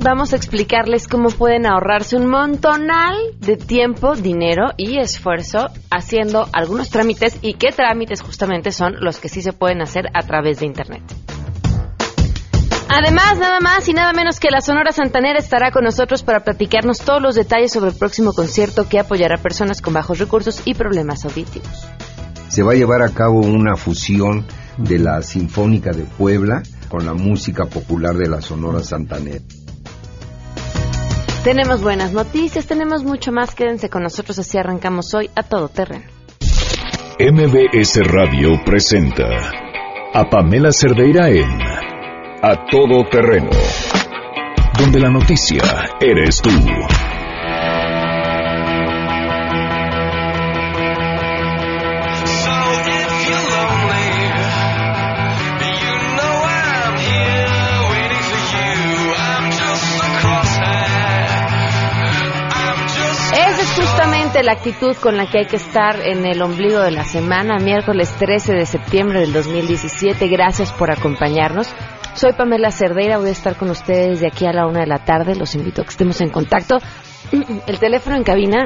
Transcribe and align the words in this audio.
vamos 0.00 0.32
a 0.32 0.36
explicarles 0.36 1.08
cómo 1.08 1.28
pueden 1.30 1.66
ahorrarse 1.66 2.16
un 2.16 2.26
montonal 2.26 3.16
de 3.40 3.56
tiempo, 3.56 4.14
dinero 4.14 4.72
y 4.76 4.98
esfuerzo 4.98 5.68
haciendo 5.90 6.48
algunos 6.52 6.90
trámites 6.90 7.38
y 7.42 7.54
qué 7.54 7.72
trámites 7.72 8.22
justamente 8.22 8.72
son 8.72 8.96
los 9.00 9.18
que 9.18 9.28
sí 9.28 9.42
se 9.42 9.52
pueden 9.52 9.82
hacer 9.82 10.06
a 10.14 10.22
través 10.22 10.60
de 10.60 10.66
Internet. 10.66 11.02
Además, 12.88 13.38
nada 13.38 13.60
más 13.60 13.88
y 13.88 13.92
nada 13.92 14.12
menos 14.12 14.38
que 14.38 14.50
la 14.50 14.60
Sonora 14.60 14.92
Santanera 14.92 15.38
estará 15.38 15.70
con 15.70 15.84
nosotros 15.84 16.22
para 16.22 16.40
platicarnos 16.40 16.98
todos 16.98 17.20
los 17.20 17.34
detalles 17.34 17.72
sobre 17.72 17.90
el 17.90 17.96
próximo 17.96 18.32
concierto 18.32 18.88
que 18.88 19.00
apoyará 19.00 19.36
a 19.36 19.42
personas 19.42 19.80
con 19.80 19.94
bajos 19.94 20.18
recursos 20.18 20.62
y 20.64 20.74
problemas 20.74 21.24
auditivos. 21.24 21.88
Se 22.48 22.62
va 22.62 22.72
a 22.72 22.76
llevar 22.76 23.02
a 23.02 23.08
cabo 23.08 23.40
una 23.40 23.76
fusión 23.76 24.46
de 24.76 24.98
la 24.98 25.22
Sinfónica 25.22 25.90
de 25.92 26.04
Puebla 26.04 26.62
con 26.88 27.04
la 27.04 27.14
música 27.14 27.64
popular 27.64 28.14
de 28.14 28.28
la 28.28 28.40
Sonora 28.40 28.80
Santanera. 28.80 29.42
Tenemos 31.44 31.82
buenas 31.82 32.14
noticias, 32.14 32.66
tenemos 32.66 33.04
mucho 33.04 33.30
más. 33.30 33.54
Quédense 33.54 33.90
con 33.90 34.02
nosotros, 34.02 34.38
así 34.38 34.56
arrancamos 34.56 35.12
hoy 35.12 35.28
a 35.36 35.42
todo 35.42 35.68
terreno. 35.68 36.06
MBS 37.20 38.00
Radio 38.02 38.52
presenta 38.64 39.28
a 40.14 40.24
Pamela 40.30 40.72
Cerdeira 40.72 41.28
en 41.28 41.60
a 42.42 42.64
todo 42.70 43.04
terreno, 43.10 43.50
donde 44.78 44.98
la 44.98 45.10
noticia 45.10 45.60
eres 46.00 46.40
tú. 46.40 46.48
La 64.42 64.52
actitud 64.52 64.96
con 64.96 65.16
la 65.16 65.30
que 65.30 65.38
hay 65.38 65.46
que 65.46 65.56
estar 65.56 66.00
en 66.00 66.26
el 66.26 66.42
ombligo 66.42 66.80
de 66.80 66.90
la 66.90 67.04
semana, 67.04 67.58
miércoles 67.58 68.12
13 68.18 68.54
de 68.54 68.66
septiembre 68.66 69.20
del 69.20 69.32
2017. 69.32 70.26
Gracias 70.28 70.72
por 70.72 70.90
acompañarnos. 70.90 71.68
Soy 72.14 72.32
Pamela 72.32 72.70
Cerdeira, 72.72 73.18
voy 73.18 73.28
a 73.28 73.32
estar 73.32 73.56
con 73.56 73.70
ustedes 73.70 74.20
de 74.20 74.26
aquí 74.26 74.46
a 74.46 74.52
la 74.52 74.66
una 74.66 74.80
de 74.80 74.86
la 74.86 75.04
tarde. 75.04 75.36
Los 75.36 75.54
invito 75.54 75.82
a 75.82 75.84
que 75.84 75.90
estemos 75.90 76.20
en 76.20 76.30
contacto. 76.30 76.78
El 77.66 77.78
teléfono 77.78 78.16
en 78.16 78.24
cabina, 78.24 78.64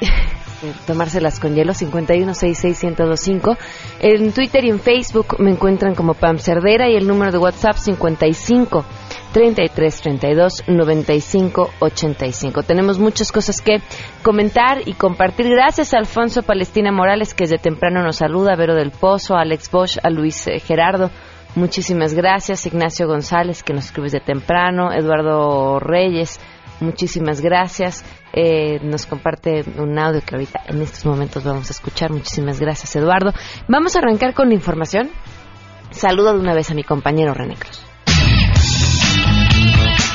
tomárselas 0.86 1.40
con 1.40 1.54
hielo, 1.54 1.72
5166125. 1.72 3.58
En 4.00 4.32
Twitter 4.32 4.64
y 4.64 4.70
en 4.70 4.80
Facebook 4.80 5.40
me 5.40 5.50
encuentran 5.50 5.94
como 5.94 6.14
Pam 6.14 6.38
Cerdera 6.38 6.88
y 6.88 6.94
el 6.94 7.08
número 7.08 7.32
de 7.32 7.38
WhatsApp 7.38 7.76
55 7.76 8.84
33 9.32 10.00
32 10.00 10.64
95 10.68 11.70
85. 11.78 12.62
Tenemos 12.62 12.98
muchas 12.98 13.32
cosas 13.32 13.60
que 13.60 13.78
comentar 14.22 14.86
y 14.86 14.92
compartir. 14.92 15.48
Gracias 15.48 15.94
a 15.94 15.98
Alfonso 15.98 16.42
Palestina 16.42 16.92
Morales, 16.92 17.34
que 17.34 17.44
desde 17.44 17.58
temprano 17.58 18.02
nos 18.02 18.16
saluda, 18.16 18.52
a 18.52 18.56
Vero 18.56 18.74
del 18.74 18.90
Pozo, 18.90 19.34
a 19.34 19.40
Alex 19.40 19.70
Bosch, 19.70 19.98
a 20.02 20.10
Luis 20.10 20.46
eh, 20.46 20.60
Gerardo. 20.60 21.10
Muchísimas 21.54 22.14
gracias, 22.14 22.64
Ignacio 22.66 23.06
González, 23.06 23.62
que 23.62 23.74
nos 23.74 23.86
escribe 23.86 24.08
de 24.08 24.20
temprano, 24.20 24.90
Eduardo 24.90 25.78
Reyes, 25.80 26.40
muchísimas 26.80 27.42
gracias. 27.42 28.04
Eh, 28.32 28.80
nos 28.82 29.04
comparte 29.04 29.62
un 29.76 29.98
audio 29.98 30.22
que 30.24 30.34
ahorita 30.34 30.62
en 30.68 30.80
estos 30.80 31.04
momentos 31.04 31.44
vamos 31.44 31.68
a 31.68 31.72
escuchar. 31.72 32.10
Muchísimas 32.10 32.58
gracias, 32.58 32.96
Eduardo. 32.96 33.32
Vamos 33.68 33.96
a 33.96 33.98
arrancar 33.98 34.32
con 34.32 34.48
la 34.48 34.54
información. 34.54 35.10
Saludo 35.90 36.32
de 36.32 36.40
una 36.40 36.54
vez 36.54 36.70
a 36.70 36.74
mi 36.74 36.84
compañero 36.84 37.34
René 37.34 37.56
Cruz. 37.56 37.91
Bye. 39.70 40.11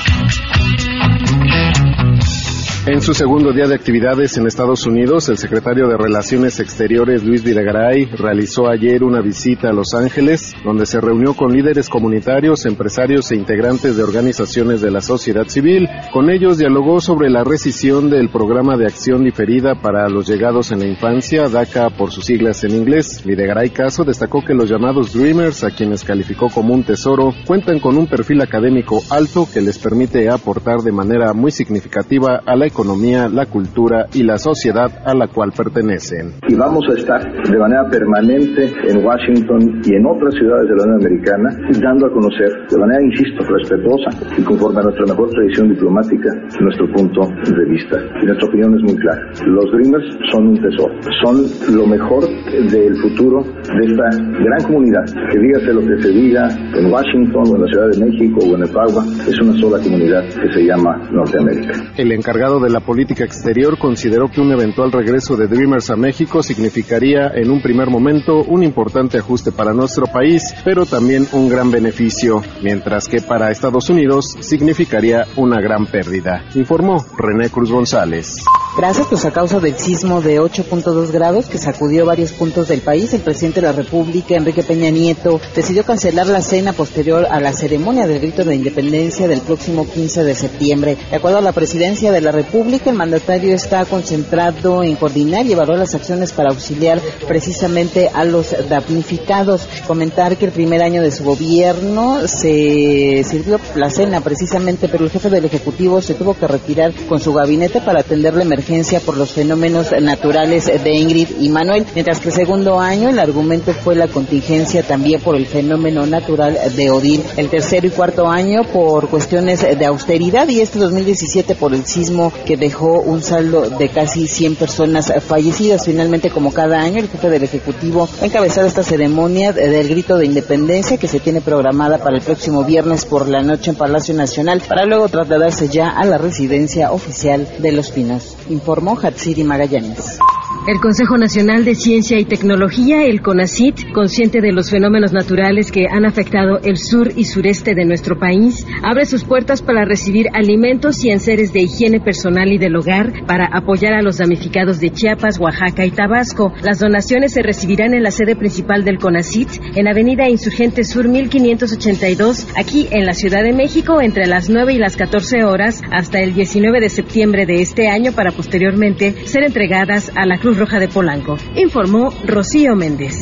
En 2.90 3.02
su 3.02 3.14
segundo 3.14 3.52
día 3.52 3.68
de 3.68 3.76
actividades 3.76 4.38
en 4.38 4.48
Estados 4.48 4.86
Unidos, 4.86 5.28
el 5.28 5.38
secretario 5.38 5.90
de 5.90 5.98
Relaciones 5.98 6.62
Exteriores 6.62 7.22
Luis 7.22 7.44
Videgaray 7.44 8.06
realizó 8.06 8.70
ayer 8.70 9.04
una 9.04 9.20
visita 9.20 9.68
a 9.68 9.74
Los 9.74 9.94
Ángeles, 9.94 10.54
donde 10.64 10.86
se 10.86 11.02
reunió 11.02 11.34
con 11.34 11.52
líderes 11.52 11.90
comunitarios, 11.90 12.66
empresarios 12.66 13.30
e 13.30 13.36
integrantes 13.36 13.98
de 13.98 14.04
organizaciones 14.04 14.80
de 14.80 14.92
la 14.92 15.02
sociedad 15.02 15.50
civil. 15.50 15.90
Con 16.14 16.30
ellos 16.30 16.60
dialogó 16.60 17.02
sobre 17.02 17.30
la 17.30 17.44
rescisión 17.44 18.10
del 18.10 18.30
programa 18.30 18.78
de 18.78 18.86
acción 18.86 19.26
diferida 19.26 19.76
para 19.82 20.08
los 20.08 20.26
llegados 20.26 20.72
en 20.72 20.80
la 20.80 20.88
infancia, 20.88 21.50
DACA 21.50 21.90
por 21.90 22.12
sus 22.12 22.24
siglas 22.24 22.64
en 22.64 22.72
inglés. 22.72 23.22
Videgaray 23.26 23.72
Caso 23.72 24.06
destacó 24.06 24.46
que 24.46 24.54
los 24.54 24.70
llamados 24.70 25.12
Dreamers, 25.12 25.66
a 25.66 25.72
quienes 25.72 26.06
calificó 26.06 26.48
como 26.48 26.74
un 26.74 26.86
tesoro, 26.86 27.34
cuentan 27.46 27.82
con 27.82 27.98
un 27.98 28.08
perfil 28.08 28.42
académico 28.42 29.04
alto 29.10 29.46
que 29.54 29.60
les 29.60 29.78
permite 29.78 30.30
aportar 30.30 30.78
de 30.84 30.94
manera 30.94 31.34
muy 31.34 31.52
significativa 31.52 32.42
a 32.46 32.56
la 32.56 32.66
economía 32.66 32.77
economía, 32.78 33.28
la 33.28 33.48
cultura 33.48 34.06
y 34.14 34.22
la 34.22 34.38
sociedad 34.38 35.02
a 35.04 35.16
la 35.16 35.28
cual 35.28 35.50
pertenecen. 35.52 36.38
Y 36.48 36.54
vamos 36.54 36.86
a 36.90 36.94
estar 36.94 37.22
de 37.26 37.58
manera 37.58 37.90
permanente 37.90 38.70
en 38.86 39.04
Washington 39.04 39.82
y 39.84 39.96
en 39.98 40.06
otras 40.06 40.34
ciudades 40.38 40.70
de 40.70 40.76
la 40.78 40.84
Unión 40.86 41.02
Americana, 41.02 41.50
dando 41.82 42.06
a 42.06 42.12
conocer 42.14 42.54
de 42.70 42.78
manera, 42.78 43.02
insisto, 43.02 43.42
respetuosa 43.50 44.14
y 44.38 44.44
conforme 44.44 44.80
a 44.80 44.84
nuestra 44.84 45.06
mejor 45.10 45.30
tradición 45.32 45.70
diplomática, 45.74 46.30
nuestro 46.62 46.86
punto 46.94 47.22
de 47.26 47.66
vista. 47.66 47.98
Y 48.22 48.26
nuestra 48.30 48.46
opinión 48.46 48.78
es 48.78 48.84
muy 48.86 48.96
clara. 49.02 49.22
Los 49.48 49.66
Dreamers 49.74 50.06
son 50.32 50.48
un 50.54 50.58
tesoro, 50.62 50.94
son 51.26 51.36
lo 51.74 51.88
mejor 51.88 52.22
del 52.70 52.94
futuro 53.02 53.42
de 53.42 53.84
esta 53.90 54.08
gran 54.22 54.62
comunidad. 54.70 55.06
Que 55.34 55.40
dígase 55.40 55.74
lo 55.74 55.82
que 55.82 55.98
se 55.98 56.10
diga 56.14 56.46
en 56.78 56.94
Washington 56.94 57.42
o 57.42 57.56
en 57.58 57.62
la 57.66 57.68
Ciudad 57.74 57.90
de 57.90 58.06
México 58.06 58.38
o 58.46 58.56
en 58.56 58.62
el 58.62 58.70
Pagua, 58.70 59.02
es 59.26 59.40
una 59.42 59.54
sola 59.58 59.82
comunidad 59.82 60.22
que 60.30 60.54
se 60.54 60.62
llama 60.62 60.94
Norteamérica. 61.10 61.74
El 61.98 62.12
encargado 62.12 62.60
de 62.60 62.67
de 62.68 62.74
la 62.74 62.82
política 62.82 63.24
exterior 63.24 63.80
consideró 63.80 64.30
que 64.30 64.42
un 64.42 64.52
eventual 64.52 64.92
regreso 64.92 65.38
de 65.38 65.48
Dreamers 65.48 65.90
a 65.90 65.96
México 65.96 66.44
significaría 66.44 67.32
en 67.34 67.50
un 67.50 67.62
primer 67.62 67.90
momento 67.90 68.44
un 68.44 68.62
importante 68.62 69.18
ajuste 69.18 69.54
para 69.54 69.74
nuestro 69.74 70.06
país, 70.08 70.54
pero 70.66 70.86
también 70.86 71.26
un 71.32 71.48
gran 71.48 71.72
beneficio, 71.72 72.42
mientras 72.62 73.08
que 73.08 73.22
para 73.22 73.52
Estados 73.52 73.90
Unidos 73.90 74.36
significaría 74.42 75.26
una 75.38 75.62
gran 75.62 75.86
pérdida, 75.86 76.44
informó 76.56 77.06
René 77.18 77.50
Cruz 77.50 77.72
González. 77.72 78.36
Gracias, 78.78 79.08
pues 79.08 79.26
a 79.26 79.32
causa 79.32 79.60
del 79.60 79.76
sismo 79.76 80.22
de 80.22 80.40
8.2 80.40 81.12
grados 81.12 81.48
que 81.48 81.58
sacudió 81.58 82.06
varios 82.06 82.32
puntos 82.34 82.68
del 82.68 82.82
país, 82.82 83.12
el 83.14 83.22
presidente 83.22 83.62
de 83.62 83.68
la 83.68 83.74
República, 83.74 84.36
Enrique 84.36 84.62
Peña 84.62 84.92
Nieto, 84.92 85.42
decidió 85.56 85.84
cancelar 85.84 86.28
la 86.28 86.42
cena 86.42 86.74
posterior 86.74 87.26
a 87.32 87.40
la 87.40 87.54
ceremonia 87.54 88.06
del 88.06 88.20
grito 88.20 88.44
de 88.44 88.56
independencia 88.56 89.28
del 89.28 89.42
próximo 89.42 89.90
15 89.90 90.24
de 90.24 90.36
septiembre. 90.36 90.98
De 91.10 91.16
acuerdo 91.16 91.40
a 91.40 91.42
la 91.42 91.54
presidencia 91.54 92.12
de 92.12 92.22
la 92.22 92.32
República, 92.32 92.47
el 92.54 92.94
mandatario 92.94 93.54
está 93.54 93.84
concentrado 93.86 94.84
en 94.84 94.96
coordinar 94.96 95.46
y 95.46 95.52
evaluar 95.52 95.80
las 95.80 95.96
acciones 95.96 96.32
para 96.32 96.50
auxiliar 96.50 97.00
precisamente 97.28 98.10
a 98.14 98.24
los 98.24 98.56
damnificados. 98.70 99.68
Comentar 99.86 100.38
que 100.38 100.46
el 100.46 100.52
primer 100.52 100.82
año 100.82 101.02
de 101.02 101.12
su 101.12 101.24
gobierno 101.24 102.28
se 102.28 103.24
sirvió 103.24 103.60
la 103.76 103.90
cena 103.90 104.22
precisamente, 104.22 104.88
pero 104.88 105.04
el 105.04 105.12
jefe 105.12 105.30
del 105.30 105.46
Ejecutivo 105.46 106.02
se 106.02 106.14
tuvo 106.14 106.34
que 106.36 106.48
retirar 106.48 106.94
con 107.08 107.20
su 107.20 107.34
gabinete 107.34 107.82
para 107.82 108.00
atender 108.00 108.34
la 108.34 108.44
emergencia 108.44 109.00
por 109.00 109.18
los 109.18 109.32
fenómenos 109.32 109.92
naturales 110.02 110.66
de 110.66 110.92
Ingrid 110.92 111.30
y 111.40 111.50
Manuel, 111.50 111.86
mientras 111.94 112.20
que 112.20 112.30
el 112.30 112.36
segundo 112.36 112.80
año 112.80 113.10
el 113.10 113.20
argumento 113.20 113.74
fue 113.74 113.96
la 113.96 114.08
contingencia 114.08 114.84
también 114.84 115.22
por 115.22 115.36
el 115.36 115.46
fenómeno 115.46 116.06
natural 116.06 116.58
de 116.76 116.92
Odil, 116.92 117.24
el 117.36 117.50
tercero 117.50 117.88
y 117.88 117.92
cuarto 117.92 118.28
año 118.28 118.64
por 118.64 119.10
cuestiones 119.10 119.62
de 119.62 119.86
austeridad 119.86 120.48
y 120.48 120.62
este 120.62 120.80
2017 120.80 121.56
por 121.56 121.74
el 121.74 121.86
sismo 121.86 122.32
que 122.46 122.58
dejó 122.58 123.02
un 123.02 123.22
saldo 123.22 123.70
de 123.70 123.90
casi 123.90 124.28
100 124.28 124.56
personas 124.56 125.14
fallecidas. 125.26 125.86
Finalmente, 125.86 126.30
como 126.30 126.54
cada 126.54 126.82
año, 126.82 127.00
el 127.00 127.10
jefe 127.10 127.30
del 127.30 127.44
Ejecutivo 127.44 128.08
ha 128.22 128.26
encabezado 128.26 128.68
esta 128.68 128.84
ceremonia 128.84 129.54
del 129.54 129.88
grito 129.88 130.18
de 130.18 130.26
independencia 130.26 130.98
que 130.98 131.08
se 131.08 131.20
tiene 131.20 131.42
programada 131.42 131.98
para 131.98 132.18
el 132.18 132.24
próximo 132.24 132.64
viernes 132.64 133.06
por 133.06 133.28
la 133.28 133.42
noche 133.42 133.72
en 133.72 133.76
Palacio 133.76 134.14
Nacional 134.14 134.62
para 134.68 134.86
luego 134.86 135.08
trasladarse 135.10 135.68
ya 135.70 135.90
a 135.90 136.06
la 136.06 136.18
residencia 136.18 136.92
oficial 136.92 137.48
de 137.60 137.72
Los 137.72 137.92
Pinos 137.92 138.38
informó 138.50 138.98
Hatsiri 139.02 139.44
Magallanes. 139.44 140.20
El 140.68 140.82
Consejo 140.82 141.18
Nacional 141.18 141.64
de 141.64 141.76
Ciencia 141.76 142.20
y 142.20 142.26
Tecnología, 142.26 143.06
el 143.06 143.22
CONACIT, 143.22 143.94
consciente 143.94 144.42
de 144.42 144.52
los 144.52 144.70
fenómenos 144.70 145.14
naturales 145.14 145.72
que 145.72 145.86
han 145.90 146.06
afectado 146.06 146.60
el 146.62 146.76
sur 146.76 147.14
y 147.16 147.24
sureste 147.24 147.74
de 147.74 147.86
nuestro 147.86 148.20
país, 148.20 148.68
abre 148.84 149.06
sus 149.06 149.24
puertas 149.24 149.62
para 149.62 149.86
recibir 149.86 150.28
alimentos 150.34 151.06
y 151.06 151.10
enseres 151.10 151.54
de 151.54 151.62
higiene 151.62 152.02
personal 152.02 152.52
y 152.52 152.58
del 152.58 152.76
hogar 152.76 153.14
para 153.26 153.46
apoyar 153.46 153.94
a 153.94 154.02
los 154.02 154.18
damnificados 154.18 154.82
de 154.82 154.90
Chiapas, 154.90 155.40
Oaxaca 155.40 155.86
y 155.86 155.92
Tabasco. 155.92 156.52
Las 156.62 156.80
donaciones 156.80 157.32
se 157.32 157.44
recibirán 157.44 157.94
en 157.94 158.04
la 158.04 158.12
sede 158.12 158.36
principal 158.36 158.84
del 158.84 159.00
CONACIT, 159.00 159.48
en 159.74 159.88
Avenida 159.88 160.28
Insurgente 160.28 160.84
Sur 160.84 161.08
1582, 161.08 162.46
aquí 162.58 162.90
en 162.92 163.06
la 163.06 163.14
Ciudad 163.14 163.42
de 163.42 163.54
México, 163.54 164.02
entre 164.02 164.28
las 164.28 164.50
9 164.50 164.74
y 164.74 164.80
las 164.80 164.98
14 164.98 165.46
horas 165.46 165.82
hasta 165.94 166.20
el 166.20 166.34
19 166.34 166.82
de 166.82 166.90
septiembre 166.90 167.46
de 167.46 167.62
este 167.62 167.88
año 167.88 168.12
para 168.12 168.34
posteriormente 168.34 169.16
ser 169.26 169.46
entregadas 169.46 170.12
a 170.14 170.26
la 170.26 170.38
Cruz 170.38 170.57
Roja 170.58 170.80
de 170.80 170.88
Polanco, 170.88 171.38
informó 171.56 172.12
Rocío 172.26 172.76
Méndez. 172.76 173.14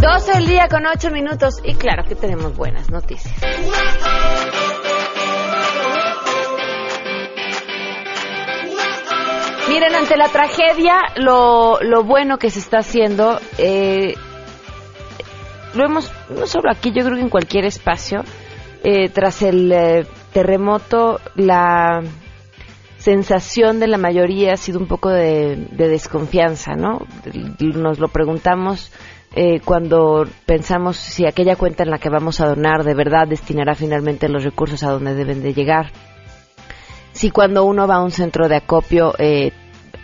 12 0.00 0.32
del 0.34 0.46
día 0.46 0.68
con 0.68 0.86
8 0.86 1.10
minutos 1.10 1.56
y 1.64 1.74
claro 1.74 2.04
que 2.04 2.14
tenemos 2.14 2.56
buenas 2.56 2.88
noticias. 2.88 3.34
Miren, 9.68 9.94
ante 9.96 10.16
la 10.16 10.28
tragedia, 10.28 11.00
lo, 11.16 11.80
lo 11.80 12.04
bueno 12.04 12.38
que 12.38 12.50
se 12.50 12.60
está 12.60 12.78
haciendo, 12.78 13.40
eh, 13.58 14.14
lo 15.74 15.84
hemos, 15.84 16.12
no 16.30 16.46
solo 16.46 16.70
aquí, 16.70 16.92
yo 16.94 17.04
creo 17.04 17.16
que 17.16 17.22
en 17.22 17.28
cualquier 17.28 17.64
espacio, 17.64 18.22
eh, 18.82 19.08
tras 19.08 19.42
el 19.42 19.70
eh, 19.72 20.06
terremoto, 20.32 21.20
la 21.34 22.02
sensación 22.98 23.80
de 23.80 23.88
la 23.88 23.98
mayoría 23.98 24.52
ha 24.52 24.56
sido 24.56 24.78
un 24.78 24.86
poco 24.86 25.10
de, 25.10 25.68
de 25.70 25.88
desconfianza, 25.88 26.74
¿no? 26.74 27.00
Nos 27.58 27.98
lo 27.98 28.08
preguntamos 28.08 28.92
eh, 29.34 29.60
cuando 29.64 30.26
pensamos 30.44 30.98
si 30.98 31.26
aquella 31.26 31.56
cuenta 31.56 31.84
en 31.84 31.90
la 31.90 31.98
que 31.98 32.10
vamos 32.10 32.40
a 32.40 32.48
donar 32.48 32.84
de 32.84 32.92
verdad 32.94 33.26
destinará 33.26 33.74
finalmente 33.74 34.28
los 34.28 34.44
recursos 34.44 34.82
a 34.82 34.90
donde 34.90 35.14
deben 35.14 35.42
de 35.42 35.54
llegar. 35.54 35.90
Si 37.12 37.30
cuando 37.30 37.64
uno 37.64 37.86
va 37.86 37.96
a 37.96 38.02
un 38.02 38.10
centro 38.10 38.48
de 38.48 38.56
acopio, 38.56 39.14
eh, 39.18 39.52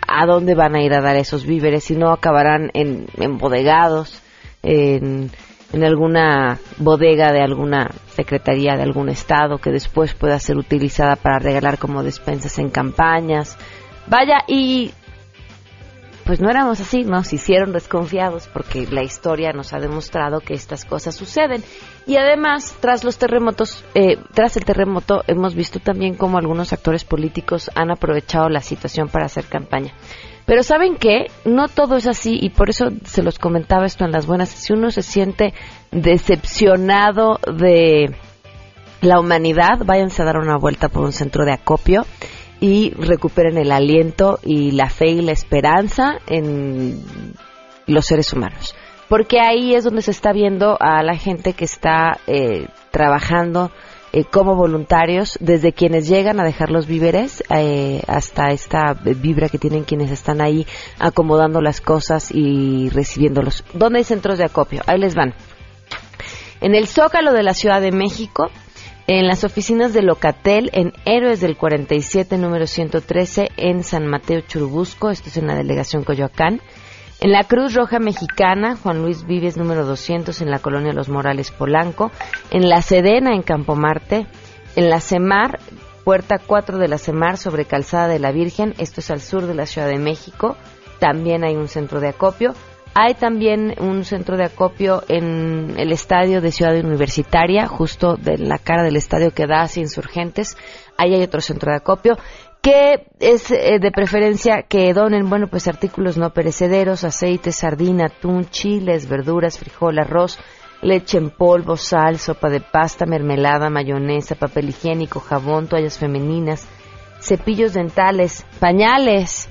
a 0.07 0.25
dónde 0.25 0.55
van 0.55 0.75
a 0.75 0.81
ir 0.81 0.93
a 0.93 1.01
dar 1.01 1.15
esos 1.15 1.45
víveres, 1.45 1.83
si 1.83 1.95
no 1.95 2.11
acabarán 2.11 2.71
en, 2.73 3.05
embodegados, 3.17 4.19
en, 4.63 5.29
en 5.73 5.83
alguna 5.83 6.59
bodega 6.77 7.31
de 7.31 7.41
alguna 7.41 7.91
secretaría 8.07 8.75
de 8.75 8.83
algún 8.83 9.09
estado 9.09 9.59
que 9.59 9.71
después 9.71 10.13
pueda 10.13 10.39
ser 10.39 10.57
utilizada 10.57 11.15
para 11.15 11.39
regalar 11.39 11.77
como 11.77 12.03
despensas 12.03 12.57
en 12.59 12.69
campañas. 12.69 13.57
Vaya, 14.07 14.39
y 14.47 14.91
pues 16.29 16.39
no 16.39 16.49
éramos 16.51 16.79
así, 16.79 17.03
nos 17.05 17.33
hicieron 17.33 17.71
desconfiados 17.71 18.47
porque 18.53 18.85
la 18.85 19.01
historia 19.01 19.51
nos 19.51 19.73
ha 19.73 19.79
demostrado 19.79 20.41
que 20.41 20.53
estas 20.53 20.85
cosas 20.85 21.15
suceden. 21.15 21.63
Y 22.05 22.17
además, 22.17 22.75
tras 22.79 23.03
los 23.03 23.17
terremotos, 23.17 23.83
eh, 23.95 24.17
tras 24.35 24.55
el 24.55 24.63
terremoto, 24.63 25.23
hemos 25.25 25.55
visto 25.55 25.79
también 25.79 26.13
cómo 26.13 26.37
algunos 26.37 26.71
actores 26.71 27.03
políticos 27.03 27.71
han 27.73 27.89
aprovechado 27.89 28.47
la 28.47 28.61
situación 28.61 29.07
para 29.07 29.25
hacer 29.25 29.45
campaña. 29.45 29.93
Pero 30.49 30.63
¿saben 30.63 30.95
qué? 30.95 31.27
No 31.45 31.67
todo 31.67 31.97
es 31.97 32.07
así 32.07 32.39
y 32.41 32.49
por 32.49 32.71
eso 32.71 32.87
se 33.05 33.21
los 33.21 33.37
comentaba 33.37 33.85
esto 33.85 34.03
en 34.03 34.11
las 34.11 34.25
buenas. 34.25 34.49
Si 34.49 34.73
uno 34.73 34.89
se 34.89 35.03
siente 35.03 35.53
decepcionado 35.91 37.39
de 37.55 38.15
la 39.01 39.19
humanidad, 39.19 39.85
váyanse 39.85 40.23
a 40.23 40.25
dar 40.25 40.37
una 40.37 40.57
vuelta 40.57 40.89
por 40.89 41.03
un 41.03 41.11
centro 41.11 41.45
de 41.45 41.53
acopio 41.53 42.03
y 42.59 42.89
recuperen 42.95 43.59
el 43.59 43.71
aliento 43.71 44.39
y 44.41 44.71
la 44.71 44.89
fe 44.89 45.09
y 45.09 45.21
la 45.21 45.33
esperanza 45.33 46.17
en 46.25 46.99
los 47.85 48.07
seres 48.07 48.33
humanos. 48.33 48.73
Porque 49.07 49.39
ahí 49.39 49.75
es 49.75 49.83
donde 49.83 50.01
se 50.01 50.09
está 50.09 50.33
viendo 50.33 50.77
a 50.79 51.03
la 51.03 51.15
gente 51.15 51.53
que 51.53 51.65
está 51.65 52.17
eh, 52.25 52.65
trabajando 52.89 53.69
eh, 54.11 54.23
como 54.23 54.55
voluntarios, 54.55 55.37
desde 55.39 55.73
quienes 55.73 56.07
llegan 56.07 56.39
a 56.39 56.43
dejar 56.43 56.71
los 56.71 56.87
víveres 56.87 57.43
eh, 57.49 58.01
hasta 58.07 58.51
esta 58.51 58.93
vibra 58.93 59.49
que 59.49 59.59
tienen 59.59 59.83
quienes 59.83 60.11
están 60.11 60.41
ahí 60.41 60.65
acomodando 60.97 61.61
las 61.61 61.79
cosas 61.79 62.31
y 62.31 62.89
recibiéndolos. 62.89 63.63
¿Dónde 63.73 63.99
hay 63.99 64.05
centros 64.05 64.37
de 64.37 64.45
acopio? 64.45 64.81
Ahí 64.87 64.99
les 64.99 65.15
van. 65.15 65.33
En 66.61 66.75
el 66.75 66.87
Zócalo 66.87 67.33
de 67.33 67.43
la 67.43 67.53
Ciudad 67.53 67.81
de 67.81 67.91
México, 67.91 68.49
en 69.07 69.27
las 69.27 69.43
oficinas 69.43 69.93
de 69.93 70.01
Locatel, 70.01 70.69
en 70.73 70.93
Héroes 71.05 71.39
del 71.39 71.57
47, 71.57 72.37
número 72.37 72.67
113, 72.67 73.49
en 73.57 73.83
San 73.83 74.05
Mateo 74.07 74.41
Churubusco, 74.41 75.09
esto 75.09 75.29
es 75.29 75.37
en 75.37 75.47
la 75.47 75.55
delegación 75.55 76.03
Coyoacán. 76.03 76.61
En 77.21 77.33
la 77.33 77.43
Cruz 77.43 77.73
Roja 77.73 77.99
Mexicana, 77.99 78.77
Juan 78.77 79.01
Luis 79.01 79.25
Vives, 79.25 79.57
número 79.57 79.85
200, 79.85 80.39
en 80.39 80.49
la 80.49 80.59
colonia 80.59 80.93
Los 80.93 81.09
Morales 81.09 81.51
Polanco. 81.51 82.11
En 82.49 82.69
la 82.69 82.81
Sedena, 82.81 83.35
en 83.35 83.41
Campo 83.41 83.75
Marte. 83.75 84.25
En 84.77 84.89
la 84.89 85.01
Semar, 85.01 85.59
puerta 86.05 86.37
4 86.37 86.77
de 86.77 86.87
la 86.87 86.97
Semar, 86.97 87.35
sobre 87.35 87.65
Calzada 87.65 88.07
de 88.07 88.19
la 88.19 88.31
Virgen, 88.31 88.73
esto 88.77 89.01
es 89.01 89.11
al 89.11 89.19
sur 89.19 89.47
de 89.47 89.53
la 89.53 89.65
Ciudad 89.65 89.89
de 89.89 89.97
México. 89.97 90.55
También 90.99 91.43
hay 91.43 91.57
un 91.57 91.67
centro 91.67 91.99
de 91.99 92.07
acopio. 92.07 92.53
Hay 92.93 93.15
también 93.15 93.75
un 93.81 94.05
centro 94.05 94.37
de 94.37 94.45
acopio 94.45 95.03
en 95.09 95.75
el 95.77 95.91
estadio 95.91 96.39
de 96.39 96.53
Ciudad 96.53 96.77
Universitaria, 96.79 97.67
justo 97.67 98.15
de 98.15 98.37
la 98.37 98.59
cara 98.59 98.83
del 98.83 98.95
estadio 98.95 99.31
que 99.31 99.45
da 99.45 99.61
hacia 99.61 99.81
insurgentes. 99.81 100.57
Ahí 100.97 101.13
hay 101.13 101.23
otro 101.23 101.41
centro 101.41 101.69
de 101.69 101.77
acopio 101.77 102.17
que 102.61 103.05
es 103.19 103.51
eh, 103.51 103.79
de 103.79 103.91
preferencia 103.91 104.63
que 104.63 104.93
donen, 104.93 105.29
bueno, 105.29 105.47
pues 105.47 105.67
artículos 105.67 106.17
no 106.17 106.31
perecederos, 106.31 107.03
aceite, 107.03 107.51
sardina, 107.51 108.07
atún, 108.07 108.49
chiles, 108.49 109.07
verduras, 109.07 109.57
frijol, 109.57 109.99
arroz, 109.99 110.37
leche 110.81 111.17
en 111.17 111.29
polvo, 111.29 111.77
sal, 111.77 112.19
sopa 112.19 112.49
de 112.49 112.59
pasta, 112.59 113.05
mermelada, 113.05 113.69
mayonesa, 113.69 114.35
papel 114.35 114.69
higiénico, 114.69 115.19
jabón, 115.19 115.67
toallas 115.67 115.97
femeninas, 115.97 116.67
cepillos 117.19 117.73
dentales, 117.73 118.45
pañales, 118.59 119.49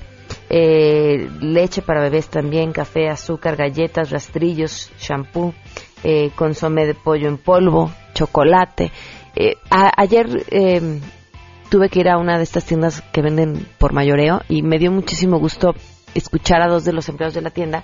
eh, 0.49 1.29
leche 1.41 1.81
para 1.81 2.01
bebés 2.01 2.27
también, 2.27 2.71
café, 2.71 3.09
azúcar, 3.09 3.55
galletas, 3.55 4.11
rastrillos, 4.11 4.91
shampoo, 4.99 5.53
eh, 6.03 6.31
consomé 6.35 6.85
de 6.85 6.93
pollo 6.93 7.27
en 7.27 7.37
polvo, 7.37 7.91
chocolate. 8.13 8.91
Eh, 9.35 9.55
ayer 9.69 10.45
eh, 10.49 10.99
tuve 11.69 11.89
que 11.89 11.99
ir 11.99 12.09
a 12.09 12.17
una 12.17 12.37
de 12.37 12.43
estas 12.43 12.65
tiendas 12.65 13.01
que 13.13 13.21
venden 13.21 13.67
por 13.77 13.93
mayoreo 13.93 14.41
y 14.49 14.61
me 14.61 14.79
dio 14.79 14.91
muchísimo 14.91 15.39
gusto 15.39 15.75
escuchar 16.15 16.61
a 16.61 16.67
dos 16.67 16.83
de 16.83 16.93
los 16.93 17.07
empleados 17.09 17.35
de 17.35 17.41
la 17.41 17.51
tienda. 17.51 17.83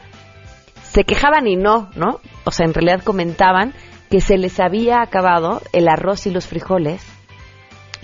Se 0.83 1.03
quejaban 1.03 1.47
y 1.47 1.55
no, 1.55 1.89
¿no? 1.95 2.19
O 2.45 2.51
sea, 2.51 2.65
en 2.65 2.73
realidad 2.73 3.03
comentaban 3.03 3.73
que 4.09 4.21
se 4.21 4.37
les 4.37 4.59
había 4.59 5.01
acabado 5.01 5.61
el 5.73 5.87
arroz 5.87 6.25
y 6.25 6.31
los 6.31 6.47
frijoles 6.47 7.03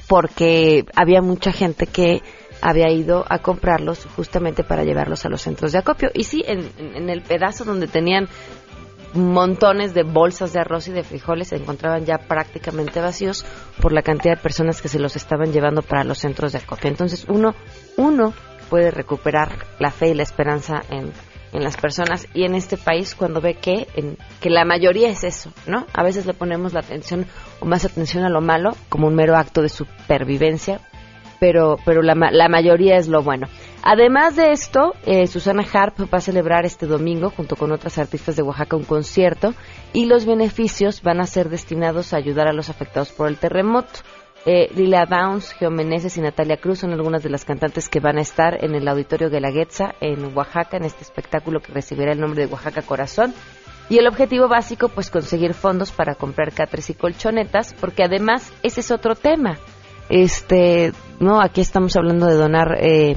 porque 0.07 0.85
había 0.95 1.21
mucha 1.21 1.51
gente 1.51 1.87
que 1.87 2.21
había 2.61 2.91
ido 2.91 3.25
a 3.27 3.39
comprarlos 3.39 4.05
justamente 4.15 4.63
para 4.63 4.83
llevarlos 4.83 5.25
a 5.25 5.29
los 5.29 5.41
centros 5.41 5.71
de 5.71 5.79
acopio. 5.79 6.11
Y 6.13 6.25
sí, 6.25 6.43
en, 6.45 7.09
el 7.09 7.21
pedazo 7.21 7.65
donde 7.65 7.87
tenían 7.87 8.27
montones 9.13 9.93
de 9.93 10.03
bolsas 10.03 10.53
de 10.53 10.59
arroz 10.59 10.87
y 10.87 10.91
de 10.91 11.03
frijoles 11.03 11.49
se 11.49 11.57
encontraban 11.57 12.05
ya 12.05 12.17
prácticamente 12.17 13.01
vacíos 13.01 13.45
por 13.81 13.93
la 13.93 14.01
cantidad 14.01 14.35
de 14.35 14.41
personas 14.41 14.81
que 14.81 14.87
se 14.87 14.99
los 14.99 15.15
estaban 15.15 15.51
llevando 15.51 15.81
para 15.81 16.03
los 16.03 16.19
centros 16.19 16.53
de 16.53 16.59
acopio. 16.59 16.89
Entonces 16.89 17.25
uno, 17.27 17.53
uno 17.97 18.33
puede 18.69 18.91
recuperar 18.91 19.65
la 19.79 19.91
fe 19.91 20.09
y 20.09 20.13
la 20.13 20.23
esperanza 20.23 20.81
en, 20.89 21.11
en 21.51 21.63
las 21.63 21.77
personas 21.77 22.27
y 22.33 22.45
en 22.45 22.55
este 22.55 22.77
país 22.77 23.15
cuando 23.15 23.41
ve 23.41 23.55
que, 23.55 23.87
en, 23.95 24.17
que 24.39 24.49
la 24.49 24.65
mayoría 24.65 25.09
es 25.09 25.23
eso, 25.23 25.51
¿no? 25.67 25.85
A 25.93 26.03
veces 26.03 26.25
le 26.25 26.33
ponemos 26.33 26.73
la 26.73 26.79
atención 26.79 27.25
o 27.59 27.65
más 27.65 27.85
atención 27.85 28.23
a 28.23 28.29
lo 28.29 28.41
malo 28.41 28.71
como 28.89 29.07
un 29.07 29.15
mero 29.15 29.35
acto 29.35 29.61
de 29.61 29.69
supervivencia 29.69 30.79
pero, 31.41 31.77
pero 31.83 32.03
la, 32.03 32.13
la 32.13 32.49
mayoría 32.49 32.97
es 32.97 33.07
lo 33.07 33.23
bueno. 33.23 33.47
Además 33.81 34.35
de 34.35 34.51
esto, 34.51 34.93
eh, 35.07 35.25
Susana 35.25 35.65
Harp 35.73 35.99
va 36.01 36.19
a 36.19 36.21
celebrar 36.21 36.65
este 36.65 36.85
domingo, 36.85 37.31
junto 37.31 37.55
con 37.55 37.71
otras 37.71 37.97
artistas 37.97 38.35
de 38.35 38.43
Oaxaca, 38.43 38.75
un 38.75 38.83
concierto 38.83 39.55
y 39.91 40.05
los 40.05 40.27
beneficios 40.27 41.01
van 41.01 41.19
a 41.19 41.25
ser 41.25 41.49
destinados 41.49 42.13
a 42.13 42.17
ayudar 42.17 42.47
a 42.47 42.53
los 42.53 42.69
afectados 42.69 43.09
por 43.09 43.27
el 43.27 43.37
terremoto. 43.37 44.01
Eh, 44.45 44.69
Lila 44.75 45.07
Downs, 45.07 45.51
Geomeneses 45.53 46.15
y 46.15 46.21
Natalia 46.21 46.57
Cruz 46.57 46.77
son 46.79 46.93
algunas 46.93 47.23
de 47.23 47.31
las 47.31 47.43
cantantes 47.43 47.89
que 47.89 47.99
van 47.99 48.19
a 48.19 48.21
estar 48.21 48.63
en 48.63 48.75
el 48.75 48.87
Auditorio 48.87 49.31
Guelaguetza 49.31 49.95
en 49.99 50.37
Oaxaca, 50.37 50.77
en 50.77 50.85
este 50.85 51.01
espectáculo 51.01 51.59
que 51.59 51.73
recibirá 51.73 52.11
el 52.11 52.19
nombre 52.19 52.45
de 52.45 52.53
Oaxaca 52.53 52.83
Corazón. 52.83 53.33
Y 53.89 53.97
el 53.97 54.07
objetivo 54.07 54.47
básico, 54.47 54.89
pues 54.89 55.09
conseguir 55.09 55.55
fondos 55.55 55.91
para 55.91 56.13
comprar 56.13 56.53
catres 56.53 56.91
y 56.91 56.93
colchonetas, 56.93 57.73
porque 57.73 58.03
además 58.03 58.53
ese 58.61 58.81
es 58.81 58.91
otro 58.91 59.15
tema. 59.15 59.57
Este, 60.11 60.91
no, 61.21 61.39
aquí 61.39 61.61
estamos 61.61 61.95
hablando 61.95 62.25
de 62.27 62.35
donar 62.35 62.77
eh, 62.81 63.15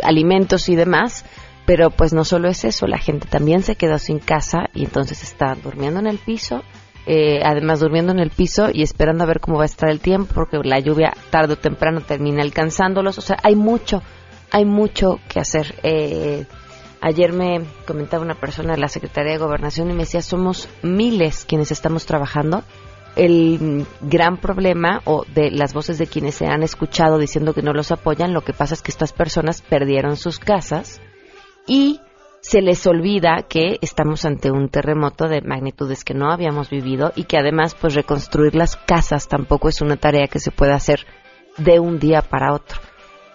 alimentos 0.00 0.68
y 0.68 0.76
demás, 0.76 1.24
pero 1.66 1.90
pues 1.90 2.12
no 2.12 2.22
solo 2.24 2.48
es 2.48 2.64
eso, 2.64 2.86
la 2.86 2.98
gente 2.98 3.26
también 3.26 3.64
se 3.64 3.74
quedó 3.74 3.98
sin 3.98 4.20
casa 4.20 4.70
y 4.74 4.84
entonces 4.84 5.24
está 5.24 5.56
durmiendo 5.56 5.98
en 5.98 6.06
el 6.06 6.18
piso, 6.18 6.62
eh, 7.04 7.40
además 7.44 7.80
durmiendo 7.80 8.12
en 8.12 8.20
el 8.20 8.30
piso 8.30 8.68
y 8.72 8.84
esperando 8.84 9.24
a 9.24 9.26
ver 9.26 9.40
cómo 9.40 9.56
va 9.56 9.64
a 9.64 9.66
estar 9.66 9.90
el 9.90 9.98
tiempo, 9.98 10.34
porque 10.34 10.60
la 10.62 10.78
lluvia 10.78 11.12
tarde 11.30 11.54
o 11.54 11.58
temprano 11.58 12.00
termina 12.00 12.44
alcanzándolos, 12.44 13.18
o 13.18 13.22
sea, 13.22 13.38
hay 13.42 13.56
mucho, 13.56 14.04
hay 14.52 14.64
mucho 14.64 15.18
que 15.28 15.40
hacer. 15.40 15.74
Eh, 15.82 16.46
ayer 17.00 17.32
me 17.32 17.64
comentaba 17.88 18.22
una 18.22 18.38
persona 18.38 18.74
de 18.74 18.80
la 18.80 18.88
Secretaría 18.88 19.32
de 19.32 19.38
Gobernación 19.38 19.90
y 19.90 19.94
me 19.94 20.04
decía, 20.04 20.22
somos 20.22 20.68
miles 20.84 21.44
quienes 21.44 21.72
estamos 21.72 22.06
trabajando 22.06 22.62
el 23.18 23.84
gran 24.00 24.36
problema 24.38 25.02
o 25.04 25.24
de 25.34 25.50
las 25.50 25.74
voces 25.74 25.98
de 25.98 26.06
quienes 26.06 26.36
se 26.36 26.46
han 26.46 26.62
escuchado 26.62 27.18
diciendo 27.18 27.52
que 27.52 27.62
no 27.62 27.72
los 27.72 27.90
apoyan, 27.90 28.32
lo 28.32 28.42
que 28.42 28.52
pasa 28.52 28.74
es 28.74 28.82
que 28.82 28.92
estas 28.92 29.12
personas 29.12 29.60
perdieron 29.60 30.16
sus 30.16 30.38
casas 30.38 31.02
y 31.66 32.00
se 32.40 32.62
les 32.62 32.86
olvida 32.86 33.44
que 33.48 33.78
estamos 33.82 34.24
ante 34.24 34.52
un 34.52 34.68
terremoto 34.68 35.28
de 35.28 35.42
magnitudes 35.42 36.04
que 36.04 36.14
no 36.14 36.30
habíamos 36.30 36.70
vivido 36.70 37.12
y 37.16 37.24
que 37.24 37.36
además 37.36 37.74
pues 37.74 37.94
reconstruir 37.94 38.54
las 38.54 38.76
casas 38.76 39.26
tampoco 39.26 39.68
es 39.68 39.80
una 39.80 39.96
tarea 39.96 40.28
que 40.28 40.38
se 40.38 40.52
pueda 40.52 40.76
hacer 40.76 41.04
de 41.56 41.80
un 41.80 41.98
día 41.98 42.22
para 42.22 42.54
otro. 42.54 42.78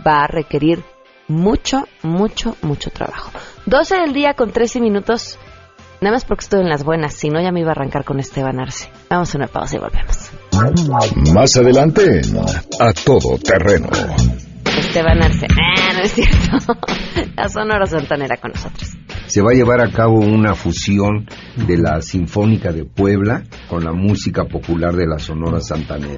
Va 0.05 0.23
a 0.23 0.27
requerir 0.27 0.81
mucho, 1.27 1.87
mucho, 2.01 2.55
mucho 2.61 2.89
trabajo. 2.89 3.31
12 3.65 3.97
del 3.97 4.13
día 4.13 4.33
con 4.33 4.51
13 4.51 4.79
minutos 4.79 5.37
Nada 6.03 6.15
más 6.15 6.25
porque 6.25 6.43
estoy 6.43 6.59
en 6.59 6.67
las 6.67 6.83
buenas, 6.83 7.13
si 7.13 7.29
no 7.29 7.41
ya 7.41 7.53
me 7.53 7.61
iba 7.61 7.69
a 7.69 7.71
arrancar 7.71 8.03
con 8.03 8.19
Esteban 8.19 8.59
Arce. 8.59 8.89
Vamos 9.09 9.33
a 9.33 9.37
una 9.37 9.47
pausa 9.47 9.77
y 9.77 9.79
volvemos. 9.79 11.33
Más 11.33 11.55
adelante 11.55 12.21
A 12.77 12.91
Todo 12.91 13.37
Terreno. 13.37 13.87
Esteban 14.77 15.23
Arce. 15.23 15.47
Ah, 15.49 15.93
no 15.93 16.01
es 16.01 16.11
cierto. 16.11 16.77
La 17.37 17.47
Sonora 17.47 17.85
Santanera 17.85 18.35
con 18.35 18.51
nosotros. 18.51 18.97
Se 19.27 19.41
va 19.41 19.51
a 19.51 19.55
llevar 19.55 19.79
a 19.79 19.91
cabo 19.91 20.19
una 20.19 20.55
fusión 20.55 21.25
de 21.55 21.77
la 21.77 22.01
Sinfónica 22.01 22.73
de 22.73 22.83
Puebla 22.83 23.43
con 23.69 23.85
la 23.85 23.93
música 23.93 24.43
popular 24.43 24.97
de 24.97 25.07
la 25.07 25.19
Sonora 25.19 25.61
Santanera. 25.61 26.17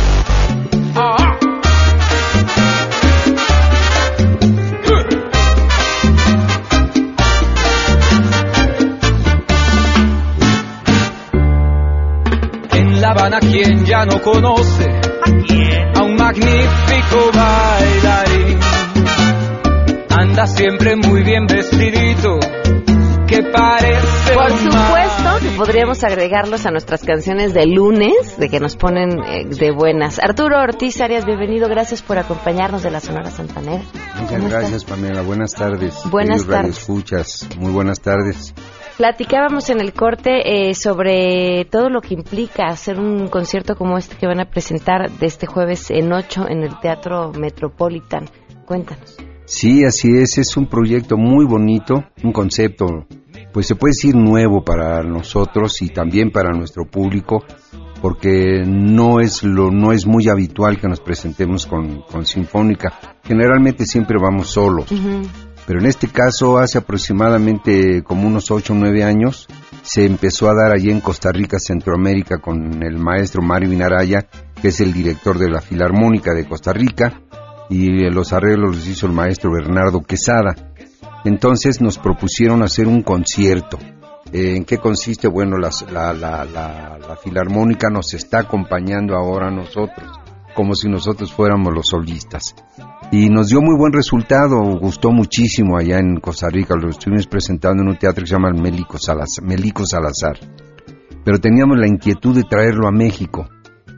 Habana, 13.21 13.39
quien 13.39 13.85
ya 13.85 14.03
no 14.03 14.19
conoce 14.19 14.89
a 15.95 16.01
un 16.01 16.15
magnífico 16.15 17.31
bailarín. 17.31 18.59
Anda 20.09 20.47
siempre 20.47 20.95
muy 20.95 21.21
bien 21.21 21.45
vestidito, 21.45 22.39
que 23.27 23.43
parece 23.43 24.33
Por 24.33 24.49
supuesto 24.49 25.39
que 25.39 25.49
podríamos 25.55 26.03
agregarlos 26.03 26.65
a 26.65 26.71
nuestras 26.71 27.03
canciones 27.03 27.53
de 27.53 27.67
lunes, 27.67 28.39
de 28.39 28.49
que 28.49 28.59
nos 28.59 28.75
ponen 28.75 29.19
eh, 29.23 29.45
de 29.45 29.69
buenas. 29.69 30.17
Arturo 30.17 30.59
Ortiz 30.59 30.99
Arias, 30.99 31.23
bienvenido. 31.23 31.69
Gracias 31.69 32.01
por 32.01 32.17
acompañarnos 32.17 32.81
de 32.81 32.89
la 32.89 33.01
Sonora 33.01 33.29
Santanera. 33.29 33.83
Muchas 34.19 34.29
¿Cómo 34.31 34.49
gracias, 34.49 34.81
estás? 34.81 34.85
Pamela. 34.85 35.21
Buenas 35.21 35.51
tardes. 35.51 35.93
Buenas 36.09 36.47
tardes. 36.47 36.57
radioescuchas, 36.87 37.47
muy 37.59 37.71
buenas 37.71 38.01
tardes. 38.01 38.55
Platicábamos 39.01 39.71
en 39.71 39.81
el 39.81 39.93
corte 39.93 40.69
eh, 40.69 40.75
sobre 40.75 41.65
todo 41.65 41.89
lo 41.89 42.01
que 42.01 42.13
implica 42.13 42.67
hacer 42.67 42.99
un 42.99 43.29
concierto 43.29 43.75
como 43.75 43.97
este 43.97 44.15
que 44.15 44.27
van 44.27 44.39
a 44.39 44.45
presentar 44.45 45.09
de 45.09 45.25
este 45.25 45.47
jueves 45.47 45.89
en 45.89 46.13
8 46.13 46.45
en 46.47 46.61
el 46.61 46.79
Teatro 46.79 47.31
Metropolitan. 47.31 48.29
Cuéntanos. 48.63 49.17
Sí, 49.45 49.83
así 49.85 50.15
es. 50.19 50.37
Es 50.37 50.55
un 50.55 50.67
proyecto 50.67 51.17
muy 51.17 51.47
bonito, 51.47 52.03
un 52.23 52.31
concepto, 52.31 53.07
pues 53.51 53.65
se 53.65 53.73
puede 53.73 53.93
decir 53.93 54.15
nuevo 54.15 54.63
para 54.63 55.01
nosotros 55.01 55.81
y 55.81 55.89
también 55.89 56.29
para 56.29 56.51
nuestro 56.51 56.85
público, 56.85 57.43
porque 58.03 58.61
no 58.67 59.19
es 59.19 59.41
lo 59.41 59.71
no 59.71 59.93
es 59.93 60.05
muy 60.05 60.29
habitual 60.29 60.79
que 60.79 60.87
nos 60.87 60.99
presentemos 60.99 61.65
con, 61.65 62.03
con 62.03 62.27
sinfónica. 62.27 62.93
Generalmente 63.23 63.87
siempre 63.87 64.19
vamos 64.21 64.51
solos. 64.51 64.91
Pero 65.67 65.79
en 65.79 65.85
este 65.85 66.07
caso, 66.07 66.57
hace 66.57 66.77
aproximadamente 66.79 68.03
como 68.03 68.27
unos 68.27 68.51
8 68.51 68.73
o 68.73 68.75
9 68.75 69.03
años, 69.03 69.47
se 69.83 70.05
empezó 70.05 70.49
a 70.49 70.53
dar 70.55 70.73
allí 70.73 70.89
en 70.91 71.01
Costa 71.01 71.31
Rica, 71.31 71.57
Centroamérica, 71.59 72.39
con 72.39 72.83
el 72.83 72.97
maestro 72.97 73.41
Mario 73.41 73.69
Vinaraya, 73.69 74.27
que 74.61 74.69
es 74.69 74.81
el 74.81 74.91
director 74.93 75.37
de 75.39 75.49
la 75.49 75.61
Filarmónica 75.61 76.33
de 76.33 76.45
Costa 76.47 76.73
Rica, 76.73 77.21
y 77.69 78.09
los 78.09 78.33
arreglos 78.33 78.75
los 78.75 78.87
hizo 78.87 79.05
el 79.07 79.13
maestro 79.13 79.51
Bernardo 79.51 80.01
Quesada. 80.01 80.55
Entonces 81.23 81.79
nos 81.81 81.97
propusieron 81.97 82.63
hacer 82.63 82.87
un 82.87 83.01
concierto. 83.03 83.77
Eh, 84.33 84.55
¿En 84.57 84.65
qué 84.65 84.77
consiste? 84.77 85.27
Bueno, 85.27 85.57
la, 85.57 85.69
la- 85.91 86.13
la- 86.13 86.45
la 86.45 87.15
Filarmónica 87.17 87.89
nos 87.89 88.13
está 88.13 88.39
acompañando 88.39 89.15
ahora 89.15 89.51
nosotros, 89.51 90.09
como 90.55 90.73
si 90.75 90.89
nosotros 90.89 91.31
fuéramos 91.31 91.73
los 91.73 91.87
solistas 91.87 92.55
y 93.11 93.29
nos 93.29 93.47
dio 93.47 93.59
muy 93.61 93.75
buen 93.77 93.91
resultado, 93.93 94.61
gustó 94.79 95.11
muchísimo 95.11 95.77
allá 95.77 95.99
en 95.99 96.17
Costa 96.21 96.47
Rica, 96.49 96.75
lo 96.75 96.89
estuvimos 96.89 97.27
presentando 97.27 97.83
en 97.83 97.89
un 97.89 97.97
teatro 97.97 98.23
que 98.23 98.27
se 98.27 98.35
llama 98.35 98.49
el 98.49 98.61
Melico 98.61 98.97
Salazar, 98.97 99.43
Melico 99.45 99.85
Salazar. 99.85 100.37
Pero 101.23 101.37
teníamos 101.39 101.77
la 101.77 101.87
inquietud 101.87 102.35
de 102.35 102.43
traerlo 102.43 102.87
a 102.87 102.91
México 102.91 103.47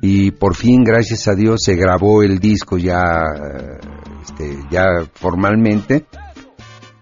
y 0.01 0.32
por 0.32 0.55
fin, 0.55 0.84
gracias 0.84 1.27
a 1.27 1.36
Dios, 1.36 1.62
se 1.63 1.75
grabó 1.75 2.24
el 2.24 2.39
disco 2.39 2.77
ya, 2.77 3.24
este, 4.22 4.58
ya 4.70 4.84
formalmente 5.13 6.05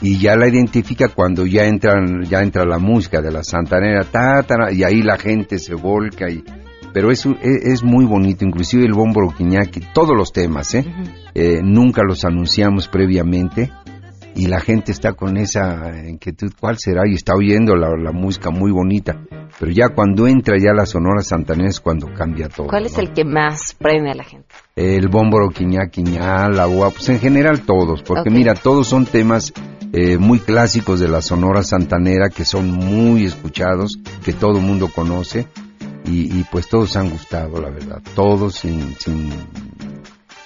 Y 0.00 0.18
ya 0.18 0.36
la 0.36 0.48
identifica 0.48 1.08
cuando 1.08 1.44
ya 1.44 1.64
entran 1.66 2.22
ya 2.22 2.42
entra 2.42 2.64
la 2.64 2.78
música 2.78 3.20
de 3.20 3.32
la 3.32 3.42
santanera 3.42 4.04
ta, 4.04 4.44
ta, 4.44 4.70
y 4.70 4.84
ahí 4.84 5.02
la 5.02 5.18
gente 5.18 5.58
se 5.58 5.74
volca 5.74 6.30
y 6.30 6.44
pero 6.94 7.10
es, 7.10 7.26
es, 7.26 7.64
es 7.64 7.82
muy 7.82 8.04
bonito 8.04 8.44
inclusive 8.44 8.84
el 8.84 8.92
bombo 8.92 9.34
quiñaqui 9.36 9.80
todos 9.92 10.16
los 10.16 10.32
temas 10.32 10.74
¿eh? 10.74 10.84
Eh, 11.34 11.60
nunca 11.62 12.02
los 12.04 12.24
anunciamos 12.24 12.86
previamente 12.86 13.72
y 14.34 14.46
la 14.46 14.60
gente 14.60 14.92
está 14.92 15.12
con 15.12 15.36
esa 15.36 16.06
inquietud 16.08 16.52
cuál 16.58 16.78
será 16.78 17.02
y 17.06 17.14
está 17.14 17.34
oyendo 17.34 17.76
la, 17.76 17.90
la 17.96 18.12
música 18.12 18.50
muy 18.50 18.70
bonita 18.70 19.20
pero 19.58 19.72
ya 19.72 19.88
cuando 19.88 20.26
entra 20.26 20.56
ya 20.58 20.72
la 20.72 20.86
sonora 20.86 21.22
santanera 21.22 21.68
es 21.68 21.80
cuando 21.80 22.06
cambia 22.14 22.48
todo 22.48 22.68
¿Cuál 22.68 22.86
es 22.86 22.96
¿no? 22.96 23.00
el 23.00 23.12
que 23.12 23.24
más 23.24 23.74
prende 23.74 24.10
a 24.10 24.14
la 24.14 24.24
gente? 24.24 24.46
el 24.76 25.08
bómboro 25.08 25.50
quiñá 25.50 25.88
quiñá, 25.90 26.48
la 26.48 26.66
ua, 26.66 26.90
pues 26.90 27.08
en 27.10 27.18
general 27.18 27.62
todos, 27.62 28.02
porque 28.02 28.30
mira, 28.30 28.54
todos 28.54 28.86
son 28.86 29.04
temas 29.04 29.52
eh, 29.92 30.18
muy 30.18 30.38
clásicos 30.38 31.00
de 31.00 31.08
la 31.08 31.20
Sonora 31.20 31.62
Santanera 31.62 32.30
que 32.30 32.44
son 32.44 32.70
muy 32.70 33.24
escuchados, 33.24 33.98
que 34.24 34.32
todo 34.32 34.58
el 34.58 34.64
mundo 34.64 34.88
conoce 34.94 35.46
y, 36.04 36.38
y, 36.38 36.44
pues 36.50 36.68
todos 36.68 36.96
han 36.96 37.10
gustado, 37.10 37.60
la 37.60 37.70
verdad, 37.70 38.00
todos 38.14 38.54
sin, 38.54 38.94
sin, 38.98 39.30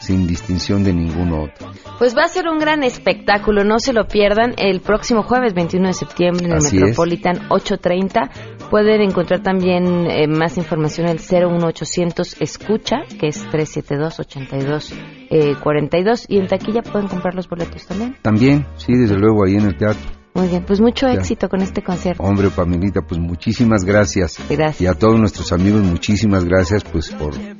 sin 0.04 0.26
distinción 0.26 0.84
de 0.84 0.92
ningún 0.92 1.32
otro. 1.32 1.73
Pues 1.99 2.16
va 2.16 2.25
a 2.25 2.28
ser 2.28 2.49
un 2.49 2.58
gran 2.58 2.82
espectáculo, 2.82 3.64
no 3.64 3.78
se 3.78 3.92
lo 3.92 4.06
pierdan, 4.06 4.54
el 4.58 4.80
próximo 4.80 5.23
jueves 5.23 5.54
21 5.54 5.88
de 5.88 5.94
septiembre 5.94 6.46
en 6.46 6.52
el 6.52 6.58
Así 6.58 6.76
Metropolitan 6.78 7.46
830. 7.49 8.30
Pueden 8.70 9.00
encontrar 9.00 9.42
también 9.42 10.11
eh, 10.11 10.26
más 10.26 10.58
información 10.58 11.08
en 11.08 11.16
el 11.16 11.20
01800 11.20 12.40
Escucha, 12.40 13.04
que 13.18 13.28
es 13.28 13.46
372-8242, 13.49 14.92
eh, 15.30 15.54
y 16.28 16.38
en 16.38 16.46
taquilla 16.49 16.82
pueden 16.82 17.08
comprar 17.08 17.34
los 17.34 17.49
boletos 17.49 17.87
también. 17.87 18.16
También, 18.23 18.66
sí, 18.76 18.92
desde 18.94 19.16
luego 19.16 19.44
ahí 19.44 19.54
en 19.54 19.66
el 19.66 19.76
teatro. 19.76 20.23
Muy 20.34 20.48
bien, 20.48 20.64
pues 20.64 20.80
mucho 20.80 21.06
éxito 21.06 21.48
con 21.48 21.62
este 21.62 21.80
concierto. 21.80 22.20
Hombre, 22.20 22.50
Pamelita, 22.50 23.02
pues 23.02 23.20
muchísimas 23.20 23.84
gracias. 23.84 24.38
Gracias. 24.50 24.80
Y 24.80 24.86
a 24.88 24.94
todos 24.94 25.16
nuestros 25.18 25.52
amigos, 25.52 25.82
muchísimas 25.82 26.44
gracias 26.44 26.82
pues 26.82 27.10
por 27.10 27.36
eh, 27.36 27.54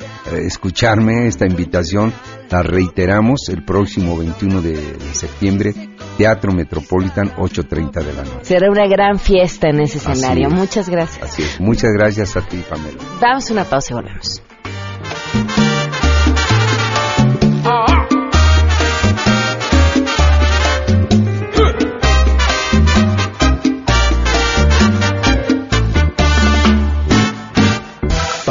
escucharme 0.45 1.29
esta 1.29 1.47
invitación. 1.47 2.13
La 2.51 2.65
reiteramos 2.65 3.49
el 3.49 3.65
próximo 3.65 4.19
21 4.19 4.61
de, 4.61 4.73
de, 4.73 5.15
septiembre, 5.15 5.73
Teatro 6.19 6.53
Metropolitan, 6.53 7.31
8.30 7.37 7.93
de 7.93 8.13
la 8.13 8.25
noche. 8.25 8.39
Será 8.43 8.69
una 8.69 8.89
gran 8.89 9.21
fiesta 9.21 9.69
en 9.69 9.81
ese 9.81 9.99
escenario. 9.99 10.51
Muchas 10.51 10.89
gracias. 10.89 11.23
Así 11.23 11.43
es. 11.43 11.61
Muchas 11.61 11.93
gracias 11.93 12.37
a 12.37 12.41
ti, 12.41 12.61
Pamela. 12.69 12.99
Damos 13.21 13.51
una 13.53 13.63
pausa 13.65 13.93
y 13.93 13.95
volvemos. 13.95 14.43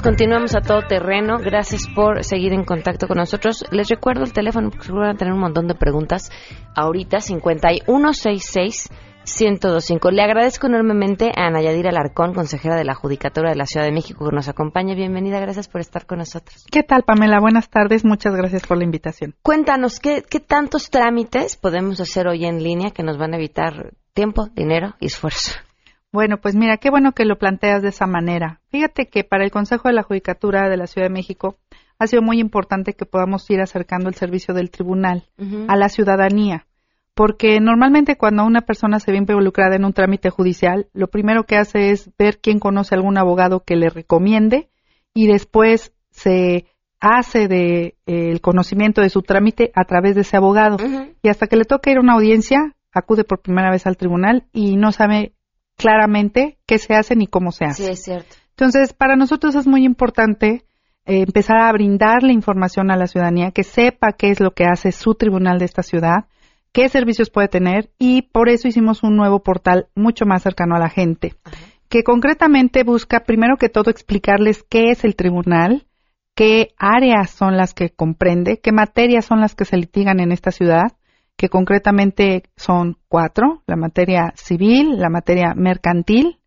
Continuamos 0.00 0.54
a 0.54 0.60
todo 0.60 0.82
terreno. 0.82 1.38
Gracias 1.38 1.86
por 1.88 2.24
seguir 2.24 2.52
en 2.52 2.64
contacto 2.64 3.08
con 3.08 3.18
nosotros. 3.18 3.64
Les 3.70 3.88
recuerdo 3.88 4.22
el 4.24 4.32
teléfono 4.32 4.70
porque 4.70 4.86
seguro 4.86 5.02
van 5.02 5.16
a 5.16 5.18
tener 5.18 5.34
un 5.34 5.40
montón 5.40 5.66
de 5.66 5.74
preguntas 5.74 6.30
ahorita, 6.74 7.20
5166 7.20 8.88
1025. 9.24 10.10
Le 10.10 10.22
agradezco 10.22 10.66
enormemente 10.68 11.30
a 11.36 11.46
Ana 11.46 11.62
Yadira 11.62 11.90
Alarcón, 11.90 12.32
consejera 12.32 12.76
de 12.76 12.84
la 12.84 12.94
Judicatura 12.94 13.50
de 13.50 13.56
la 13.56 13.66
Ciudad 13.66 13.86
de 13.86 13.92
México, 13.92 14.28
que 14.28 14.34
nos 14.34 14.48
acompaña. 14.48 14.94
Bienvenida, 14.94 15.40
gracias 15.40 15.68
por 15.68 15.80
estar 15.80 16.06
con 16.06 16.18
nosotros. 16.18 16.64
¿Qué 16.70 16.82
tal, 16.82 17.02
Pamela? 17.02 17.40
Buenas 17.40 17.68
tardes, 17.68 18.04
muchas 18.04 18.34
gracias 18.34 18.66
por 18.66 18.78
la 18.78 18.84
invitación. 18.84 19.34
Cuéntanos, 19.42 20.00
¿qué, 20.00 20.22
qué 20.28 20.40
tantos 20.40 20.90
trámites 20.90 21.56
podemos 21.56 22.00
hacer 22.00 22.28
hoy 22.28 22.44
en 22.44 22.62
línea 22.62 22.90
que 22.90 23.02
nos 23.02 23.18
van 23.18 23.34
a 23.34 23.36
evitar 23.36 23.94
tiempo, 24.14 24.48
dinero 24.54 24.94
y 25.00 25.06
esfuerzo? 25.06 25.52
Bueno, 26.12 26.36
pues 26.36 26.54
mira, 26.54 26.76
qué 26.76 26.90
bueno 26.90 27.12
que 27.12 27.24
lo 27.24 27.38
planteas 27.38 27.82
de 27.82 27.88
esa 27.88 28.06
manera. 28.06 28.60
Fíjate 28.70 29.06
que 29.06 29.24
para 29.24 29.44
el 29.44 29.50
Consejo 29.50 29.88
de 29.88 29.94
la 29.94 30.02
Judicatura 30.02 30.68
de 30.68 30.76
la 30.76 30.86
Ciudad 30.86 31.08
de 31.08 31.12
México 31.14 31.56
ha 31.98 32.06
sido 32.06 32.20
muy 32.20 32.38
importante 32.38 32.92
que 32.92 33.06
podamos 33.06 33.48
ir 33.50 33.60
acercando 33.60 34.08
el 34.08 34.14
servicio 34.14 34.52
del 34.52 34.70
tribunal 34.70 35.24
uh 35.38 35.42
-huh. 35.42 35.64
a 35.68 35.76
la 35.76 35.88
ciudadanía, 35.88 36.66
porque 37.14 37.60
normalmente 37.60 38.16
cuando 38.16 38.44
una 38.44 38.60
persona 38.62 38.98
se 39.00 39.10
ve 39.10 39.18
involucrada 39.18 39.76
en 39.76 39.84
un 39.84 39.92
trámite 39.94 40.28
judicial, 40.28 40.88
lo 40.92 41.08
primero 41.08 41.44
que 41.44 41.56
hace 41.56 41.90
es 41.90 42.10
ver 42.18 42.40
quién 42.40 42.58
conoce 42.58 42.94
a 42.94 42.98
algún 42.98 43.16
abogado 43.16 43.64
que 43.64 43.76
le 43.76 43.88
recomiende 43.88 44.68
y 45.14 45.28
después 45.28 45.94
se 46.10 46.66
hace 47.00 47.48
de 47.48 47.96
eh, 48.06 48.30
el 48.30 48.40
conocimiento 48.40 49.00
de 49.00 49.08
su 49.08 49.22
trámite 49.22 49.72
a 49.74 49.84
través 49.84 50.14
de 50.14 50.20
ese 50.22 50.36
abogado 50.36 50.76
uh 50.76 50.88
-huh. 50.88 51.14
y 51.22 51.28
hasta 51.28 51.46
que 51.46 51.56
le 51.56 51.64
toca 51.64 51.90
ir 51.90 51.96
a 51.96 52.00
una 52.00 52.14
audiencia 52.14 52.74
acude 52.92 53.24
por 53.24 53.40
primera 53.40 53.70
vez 53.70 53.86
al 53.86 53.96
tribunal 53.96 54.44
y 54.52 54.76
no 54.76 54.92
sabe 54.92 55.32
claramente 55.82 56.58
qué 56.66 56.78
se 56.78 56.94
hace 56.94 57.16
ni 57.16 57.26
cómo 57.26 57.52
se 57.52 57.64
hace. 57.64 57.84
Sí, 57.84 57.90
es 57.90 58.02
cierto. 58.02 58.36
Entonces, 58.50 58.92
para 58.92 59.16
nosotros 59.16 59.54
es 59.54 59.66
muy 59.66 59.84
importante 59.84 60.64
eh, 61.04 61.22
empezar 61.26 61.58
a 61.58 61.72
brindar 61.72 62.22
la 62.22 62.32
información 62.32 62.90
a 62.90 62.96
la 62.96 63.06
ciudadanía, 63.06 63.50
que 63.50 63.64
sepa 63.64 64.12
qué 64.12 64.30
es 64.30 64.40
lo 64.40 64.52
que 64.52 64.64
hace 64.64 64.92
su 64.92 65.14
tribunal 65.14 65.58
de 65.58 65.64
esta 65.64 65.82
ciudad, 65.82 66.26
qué 66.72 66.88
servicios 66.88 67.30
puede 67.30 67.48
tener 67.48 67.90
y 67.98 68.22
por 68.22 68.48
eso 68.48 68.68
hicimos 68.68 69.02
un 69.02 69.16
nuevo 69.16 69.42
portal 69.42 69.88
mucho 69.94 70.26
más 70.26 70.42
cercano 70.42 70.76
a 70.76 70.78
la 70.78 70.88
gente, 70.88 71.34
Ajá. 71.44 71.56
que 71.88 72.04
concretamente 72.04 72.84
busca 72.84 73.24
primero 73.24 73.56
que 73.56 73.68
todo 73.68 73.90
explicarles 73.90 74.62
qué 74.62 74.90
es 74.90 75.04
el 75.04 75.16
tribunal, 75.16 75.86
qué 76.34 76.68
áreas 76.78 77.30
son 77.30 77.56
las 77.56 77.74
que 77.74 77.90
comprende, 77.90 78.60
qué 78.60 78.72
materias 78.72 79.24
son 79.24 79.40
las 79.40 79.54
que 79.54 79.64
se 79.64 79.76
litigan 79.76 80.20
en 80.20 80.32
esta 80.32 80.50
ciudad, 80.50 80.92
que 81.42 81.48
concretamente 81.48 82.44
son 82.56 82.98
cuatro, 83.08 83.64
la 83.66 83.74
materia 83.74 84.32
civil, 84.36 85.00
la 85.00 85.10
materia 85.10 85.54
mercantil, 85.56 86.38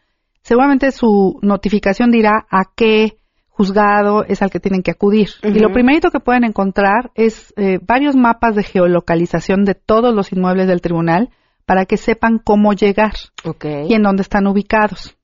seguramente 0.43 0.91
su 0.91 1.39
notificación 1.43 2.11
dirá 2.11 2.47
a 2.51 2.65
qué 2.75 3.19
juzgado 3.49 4.25
es 4.25 4.43
al 4.43 4.51
que 4.51 4.61
tienen 4.61 4.83
que 4.83 4.91
acudir. 4.91 5.29
Uh 5.43 5.49
-huh. 5.49 5.57
Y 5.57 5.61
lo 5.61 5.73
primerito 5.73 6.11
que 6.11 6.21
pueden 6.21 6.45
encontrar 6.45 7.11
es 7.15 7.55
eh, 7.57 7.79
varios 7.81 8.17
mapas 8.17 8.55
de 8.55 8.65
geolocalización 8.65 9.65
de 9.65 9.75
todos 9.75 10.15
los 10.15 10.33
inmuebles 10.33 10.67
del 10.67 10.81
tribunal 10.81 11.31
para 11.65 11.87
que 11.87 11.97
sepan 11.97 12.39
cómo 12.39 12.75
llegar 12.75 13.15
okay. 13.45 13.87
y 13.89 13.95
en 13.95 14.03
dónde 14.03 14.23
están 14.23 14.47
ubicados. 14.47 15.16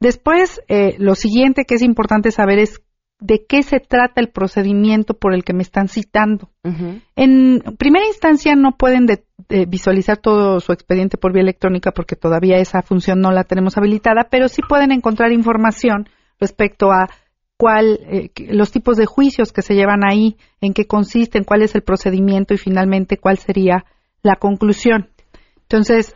Después, 0.00 0.60
eh, 0.68 0.96
lo 0.98 1.14
siguiente 1.14 1.64
que 1.64 1.74
es 1.76 1.82
importante 1.82 2.30
saber 2.30 2.58
es 2.58 2.82
de 3.18 3.46
qué 3.48 3.62
se 3.62 3.80
trata 3.80 4.20
el 4.20 4.28
procedimiento 4.28 5.14
por 5.14 5.34
el 5.34 5.42
que 5.42 5.54
me 5.54 5.62
están 5.62 5.88
citando. 5.88 6.50
Uh 6.64 6.70
-huh. 6.70 7.02
En 7.16 7.76
primera 7.78 8.06
instancia 8.06 8.54
no 8.54 8.72
pueden 8.72 9.06
de, 9.06 9.24
de 9.48 9.64
visualizar 9.64 10.18
todo 10.18 10.60
su 10.60 10.72
expediente 10.72 11.16
por 11.16 11.32
vía 11.32 11.42
electrónica 11.42 11.92
porque 11.92 12.14
todavía 12.14 12.58
esa 12.58 12.82
función 12.82 13.20
no 13.20 13.32
la 13.32 13.44
tenemos 13.44 13.78
habilitada, 13.78 14.28
pero 14.30 14.48
sí 14.48 14.60
pueden 14.68 14.92
encontrar 14.92 15.32
información 15.32 16.08
respecto 16.38 16.92
a 16.92 17.08
cuál, 17.56 18.00
eh, 18.02 18.30
los 18.50 18.70
tipos 18.70 18.96
de 18.96 19.06
juicios 19.06 19.52
que 19.52 19.62
se 19.62 19.74
llevan 19.74 20.04
ahí, 20.04 20.36
en 20.60 20.74
qué 20.74 20.86
consisten, 20.86 21.44
cuál 21.44 21.62
es 21.62 21.74
el 21.74 21.82
procedimiento 21.82 22.54
y 22.54 22.58
finalmente 22.58 23.16
cuál 23.16 23.38
sería 23.38 23.84
la 24.22 24.36
conclusión. 24.36 25.08
Entonces, 25.62 26.14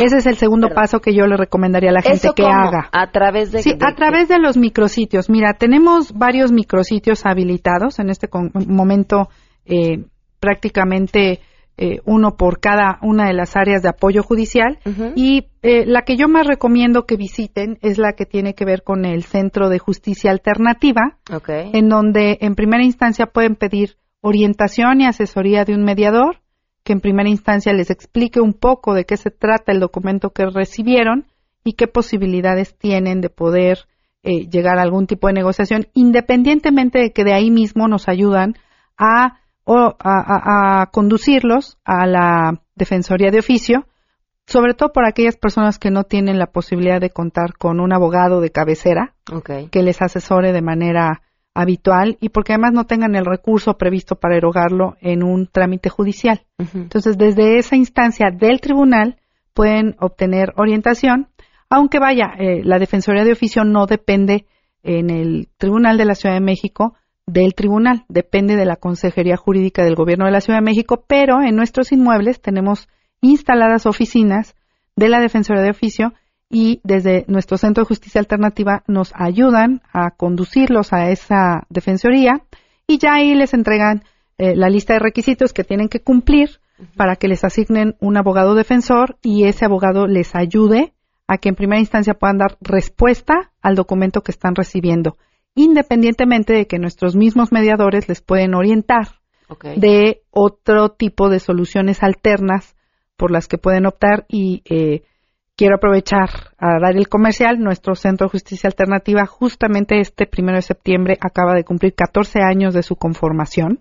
ese 0.00 0.16
es 0.18 0.26
el 0.26 0.36
segundo 0.36 0.68
Perdón. 0.68 0.82
paso 0.82 1.00
que 1.00 1.14
yo 1.14 1.26
le 1.26 1.36
recomendaría 1.36 1.90
a 1.90 1.94
la 1.94 2.02
gente 2.02 2.26
¿Eso 2.26 2.34
que 2.34 2.42
cómo? 2.42 2.54
haga. 2.54 2.88
A 2.92 3.10
través 3.10 3.52
de... 3.52 3.62
Sí, 3.62 3.70
de- 3.74 3.78
a 3.86 3.94
través 3.94 4.28
de 4.28 4.38
los 4.38 4.56
micrositios. 4.56 5.30
Mira, 5.30 5.54
tenemos 5.54 6.12
varios 6.12 6.52
micrositios 6.52 7.24
habilitados 7.24 7.98
en 7.98 8.10
este 8.10 8.28
momento, 8.66 9.28
eh, 9.64 10.04
prácticamente 10.40 11.40
eh, 11.78 12.00
uno 12.06 12.36
por 12.36 12.58
cada 12.60 12.98
una 13.02 13.26
de 13.26 13.34
las 13.34 13.54
áreas 13.54 13.82
de 13.82 13.90
apoyo 13.90 14.22
judicial. 14.22 14.78
Y 15.14 15.48
eh, 15.62 15.84
la 15.86 16.02
que 16.02 16.16
yo 16.16 16.26
más 16.28 16.46
recomiendo 16.46 17.04
que 17.04 17.16
visiten 17.16 17.78
es 17.82 17.98
la 17.98 18.12
que 18.12 18.24
tiene 18.26 18.54
que 18.54 18.64
ver 18.64 18.82
con 18.82 19.04
el 19.04 19.24
Centro 19.24 19.68
de 19.68 19.78
Justicia 19.78 20.30
Alternativa, 20.30 21.18
en 21.48 21.88
donde 21.88 22.38
en 22.40 22.54
primera 22.54 22.82
instancia 22.82 23.26
pueden 23.26 23.56
pedir 23.56 23.96
orientación 24.22 25.00
y 25.02 25.06
asesoría 25.06 25.64
de 25.64 25.74
un 25.74 25.84
mediador, 25.84 26.38
que 26.86 26.92
en 26.92 27.00
primera 27.00 27.28
instancia 27.28 27.72
les 27.72 27.90
explique 27.90 28.40
un 28.40 28.54
poco 28.54 28.94
de 28.94 29.04
qué 29.04 29.16
se 29.16 29.32
trata 29.32 29.72
el 29.72 29.80
documento 29.80 30.30
que 30.30 30.46
recibieron 30.46 31.26
y 31.64 31.72
qué 31.72 31.88
posibilidades 31.88 32.78
tienen 32.78 33.20
de 33.20 33.28
poder 33.28 33.88
eh, 34.22 34.46
llegar 34.48 34.78
a 34.78 34.82
algún 34.82 35.08
tipo 35.08 35.26
de 35.26 35.32
negociación, 35.32 35.88
independientemente 35.94 37.00
de 37.00 37.12
que 37.12 37.24
de 37.24 37.32
ahí 37.32 37.50
mismo 37.50 37.88
nos 37.88 38.08
ayudan 38.08 38.54
a, 38.96 39.40
a, 39.66 40.86
conducirlos 40.92 41.76
a 41.84 42.06
la 42.06 42.62
Defensoría 42.76 43.32
de 43.32 43.40
Oficio, 43.40 43.88
sobre 44.46 44.74
todo 44.74 44.92
por 44.92 45.04
aquellas 45.04 45.36
personas 45.36 45.80
que 45.80 45.90
no 45.90 46.04
tienen 46.04 46.38
la 46.38 46.46
posibilidad 46.46 47.00
de 47.00 47.10
contar 47.10 47.54
con 47.58 47.80
un 47.80 47.92
abogado 47.92 48.40
de 48.40 48.52
cabecera 48.52 49.14
que 49.72 49.82
les 49.82 50.00
asesore 50.00 50.52
de 50.52 50.62
manera 50.62 51.22
habitual 51.56 52.18
y 52.20 52.28
porque 52.28 52.52
además 52.52 52.72
no 52.74 52.84
tengan 52.84 53.16
el 53.16 53.24
recurso 53.24 53.78
previsto 53.78 54.16
para 54.16 54.36
erogarlo 54.36 54.96
en 55.00 55.22
un 55.22 55.46
trámite 55.46 55.88
judicial. 55.88 56.42
Entonces, 56.58 57.16
desde 57.16 57.58
esa 57.58 57.76
instancia 57.76 58.30
del 58.30 58.60
tribunal 58.60 59.16
pueden 59.54 59.96
obtener 59.98 60.52
orientación, 60.56 61.28
aunque 61.70 61.98
vaya, 61.98 62.34
eh, 62.38 62.62
la 62.62 62.78
Defensoría 62.78 63.24
de 63.24 63.32
Oficio 63.32 63.64
no 63.64 63.86
depende 63.86 64.44
en 64.82 65.08
el 65.08 65.48
Tribunal 65.56 65.96
de 65.96 66.04
la 66.04 66.14
Ciudad 66.14 66.34
de 66.34 66.42
México 66.42 66.94
del 67.26 67.54
tribunal, 67.54 68.04
depende 68.08 68.54
de 68.54 68.66
la 68.66 68.76
Consejería 68.76 69.36
Jurídica 69.36 69.82
del 69.82 69.96
Gobierno 69.96 70.26
de 70.26 70.30
la 70.30 70.40
Ciudad 70.40 70.60
de 70.60 70.64
México, 70.64 71.04
pero 71.08 71.42
en 71.42 71.56
nuestros 71.56 71.90
inmuebles 71.90 72.40
tenemos 72.40 72.86
instaladas 73.20 73.86
oficinas 73.86 74.54
de 74.94 75.08
la 75.08 75.20
Defensoría 75.20 75.62
de 75.62 75.70
Oficio 75.70 76.12
y 76.48 76.80
desde 76.84 77.24
nuestro 77.28 77.58
Centro 77.58 77.82
de 77.82 77.88
Justicia 77.88 78.20
Alternativa 78.20 78.82
nos 78.86 79.12
ayudan 79.14 79.82
a 79.92 80.10
conducirlos 80.10 80.92
a 80.92 81.10
esa 81.10 81.66
defensoría 81.68 82.42
y 82.86 82.98
ya 82.98 83.14
ahí 83.14 83.34
les 83.34 83.52
entregan 83.52 84.04
eh, 84.38 84.54
la 84.54 84.68
lista 84.68 84.94
de 84.94 85.00
requisitos 85.00 85.52
que 85.52 85.64
tienen 85.64 85.88
que 85.88 86.00
cumplir 86.00 86.60
para 86.96 87.16
que 87.16 87.28
les 87.28 87.42
asignen 87.42 87.96
un 88.00 88.16
abogado 88.16 88.54
defensor 88.54 89.16
y 89.22 89.44
ese 89.44 89.64
abogado 89.64 90.06
les 90.06 90.34
ayude 90.34 90.92
a 91.26 91.38
que 91.38 91.48
en 91.48 91.54
primera 91.56 91.80
instancia 91.80 92.14
puedan 92.14 92.38
dar 92.38 92.56
respuesta 92.60 93.50
al 93.62 93.74
documento 93.74 94.20
que 94.20 94.30
están 94.30 94.54
recibiendo, 94.54 95.16
independientemente 95.54 96.52
de 96.52 96.66
que 96.66 96.78
nuestros 96.78 97.16
mismos 97.16 97.50
mediadores 97.50 98.08
les 98.08 98.20
pueden 98.20 98.54
orientar 98.54 99.08
de 99.76 100.22
otro 100.30 100.90
tipo 100.90 101.28
de 101.28 101.40
soluciones 101.40 102.02
alternas 102.02 102.76
por 103.16 103.30
las 103.30 103.48
que 103.48 103.58
pueden 103.58 103.86
optar 103.86 104.26
y 104.28 104.62
eh, 104.66 105.02
quiero 105.56 105.76
aprovechar 105.76 106.28
a 106.58 106.78
dar 106.78 106.96
el 106.96 107.08
comercial. 107.08 107.58
Nuestro 107.58 107.94
Centro 107.94 108.26
de 108.26 108.32
Justicia 108.32 108.68
Alternativa, 108.68 109.26
justamente 109.26 109.98
este 109.98 110.26
primero 110.26 110.56
de 110.56 110.62
septiembre, 110.62 111.18
acaba 111.20 111.54
de 111.54 111.64
cumplir 111.64 111.94
14 111.94 112.40
años 112.42 112.74
de 112.74 112.82
su 112.82 112.96
conformación. 112.96 113.80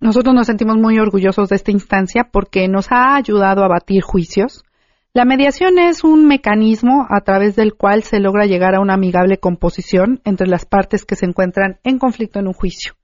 Nosotros 0.00 0.34
nos 0.34 0.46
sentimos 0.46 0.76
muy 0.76 0.98
orgullosos 0.98 1.50
de 1.50 1.56
esta 1.56 1.70
instancia 1.70 2.28
porque 2.32 2.66
nos 2.68 2.90
ha 2.90 3.14
ayudado 3.14 3.62
a 3.62 3.68
batir 3.68 4.02
juicios. 4.02 4.64
La 5.12 5.24
mediación 5.24 5.78
es 5.78 6.04
un 6.04 6.26
mecanismo 6.26 7.06
a 7.10 7.20
través 7.20 7.54
del 7.54 7.74
cual 7.74 8.02
se 8.02 8.20
logra 8.20 8.46
llegar 8.46 8.74
a 8.74 8.80
una 8.80 8.94
amigable 8.94 9.38
composición 9.38 10.20
entre 10.24 10.46
las 10.46 10.64
partes 10.64 11.04
que 11.04 11.16
se 11.16 11.26
encuentran 11.26 11.80
en 11.84 11.98
conflicto 11.98 12.38
en 12.38 12.46
un 12.46 12.54
juicio. 12.54 12.94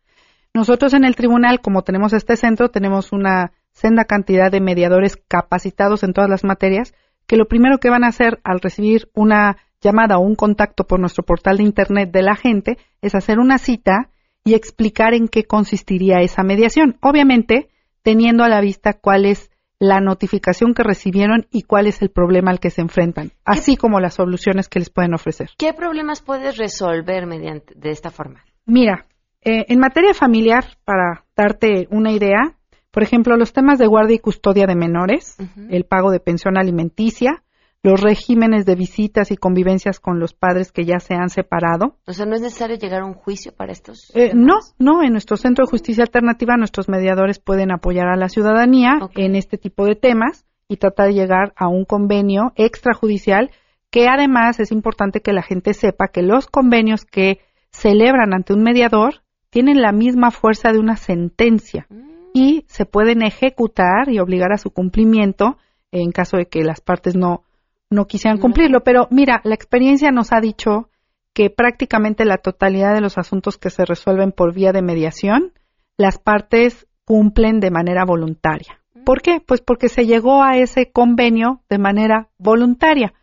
Nosotros 0.54 0.94
en 0.94 1.04
el 1.04 1.16
tribunal, 1.16 1.60
como 1.60 1.82
tenemos 1.82 2.14
este 2.14 2.36
centro, 2.36 2.70
tenemos 2.70 3.12
una 3.12 3.52
senda 3.72 4.04
cantidad 4.04 4.50
de 4.50 4.62
mediadores 4.62 5.18
capacitados 5.28 6.02
en 6.02 6.14
todas 6.14 6.30
las 6.30 6.44
materias 6.44 6.94
que 7.26 7.36
lo 7.36 7.46
primero 7.46 7.78
que 7.78 7.90
van 7.90 8.04
a 8.04 8.08
hacer 8.08 8.40
al 8.44 8.60
recibir 8.60 9.08
una 9.14 9.58
llamada 9.80 10.18
o 10.18 10.20
un 10.20 10.34
contacto 10.34 10.84
por 10.84 11.00
nuestro 11.00 11.24
portal 11.24 11.58
de 11.58 11.64
Internet 11.64 12.10
de 12.10 12.22
la 12.22 12.36
gente 12.36 12.78
es 13.02 13.14
hacer 13.14 13.38
una 13.38 13.58
cita 13.58 14.10
y 14.44 14.54
explicar 14.54 15.14
en 15.14 15.28
qué 15.28 15.44
consistiría 15.44 16.20
esa 16.20 16.42
mediación. 16.42 16.96
Obviamente, 17.02 17.68
teniendo 18.02 18.44
a 18.44 18.48
la 18.48 18.60
vista 18.60 18.94
cuál 18.94 19.24
es 19.26 19.50
la 19.78 20.00
notificación 20.00 20.72
que 20.72 20.82
recibieron 20.82 21.46
y 21.50 21.62
cuál 21.62 21.86
es 21.86 22.00
el 22.00 22.10
problema 22.10 22.50
al 22.50 22.60
que 22.60 22.70
se 22.70 22.80
enfrentan, 22.80 23.32
así 23.44 23.76
como 23.76 24.00
las 24.00 24.14
soluciones 24.14 24.68
que 24.68 24.78
les 24.78 24.90
pueden 24.90 25.14
ofrecer. 25.14 25.50
¿Qué 25.58 25.74
problemas 25.74 26.22
puedes 26.22 26.56
resolver 26.56 27.26
mediante 27.26 27.74
de 27.76 27.90
esta 27.90 28.10
forma? 28.10 28.42
Mira, 28.64 29.06
eh, 29.42 29.66
en 29.68 29.78
materia 29.78 30.14
familiar, 30.14 30.64
para 30.84 31.24
darte 31.36 31.88
una 31.90 32.10
idea, 32.10 32.55
por 32.96 33.02
ejemplo, 33.02 33.36
los 33.36 33.52
temas 33.52 33.78
de 33.78 33.86
guardia 33.86 34.16
y 34.16 34.20
custodia 34.20 34.64
de 34.64 34.74
menores, 34.74 35.36
el 35.68 35.84
pago 35.84 36.10
de 36.10 36.18
pensión 36.18 36.56
alimenticia, 36.56 37.42
los 37.82 38.00
regímenes 38.00 38.64
de 38.64 38.74
visitas 38.74 39.30
y 39.30 39.36
convivencias 39.36 40.00
con 40.00 40.18
los 40.18 40.32
padres 40.32 40.72
que 40.72 40.86
ya 40.86 40.98
se 40.98 41.12
han 41.12 41.28
separado. 41.28 41.98
O 42.06 42.14
sea, 42.14 42.24
¿no 42.24 42.34
es 42.34 42.40
necesario 42.40 42.78
llegar 42.78 43.02
a 43.02 43.04
un 43.04 43.12
juicio 43.12 43.52
para 43.54 43.72
estos? 43.72 44.10
Eh, 44.14 44.32
no, 44.34 44.54
no. 44.78 45.02
En 45.02 45.12
nuestro 45.12 45.36
Centro 45.36 45.66
de 45.66 45.70
Justicia 45.70 46.04
Alternativa, 46.04 46.56
nuestros 46.56 46.88
mediadores 46.88 47.38
pueden 47.38 47.70
apoyar 47.70 48.08
a 48.08 48.16
la 48.16 48.30
ciudadanía 48.30 48.98
en 49.14 49.36
este 49.36 49.58
tipo 49.58 49.84
de 49.84 49.96
temas 49.96 50.46
y 50.66 50.78
tratar 50.78 51.08
de 51.08 51.16
llegar 51.16 51.52
a 51.54 51.68
un 51.68 51.84
convenio 51.84 52.54
extrajudicial 52.56 53.50
que 53.90 54.08
además 54.08 54.58
es 54.58 54.72
importante 54.72 55.20
que 55.20 55.34
la 55.34 55.42
gente 55.42 55.74
sepa 55.74 56.08
que 56.08 56.22
los 56.22 56.46
convenios 56.46 57.04
que 57.04 57.40
celebran 57.72 58.32
ante 58.32 58.54
un 58.54 58.62
mediador 58.62 59.16
tienen 59.50 59.82
la 59.82 59.92
misma 59.92 60.30
fuerza 60.30 60.72
de 60.72 60.78
una 60.78 60.96
sentencia. 60.96 61.86
Mm 61.90 62.15
y 62.36 62.66
se 62.68 62.84
pueden 62.84 63.22
ejecutar 63.22 64.10
y 64.10 64.18
obligar 64.18 64.52
a 64.52 64.58
su 64.58 64.70
cumplimiento 64.70 65.56
en 65.90 66.12
caso 66.12 66.36
de 66.36 66.48
que 66.48 66.64
las 66.64 66.82
partes 66.82 67.16
no, 67.16 67.44
no 67.88 68.06
quisieran 68.06 68.38
cumplirlo. 68.38 68.82
Pero 68.84 69.08
mira, 69.10 69.40
la 69.42 69.54
experiencia 69.54 70.10
nos 70.10 70.34
ha 70.34 70.40
dicho 70.42 70.90
que 71.32 71.48
prácticamente 71.48 72.26
la 72.26 72.36
totalidad 72.36 72.92
de 72.92 73.00
los 73.00 73.16
asuntos 73.16 73.56
que 73.56 73.70
se 73.70 73.86
resuelven 73.86 74.32
por 74.32 74.52
vía 74.52 74.72
de 74.72 74.82
mediación, 74.82 75.54
las 75.96 76.18
partes 76.18 76.86
cumplen 77.06 77.58
de 77.58 77.70
manera 77.70 78.04
voluntaria. 78.04 78.82
¿Por 79.06 79.22
qué? 79.22 79.40
Pues 79.40 79.62
porque 79.62 79.88
se 79.88 80.04
llegó 80.04 80.42
a 80.42 80.58
ese 80.58 80.90
convenio 80.92 81.62
de 81.70 81.78
manera 81.78 82.28
voluntaria 82.36 83.14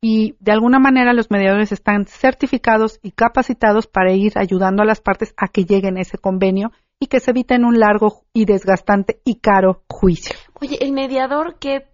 y 0.00 0.36
de 0.38 0.52
alguna 0.52 0.78
manera 0.78 1.12
los 1.12 1.28
mediadores 1.28 1.72
están 1.72 2.06
certificados 2.06 3.00
y 3.02 3.10
capacitados 3.10 3.88
para 3.88 4.12
ir 4.12 4.34
ayudando 4.36 4.82
a 4.82 4.86
las 4.86 5.00
partes 5.00 5.34
a 5.36 5.48
que 5.48 5.64
lleguen 5.64 5.96
a 5.96 6.02
ese 6.02 6.18
convenio 6.18 6.70
y 7.00 7.06
que 7.06 7.18
se 7.18 7.30
eviten 7.30 7.64
un 7.64 7.80
largo 7.80 8.24
y 8.34 8.44
desgastante 8.44 9.20
y 9.24 9.36
caro 9.36 9.82
juicio. 9.88 10.36
Oye, 10.60 10.76
¿el 10.82 10.92
mediador 10.92 11.56
qué, 11.58 11.86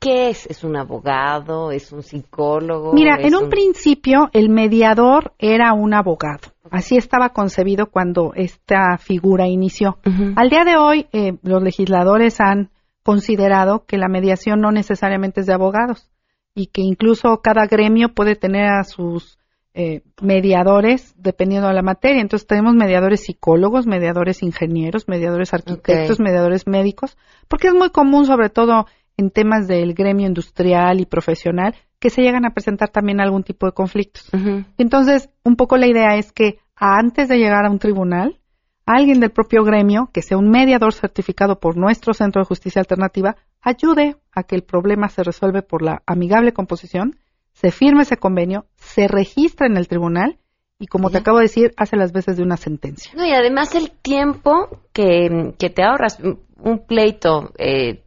qué 0.00 0.30
es? 0.30 0.46
¿Es 0.46 0.64
un 0.64 0.76
abogado? 0.76 1.70
¿Es 1.70 1.92
un 1.92 2.02
psicólogo? 2.02 2.92
Mira, 2.92 3.16
en 3.20 3.36
un, 3.36 3.48
principio 3.48 4.28
el 4.32 4.48
mediador 4.48 5.32
era 5.38 5.72
un 5.72 5.94
abogado. 5.94 6.48
Así 6.72 6.96
estaba 6.96 7.28
concebido 7.28 7.86
cuando 7.86 8.32
esta 8.34 8.98
figura 8.98 9.46
inició. 9.46 9.98
Al 10.34 10.50
día 10.50 10.64
de 10.64 10.76
hoy, 10.76 11.06
eh, 11.12 11.34
los 11.42 11.62
legisladores 11.62 12.40
han 12.40 12.70
considerado 13.04 13.84
que 13.86 13.96
la 13.96 14.08
mediación 14.08 14.60
no 14.60 14.72
necesariamente 14.72 15.40
es 15.40 15.46
de 15.46 15.54
abogados 15.54 16.10
y 16.54 16.66
que 16.66 16.82
incluso 16.82 17.40
cada 17.42 17.66
gremio 17.66 18.08
puede 18.14 18.36
tener 18.36 18.66
a 18.66 18.84
sus 18.84 19.38
eh, 19.74 20.02
mediadores 20.20 21.14
dependiendo 21.16 21.68
de 21.68 21.74
la 21.74 21.82
materia. 21.82 22.20
Entonces 22.20 22.46
tenemos 22.46 22.74
mediadores 22.74 23.24
psicólogos, 23.24 23.86
mediadores 23.86 24.42
ingenieros, 24.42 25.08
mediadores 25.08 25.54
arquitectos, 25.54 26.20
mediadores 26.20 26.66
médicos, 26.66 27.16
porque 27.48 27.68
es 27.68 27.74
muy 27.74 27.90
común, 27.90 28.26
sobre 28.26 28.50
todo 28.50 28.86
en 29.16 29.30
temas 29.30 29.68
del 29.68 29.94
gremio 29.94 30.26
industrial 30.26 31.00
y 31.00 31.06
profesional, 31.06 31.74
que 31.98 32.10
se 32.10 32.22
llegan 32.22 32.44
a 32.44 32.50
presentar 32.50 32.88
también 32.88 33.20
algún 33.20 33.44
tipo 33.44 33.66
de 33.66 33.72
conflictos. 33.72 34.28
Entonces, 34.76 35.30
un 35.44 35.56
poco 35.56 35.76
la 35.76 35.86
idea 35.86 36.16
es 36.16 36.32
que 36.32 36.58
antes 36.74 37.28
de 37.28 37.38
llegar 37.38 37.64
a 37.64 37.70
un 37.70 37.78
tribunal, 37.78 38.40
alguien 38.86 39.20
del 39.20 39.30
propio 39.30 39.62
gremio, 39.64 40.10
que 40.12 40.22
sea 40.22 40.36
un 40.36 40.50
mediador 40.50 40.92
certificado 40.92 41.60
por 41.60 41.76
nuestro 41.76 42.12
Centro 42.12 42.42
de 42.42 42.46
Justicia 42.46 42.80
Alternativa, 42.80 43.36
ayude 43.60 44.16
a 44.32 44.42
que 44.42 44.56
el 44.56 44.64
problema 44.64 45.08
se 45.08 45.22
resuelva 45.22 45.62
por 45.62 45.82
la 45.82 46.02
amigable 46.06 46.52
composición 46.52 47.16
se 47.62 47.70
firma 47.70 48.02
ese 48.02 48.16
convenio, 48.16 48.66
se 48.74 49.06
registra 49.06 49.68
en 49.68 49.76
el 49.76 49.86
tribunal 49.86 50.36
y 50.80 50.88
como 50.88 51.10
te 51.10 51.18
acabo 51.18 51.38
de 51.38 51.44
decir, 51.44 51.70
hace 51.76 51.96
las 51.96 52.12
veces 52.12 52.36
de 52.36 52.42
una 52.42 52.56
sentencia. 52.56 53.12
No, 53.14 53.24
y 53.24 53.30
además 53.30 53.76
el 53.76 53.92
tiempo 53.92 54.80
que, 54.92 55.54
te 55.56 55.82
ahorras, 55.84 56.18
un 56.20 56.86
pleito 56.88 57.52
eh, 57.56 58.02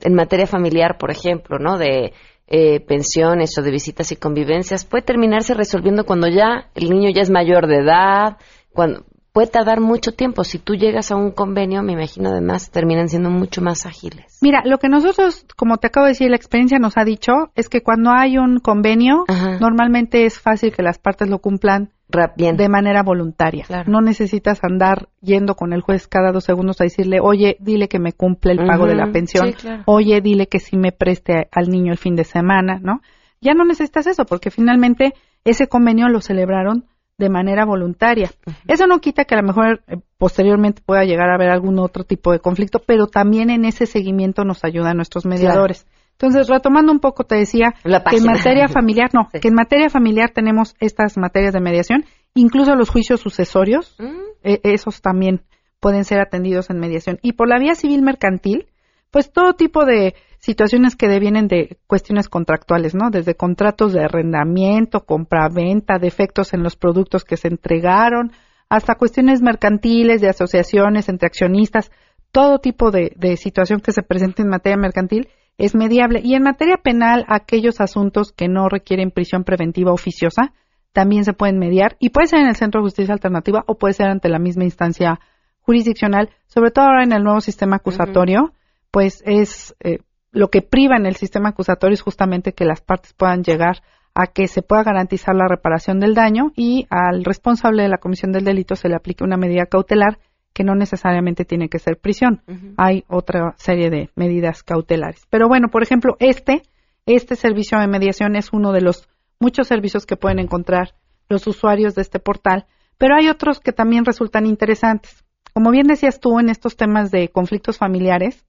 en 0.00 0.14
materia 0.14 0.46
familiar, 0.46 0.96
por 0.96 1.10
ejemplo, 1.10 1.58
¿no? 1.58 1.76
De 1.76 2.14
eh, 2.46 2.80
pensiones 2.80 3.58
o 3.58 3.62
de 3.62 3.70
visitas 3.70 4.10
y 4.10 4.16
convivencias, 4.16 4.86
puede 4.86 5.02
terminarse 5.02 5.52
resolviendo 5.52 6.06
cuando 6.06 6.26
ya 6.28 6.70
el 6.74 6.88
niño 6.88 7.10
ya 7.14 7.20
es 7.20 7.30
mayor 7.30 7.66
de 7.66 7.80
edad, 7.82 8.38
cuando 8.72 9.04
puede 9.34 9.48
tardar 9.48 9.80
mucho 9.80 10.12
tiempo. 10.12 10.44
Si 10.44 10.60
tú 10.60 10.76
llegas 10.76 11.10
a 11.10 11.16
un 11.16 11.32
convenio, 11.32 11.82
me 11.82 11.92
imagino 11.92 12.30
además 12.30 12.70
terminan 12.70 13.08
siendo 13.08 13.30
mucho 13.30 13.60
más 13.60 13.84
ágiles. 13.84 14.38
Mira, 14.40 14.62
lo 14.64 14.78
que 14.78 14.88
nosotros, 14.88 15.44
como 15.56 15.78
te 15.78 15.88
acabo 15.88 16.06
de 16.06 16.12
decir, 16.12 16.30
la 16.30 16.36
experiencia 16.36 16.78
nos 16.78 16.96
ha 16.96 17.04
dicho 17.04 17.50
es 17.56 17.68
que 17.68 17.82
cuando 17.82 18.12
hay 18.12 18.38
un 18.38 18.60
convenio, 18.60 19.24
normalmente 19.60 20.24
es 20.24 20.38
fácil 20.38 20.72
que 20.72 20.84
las 20.84 20.98
partes 20.98 21.28
lo 21.28 21.40
cumplan 21.40 21.90
de 22.36 22.68
manera 22.68 23.02
voluntaria. 23.02 23.66
No 23.88 24.00
necesitas 24.00 24.62
andar 24.62 25.08
yendo 25.20 25.56
con 25.56 25.72
el 25.72 25.80
juez 25.80 26.06
cada 26.06 26.30
dos 26.30 26.44
segundos 26.44 26.80
a 26.80 26.84
decirle, 26.84 27.18
oye, 27.20 27.56
dile 27.58 27.88
que 27.88 27.98
me 27.98 28.12
cumple 28.12 28.52
el 28.52 28.64
pago 28.64 28.86
de 28.86 28.94
la 28.94 29.10
pensión, 29.10 29.52
oye, 29.86 30.20
dile 30.20 30.46
que 30.46 30.60
sí 30.60 30.76
me 30.76 30.92
preste 30.92 31.48
al 31.50 31.70
niño 31.70 31.90
el 31.90 31.98
fin 31.98 32.14
de 32.14 32.22
semana, 32.22 32.78
¿no? 32.80 33.00
Ya 33.40 33.52
no 33.52 33.64
necesitas 33.64 34.06
eso 34.06 34.26
porque 34.26 34.52
finalmente 34.52 35.12
ese 35.44 35.66
convenio 35.66 36.08
lo 36.08 36.20
celebraron 36.20 36.84
de 37.16 37.28
manera 37.28 37.64
voluntaria. 37.64 38.30
Eso 38.66 38.86
no 38.86 39.00
quita 39.00 39.24
que 39.24 39.34
a 39.34 39.40
lo 39.40 39.46
mejor 39.46 39.82
eh, 39.86 39.96
posteriormente 40.18 40.82
pueda 40.84 41.04
llegar 41.04 41.30
a 41.30 41.34
haber 41.34 41.50
algún 41.50 41.78
otro 41.78 42.04
tipo 42.04 42.32
de 42.32 42.40
conflicto, 42.40 42.80
pero 42.84 43.06
también 43.06 43.50
en 43.50 43.64
ese 43.64 43.86
seguimiento 43.86 44.44
nos 44.44 44.64
ayudan 44.64 44.96
nuestros 44.96 45.24
mediadores. 45.24 45.86
Entonces, 46.12 46.48
retomando 46.48 46.92
un 46.92 47.00
poco, 47.00 47.24
te 47.24 47.36
decía 47.36 47.74
que 47.82 48.16
en 48.16 48.24
materia 48.24 48.68
familiar, 48.72 49.10
no, 49.12 49.28
que 49.28 49.48
en 49.48 49.54
materia 49.54 49.90
familiar 49.90 50.30
tenemos 50.30 50.74
estas 50.78 51.16
materias 51.16 51.52
de 51.52 51.60
mediación, 51.60 52.04
incluso 52.34 52.74
los 52.76 52.88
juicios 52.88 53.20
sucesorios, 53.20 53.96
mm. 53.98 54.20
e, 54.44 54.60
esos 54.62 55.00
también 55.00 55.42
pueden 55.80 56.04
ser 56.04 56.20
atendidos 56.20 56.70
en 56.70 56.78
mediación. 56.78 57.18
Y 57.22 57.32
por 57.32 57.48
la 57.48 57.58
vía 57.58 57.74
civil 57.74 58.02
mercantil, 58.02 58.68
pues 59.10 59.32
todo 59.32 59.54
tipo 59.54 59.84
de 59.84 60.14
situaciones 60.44 60.94
que 60.94 61.08
devienen 61.08 61.48
de 61.48 61.78
cuestiones 61.86 62.28
contractuales, 62.28 62.94
¿no? 62.94 63.08
Desde 63.10 63.34
contratos 63.34 63.94
de 63.94 64.04
arrendamiento, 64.04 65.06
compra-venta, 65.06 65.98
defectos 65.98 66.52
en 66.52 66.62
los 66.62 66.76
productos 66.76 67.24
que 67.24 67.38
se 67.38 67.48
entregaron, 67.48 68.30
hasta 68.68 68.96
cuestiones 68.96 69.40
mercantiles, 69.40 70.20
de 70.20 70.28
asociaciones 70.28 71.08
entre 71.08 71.28
accionistas, 71.28 71.90
todo 72.30 72.58
tipo 72.58 72.90
de, 72.90 73.14
de 73.16 73.38
situación 73.38 73.80
que 73.80 73.92
se 73.92 74.02
presente 74.02 74.42
en 74.42 74.48
materia 74.48 74.76
mercantil 74.76 75.28
es 75.56 75.74
mediable. 75.74 76.20
Y 76.22 76.34
en 76.34 76.42
materia 76.42 76.76
penal, 76.76 77.24
aquellos 77.28 77.80
asuntos 77.80 78.30
que 78.32 78.46
no 78.46 78.68
requieren 78.68 79.12
prisión 79.12 79.44
preventiva 79.44 79.92
oficiosa 79.92 80.52
también 80.92 81.24
se 81.24 81.32
pueden 81.32 81.58
mediar 81.58 81.96
y 82.00 82.10
puede 82.10 82.26
ser 82.26 82.40
en 82.40 82.48
el 82.48 82.56
Centro 82.56 82.82
de 82.82 82.86
Justicia 82.88 83.14
Alternativa 83.14 83.64
o 83.66 83.78
puede 83.78 83.94
ser 83.94 84.08
ante 84.08 84.28
la 84.28 84.38
misma 84.38 84.64
instancia 84.64 85.20
jurisdiccional, 85.62 86.28
sobre 86.48 86.70
todo 86.70 86.84
ahora 86.84 87.02
en 87.02 87.12
el 87.14 87.24
nuevo 87.24 87.40
sistema 87.40 87.76
acusatorio, 87.76 88.52
pues 88.90 89.22
es 89.24 89.74
eh, 89.80 90.00
lo 90.34 90.48
que 90.50 90.62
priva 90.62 90.96
en 90.96 91.06
el 91.06 91.16
sistema 91.16 91.50
acusatorio 91.50 91.94
es 91.94 92.02
justamente 92.02 92.52
que 92.52 92.64
las 92.64 92.80
partes 92.80 93.14
puedan 93.14 93.42
llegar 93.44 93.82
a 94.14 94.26
que 94.26 94.48
se 94.48 94.62
pueda 94.62 94.82
garantizar 94.82 95.34
la 95.34 95.48
reparación 95.48 96.00
del 96.00 96.14
daño 96.14 96.52
y 96.56 96.86
al 96.90 97.24
responsable 97.24 97.82
de 97.84 97.88
la 97.88 97.98
comisión 97.98 98.32
del 98.32 98.44
delito 98.44 98.76
se 98.76 98.88
le 98.88 98.96
aplique 98.96 99.24
una 99.24 99.36
medida 99.36 99.66
cautelar 99.66 100.18
que 100.52 100.64
no 100.64 100.74
necesariamente 100.74 101.44
tiene 101.44 101.68
que 101.68 101.78
ser 101.78 101.98
prisión. 101.98 102.42
Hay 102.76 103.04
otra 103.08 103.54
serie 103.56 103.90
de 103.90 104.10
medidas 104.14 104.62
cautelares. 104.62 105.26
Pero 105.30 105.48
bueno, 105.48 105.68
por 105.68 105.82
ejemplo, 105.82 106.16
este, 106.20 106.62
este 107.06 107.34
servicio 107.34 107.78
de 107.78 107.88
mediación 107.88 108.36
es 108.36 108.52
uno 108.52 108.72
de 108.72 108.80
los 108.80 109.08
muchos 109.40 109.66
servicios 109.66 110.06
que 110.06 110.16
pueden 110.16 110.38
encontrar 110.38 110.94
los 111.28 111.46
usuarios 111.46 111.94
de 111.94 112.02
este 112.02 112.20
portal, 112.20 112.66
pero 112.98 113.16
hay 113.16 113.28
otros 113.28 113.58
que 113.58 113.72
también 113.72 114.04
resultan 114.04 114.46
interesantes. 114.46 115.24
Como 115.52 115.70
bien 115.70 115.86
decías 115.86 116.20
tú 116.20 116.38
en 116.38 116.48
estos 116.48 116.76
temas 116.76 117.10
de 117.10 117.28
conflictos 117.28 117.78
familiares, 117.78 118.44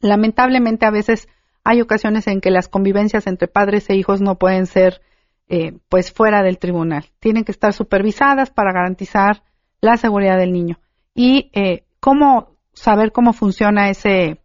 lamentablemente 0.00 0.86
a 0.86 0.90
veces 0.90 1.28
hay 1.64 1.80
ocasiones 1.80 2.26
en 2.26 2.40
que 2.40 2.50
las 2.50 2.68
convivencias 2.68 3.26
entre 3.26 3.48
padres 3.48 3.88
e 3.90 3.96
hijos 3.96 4.20
no 4.20 4.36
pueden 4.36 4.66
ser 4.66 5.00
eh, 5.48 5.72
pues 5.88 6.12
fuera 6.12 6.42
del 6.42 6.58
tribunal. 6.58 7.06
Tienen 7.18 7.44
que 7.44 7.52
estar 7.52 7.72
supervisadas 7.72 8.50
para 8.50 8.72
garantizar 8.72 9.42
la 9.80 9.96
seguridad 9.96 10.38
del 10.38 10.52
niño 10.52 10.78
y 11.14 11.50
eh, 11.52 11.84
cómo 12.00 12.56
saber 12.72 13.12
cómo 13.12 13.32
funciona 13.32 13.90
ese 13.90 14.40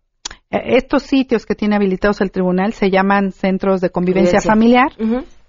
eh, 0.52 0.78
estos 0.78 1.04
sitios 1.04 1.46
que 1.46 1.56
tiene 1.56 1.76
habilitados 1.76 2.22
el 2.22 2.32
tribunal 2.32 2.74
se 2.74 2.90
llaman 2.90 3.32
centros 3.32 3.82
de 3.82 3.90
convivencia 3.90 4.42
familiar. 4.42 4.92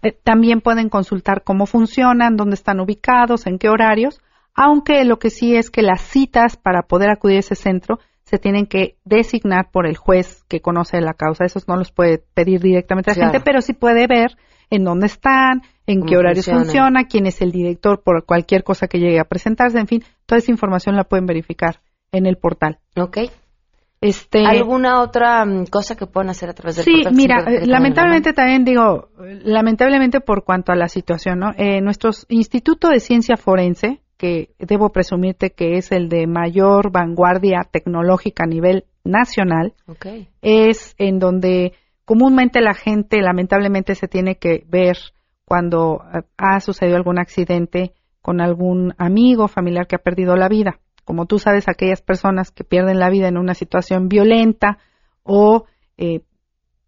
Eh, 0.03 0.13
también 0.23 0.61
pueden 0.61 0.89
consultar 0.89 1.43
cómo 1.43 1.67
funcionan, 1.67 2.37
dónde 2.37 2.55
están 2.55 2.81
ubicados, 2.81 3.47
en 3.47 3.59
qué 3.59 3.69
horarios, 3.69 4.21
aunque 4.55 5.05
lo 5.05 5.19
que 5.19 5.31
sí 5.31 5.57
es 5.57 5.71
que 5.71 5.83
las 5.83 6.03
citas 6.03 6.57
para 6.57 6.83
poder 6.83 7.11
acudir 7.11 7.37
a 7.37 7.41
ese 7.41 7.55
centro 7.55 7.99
se 8.27 8.39
tienen 8.39 8.67
que 8.67 8.97
designar 9.05 9.71
por 9.71 9.87
el 9.87 9.97
juez 9.97 10.43
que 10.49 10.61
conoce 10.61 11.01
la 11.01 11.15
causa. 11.15 11.45
Esos 11.45 11.69
no 11.69 11.77
los 11.77 11.93
puede 11.93 12.19
pedir 12.35 12.61
directamente 12.61 13.13
a 13.13 13.15
la 13.15 13.25
gente, 13.27 13.41
pero 13.41 13.61
sí 13.61 13.73
puede 13.73 14.09
ver 14.09 14.37
en 14.69 14.83
dónde 14.83 15.07
están, 15.07 15.63
en 15.87 16.05
qué 16.05 16.17
horarios 16.17 16.47
funciona, 16.47 17.05
quién 17.05 17.27
es 17.27 17.41
el 17.41 17.53
director 17.53 18.03
por 18.03 18.27
cualquier 18.27 18.65
cosa 18.65 18.89
que 18.89 18.99
llegue 18.99 19.21
a 19.21 19.25
presentarse, 19.25 19.79
en 19.79 19.87
fin, 19.87 20.05
toda 20.27 20.41
esa 20.41 20.51
información 20.51 20.97
la 20.97 21.05
pueden 21.05 21.27
verificar 21.27 21.81
en 22.11 22.27
el 22.27 22.37
portal. 22.37 22.81
Ok. 22.97 23.19
Este, 24.01 24.45
¿Alguna 24.45 25.01
otra 25.01 25.45
mm, 25.45 25.67
cosa 25.67 25.95
que 25.95 26.07
puedan 26.07 26.29
hacer 26.29 26.51
a 26.51 26.53
través 26.53 26.77
del 26.77 26.85
sí, 26.85 27.05
Sí, 27.05 27.15
mira, 27.15 27.45
lamentablemente 27.65 28.33
también 28.33 28.65
digo, 28.65 29.09
lamentablemente 29.19 30.21
por 30.21 30.45
cuanto 30.45 30.73
a 30.73 30.77
la 30.77 30.89
situación, 30.89 31.39
¿no? 31.39 31.53
Eh, 31.57 31.81
nuestro 31.81 32.11
Instituto 32.29 32.89
de 32.89 32.99
Ciencia 32.99 33.37
Forense, 33.37 34.03
que 34.17 34.51
debo 34.59 34.91
presumirte 34.91 35.51
que 35.51 35.77
es 35.77 35.93
el 35.93 36.09
de 36.09 36.27
mayor 36.27 36.91
vanguardia 36.91 37.63
tecnológica 37.71 38.45
a 38.45 38.49
nivel 38.49 38.85
nacional, 39.05 39.75
es 40.43 40.95
en 40.99 41.19
donde 41.19 41.73
comúnmente 42.05 42.61
la 42.61 42.75
gente 42.75 43.21
lamentablemente 43.21 43.95
se 43.95 44.09
tiene 44.09 44.37
que 44.37 44.65
ver 44.69 44.97
cuando 45.45 46.03
eh, 46.13 46.23
ha 46.37 46.61
sucedido 46.61 46.97
algún 46.97 47.19
accidente 47.19 47.93
con 48.21 48.41
algún 48.41 48.95
amigo, 48.99 49.49
familiar 49.49 49.87
que 49.87 49.97
ha 49.97 50.01
perdido 50.01 50.35
la 50.35 50.49
vida. 50.49 50.81
Como 51.05 51.27
tú 51.27 51.39
sabes, 51.39 51.69
aquellas 51.69 52.03
personas 52.03 52.51
que 52.51 52.65
pierden 52.65 52.99
la 52.99 53.11
vida 53.11 53.29
en 53.29 53.39
una 53.39 53.55
situación 53.55 54.09
violenta 54.09 54.79
o 55.23 55.67
eh, 55.97 56.23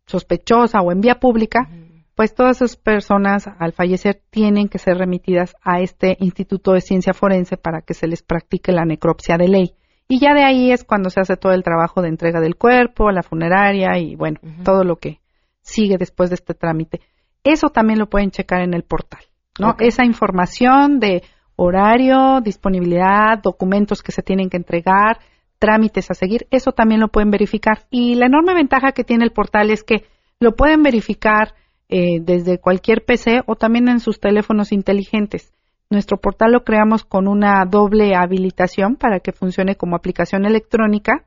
sospechosa 0.07 0.81
o 0.81 0.91
en 0.91 1.01
vía 1.01 1.21
pública, 1.21 1.69
pues 2.18 2.35
todas 2.35 2.57
esas 2.57 2.74
personas 2.74 3.48
al 3.61 3.72
fallecer 3.72 4.20
tienen 4.31 4.68
que 4.68 4.78
ser 4.78 4.98
remitidas 4.98 5.54
a 5.62 5.78
este 5.78 6.16
Instituto 6.18 6.72
de 6.72 6.81
Ciencia 6.81 7.14
Forense 7.14 7.57
para 7.57 7.81
que 7.83 7.94
se 7.94 8.09
les 8.09 8.24
practique 8.24 8.72
la 8.72 8.85
necropsia 8.85 9.37
de 9.37 9.46
ley. 9.46 9.74
Y 10.09 10.18
ya 10.18 10.35
de 10.35 10.42
ahí 10.42 10.72
es 10.72 10.83
cuando 10.83 11.11
se 11.11 11.20
hace 11.20 11.37
todo 11.37 11.52
el 11.52 11.62
trabajo 11.62 12.02
de 12.02 12.09
entrega 12.09 12.40
del 12.40 12.57
cuerpo, 12.57 13.12
la 13.12 13.22
funeraria 13.22 13.98
y 13.98 14.16
bueno, 14.16 14.40
todo 14.64 14.83
lo 14.83 14.96
que 14.96 15.20
sigue 15.61 15.96
después 15.96 16.28
de 16.31 16.35
este 16.35 16.54
trámite. 16.54 17.02
Eso 17.44 17.68
también 17.68 18.00
lo 18.00 18.09
pueden 18.11 18.33
checar 18.33 18.62
en 18.62 18.74
el 18.74 18.83
portal, 18.83 19.22
¿no? 19.61 19.76
Esa 19.78 20.04
información 20.04 20.98
de 20.98 21.22
horario, 21.54 22.40
disponibilidad, 22.40 23.38
documentos 23.40 24.02
que 24.02 24.11
se 24.11 24.22
tienen 24.22 24.50
que 24.50 24.57
entregar, 24.57 25.20
trámites 25.61 26.11
a 26.11 26.14
seguir, 26.14 26.48
eso 26.50 26.72
también 26.72 27.00
lo 27.00 27.12
pueden 27.12 27.31
verificar. 27.31 27.87
Y 27.90 28.16
la 28.16 28.26
enorme 28.26 28.54
ventaja 28.54 28.90
que 28.90 29.04
tiene 29.04 29.24
el 29.24 29.31
portal 29.31 29.70
es 29.70 29.85
que 29.85 30.04
lo 30.40 30.57
pueden 30.57 30.83
verificar 30.83 31.54
eh, 31.88 32.20
desde 32.20 32.59
cualquier 32.59 33.05
PC 33.05 33.42
o 33.46 33.57
también 33.57 33.88
en 33.88 34.01
sus 34.01 34.20
teléfonos 34.20 34.72
inteligentes. 34.72 35.53
Nuestro 35.90 36.18
portal 36.18 36.53
lo 36.53 36.64
creamos 36.64 37.05
con 37.05 37.29
una 37.29 37.64
doble 37.64 38.14
habilitación 38.14 38.96
para 38.96 39.20
que 39.20 39.33
funcione 39.33 39.74
como 39.77 39.96
aplicación 39.96 40.44
electrónica 40.44 41.24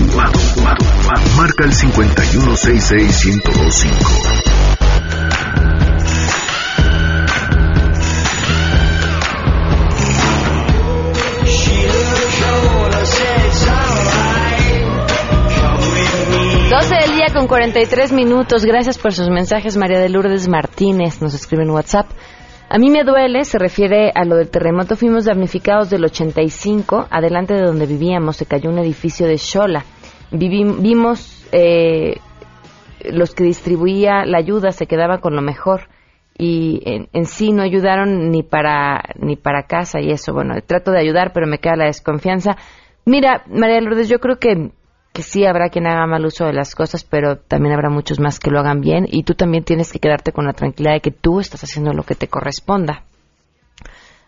Marca 1.36 1.66
el 1.66 1.74
5166125. 1.74 4.58
Con 17.34 17.48
43 17.48 18.14
minutos. 18.14 18.64
Gracias 18.64 18.98
por 18.98 19.12
sus 19.14 19.30
mensajes. 19.30 19.76
María 19.76 20.00
de 20.00 20.08
Lourdes 20.08 20.48
Martínez 20.48 21.22
nos 21.22 21.34
escribe 21.34 21.64
en 21.64 21.72
WhatsApp. 21.72 22.08
A 22.70 22.78
mí 22.78 22.90
me 22.90 23.04
duele, 23.04 23.44
se 23.44 23.58
refiere 23.58 24.12
a 24.16 24.24
lo 24.24 24.38
del 24.38 24.50
terremoto. 24.50 24.96
Fuimos 24.96 25.26
damnificados 25.26 25.90
del 25.90 26.06
85. 26.06 27.08
Adelante 27.10 27.54
de 27.54 27.64
donde 27.64 27.86
vivíamos 27.86 28.38
se 28.38 28.46
cayó 28.46 28.70
un 28.70 28.80
edificio 28.80 29.28
de 29.28 29.38
Shola. 29.38 29.84
vimos 30.32 31.46
eh, 31.52 32.18
los 33.04 33.34
que 33.34 33.44
distribuía 33.44 34.26
la 34.26 34.38
ayuda 34.38 34.72
se 34.72 34.88
quedaban 34.88 35.20
con 35.20 35.36
lo 35.36 35.42
mejor 35.42 35.90
y 36.38 36.82
en, 36.86 37.10
en, 37.14 37.26
sí 37.26 37.52
no 37.52 37.64
ayudaron 37.64 38.30
ni 38.30 38.44
para 38.44 39.02
ni 39.20 39.36
para 39.36 39.64
casa 39.64 40.00
y 40.00 40.12
eso. 40.12 40.34
Bueno, 40.34 40.56
trato 40.66 40.92
de 40.92 41.00
ayudar, 41.00 41.34
pero 41.34 41.46
me 41.46 41.60
queda 41.60 41.76
la 41.76 41.86
desconfianza. 41.86 42.58
Mira, 43.06 43.44
María 43.48 43.82
Lourdes, 43.82 44.08
yo 44.08 44.20
creo 44.20 44.38
que 44.40 44.72
que 45.18 45.24
sí 45.24 45.48
habrá 45.48 45.70
quien 45.70 45.88
haga 45.88 46.06
mal 46.06 46.24
uso 46.24 46.46
de 46.46 46.54
las 46.54 46.76
cosas, 46.76 47.04
pero 47.04 47.38
también 47.38 47.74
habrá 47.74 47.90
muchos 47.90 48.20
más 48.20 48.40
que 48.40 48.52
lo 48.52 48.60
hagan 48.60 48.82
bien 48.82 49.08
y 49.10 49.24
tú 49.24 49.34
también 49.34 49.64
tienes 49.64 49.92
que 49.92 49.98
quedarte 49.98 50.32
con 50.32 50.46
la 50.46 50.54
tranquilidad 50.54 50.94
de 50.94 51.02
que 51.02 51.10
tú 51.10 51.40
estás 51.40 51.64
haciendo 51.64 51.92
lo 51.92 52.04
que 52.04 52.14
te 52.14 52.28
corresponda. 52.28 53.04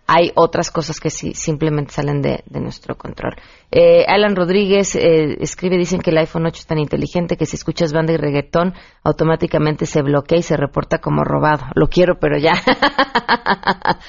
Hay 0.08 0.32
otras 0.34 0.72
cosas 0.72 1.00
que 1.00 1.12
sí 1.12 1.36
simplemente 1.36 1.94
salen 1.94 2.24
de, 2.24 2.44
de 2.48 2.60
nuestro 2.60 2.98
control. 2.98 3.36
Eh, 3.70 4.04
Alan 4.08 4.36
Rodríguez 4.36 4.96
eh, 4.96 5.38
escribe, 5.42 5.78
dicen 5.78 6.00
que 6.00 6.10
el 6.10 6.18
iPhone 6.18 6.48
8 6.48 6.58
es 6.58 6.66
tan 6.66 6.80
inteligente 6.80 7.38
que 7.38 7.46
si 7.46 7.56
escuchas 7.56 7.94
banda 7.94 8.14
y 8.14 8.18
reggaetón, 8.18 8.74
automáticamente 9.04 9.86
se 9.86 10.02
bloquea 10.02 10.40
y 10.40 10.42
se 10.42 10.58
reporta 10.58 10.98
como 10.98 11.24
robado. 11.24 11.68
Lo 11.76 11.86
quiero, 11.86 12.18
pero 12.20 12.40
ya. 12.40 12.54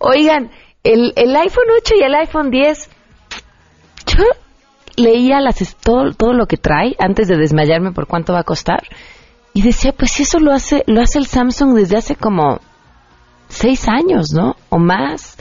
Oigan, 0.00 0.50
el, 0.84 1.14
iPhone 1.16 1.68
8 1.80 1.94
y 1.98 2.02
el 2.02 2.14
iPhone 2.14 2.50
10, 2.50 2.90
yo 4.08 4.24
leía 4.96 5.40
las, 5.40 5.76
todo, 5.76 6.12
todo 6.12 6.32
lo 6.32 6.46
que 6.46 6.56
trae 6.56 6.96
antes 6.98 7.28
de 7.28 7.36
desmayarme 7.36 7.92
por 7.92 8.06
cuánto 8.06 8.32
va 8.32 8.40
a 8.40 8.44
costar 8.44 8.82
y 9.56 9.62
decía, 9.62 9.92
pues 9.96 10.12
si 10.12 10.24
eso 10.24 10.38
lo 10.38 10.52
hace, 10.52 10.84
lo 10.86 11.00
hace 11.00 11.18
el 11.18 11.26
Samsung 11.26 11.74
desde 11.74 11.96
hace 11.96 12.14
como 12.14 12.60
seis 13.48 13.88
años, 13.88 14.32
¿no? 14.34 14.56
O 14.68 14.78
más. 14.78 15.36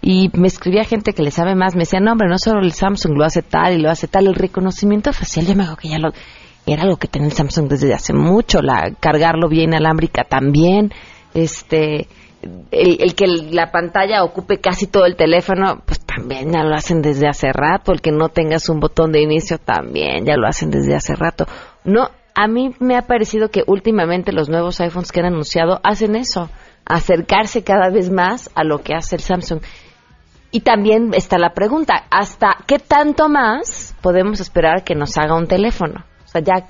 Y 0.00 0.30
me 0.34 0.48
escribía 0.48 0.82
gente 0.82 1.12
que 1.12 1.22
le 1.22 1.30
sabe 1.30 1.54
más, 1.54 1.76
me 1.76 1.82
decía, 1.82 2.00
no, 2.00 2.10
hombre, 2.10 2.28
no 2.28 2.38
solo 2.38 2.60
el 2.60 2.72
Samsung 2.72 3.16
lo 3.16 3.24
hace 3.24 3.42
tal 3.42 3.74
y 3.74 3.80
lo 3.80 3.88
hace 3.88 4.08
tal, 4.08 4.26
el 4.26 4.34
reconocimiento 4.34 5.12
facial, 5.12 5.46
yo 5.46 5.54
me 5.54 5.62
acuerdo 5.62 5.80
que 5.80 5.88
ya 5.90 5.98
lo, 6.00 6.10
era 6.66 6.82
algo 6.82 6.96
que 6.96 7.06
tenía 7.06 7.28
el 7.28 7.34
Samsung 7.34 7.68
desde 7.68 7.94
hace 7.94 8.12
mucho, 8.12 8.62
la, 8.62 8.94
cargarlo 8.98 9.48
bien 9.48 9.74
alámbrica 9.74 10.24
también, 10.24 10.90
este, 11.32 12.08
el, 12.70 13.14
que 13.14 13.26
la 13.26 13.70
pantalla 13.70 14.24
ocupe 14.24 14.58
casi 14.58 14.86
todo 14.86 15.04
el 15.04 15.16
teléfono, 15.16 15.82
pues 15.86 16.00
también 16.00 16.52
ya 16.52 16.62
lo 16.62 16.74
hacen 16.74 17.02
desde 17.02 17.28
hace 17.28 17.52
rato, 17.52 17.92
el 17.92 18.00
que 18.00 18.12
no 18.12 18.28
tengas 18.28 18.68
un 18.68 18.80
botón 18.80 19.12
de 19.12 19.22
inicio 19.22 19.58
también 19.58 20.24
ya 20.24 20.36
lo 20.36 20.46
hacen 20.46 20.70
desde 20.70 20.94
hace 20.94 21.14
rato. 21.14 21.46
No, 21.84 22.10
a 22.34 22.48
mí 22.48 22.74
me 22.80 22.96
ha 22.96 23.02
parecido 23.02 23.50
que 23.50 23.62
últimamente 23.66 24.32
los 24.32 24.48
nuevos 24.48 24.80
iPhones 24.80 25.12
que 25.12 25.20
han 25.20 25.26
anunciado 25.26 25.80
hacen 25.82 26.16
eso 26.16 26.50
acercarse 26.84 27.62
cada 27.62 27.90
vez 27.90 28.10
más 28.10 28.50
a 28.54 28.64
lo 28.64 28.78
que 28.78 28.94
hace 28.94 29.16
el 29.16 29.22
Samsung. 29.22 29.60
Y 30.50 30.60
también 30.60 31.12
está 31.14 31.38
la 31.38 31.54
pregunta, 31.54 32.04
¿hasta 32.10 32.58
qué 32.66 32.78
tanto 32.78 33.28
más 33.28 33.94
podemos 34.02 34.40
esperar 34.40 34.84
que 34.84 34.94
nos 34.94 35.16
haga 35.16 35.34
un 35.34 35.46
teléfono? 35.46 36.04
O 36.24 36.28
sea, 36.28 36.42
ya 36.42 36.66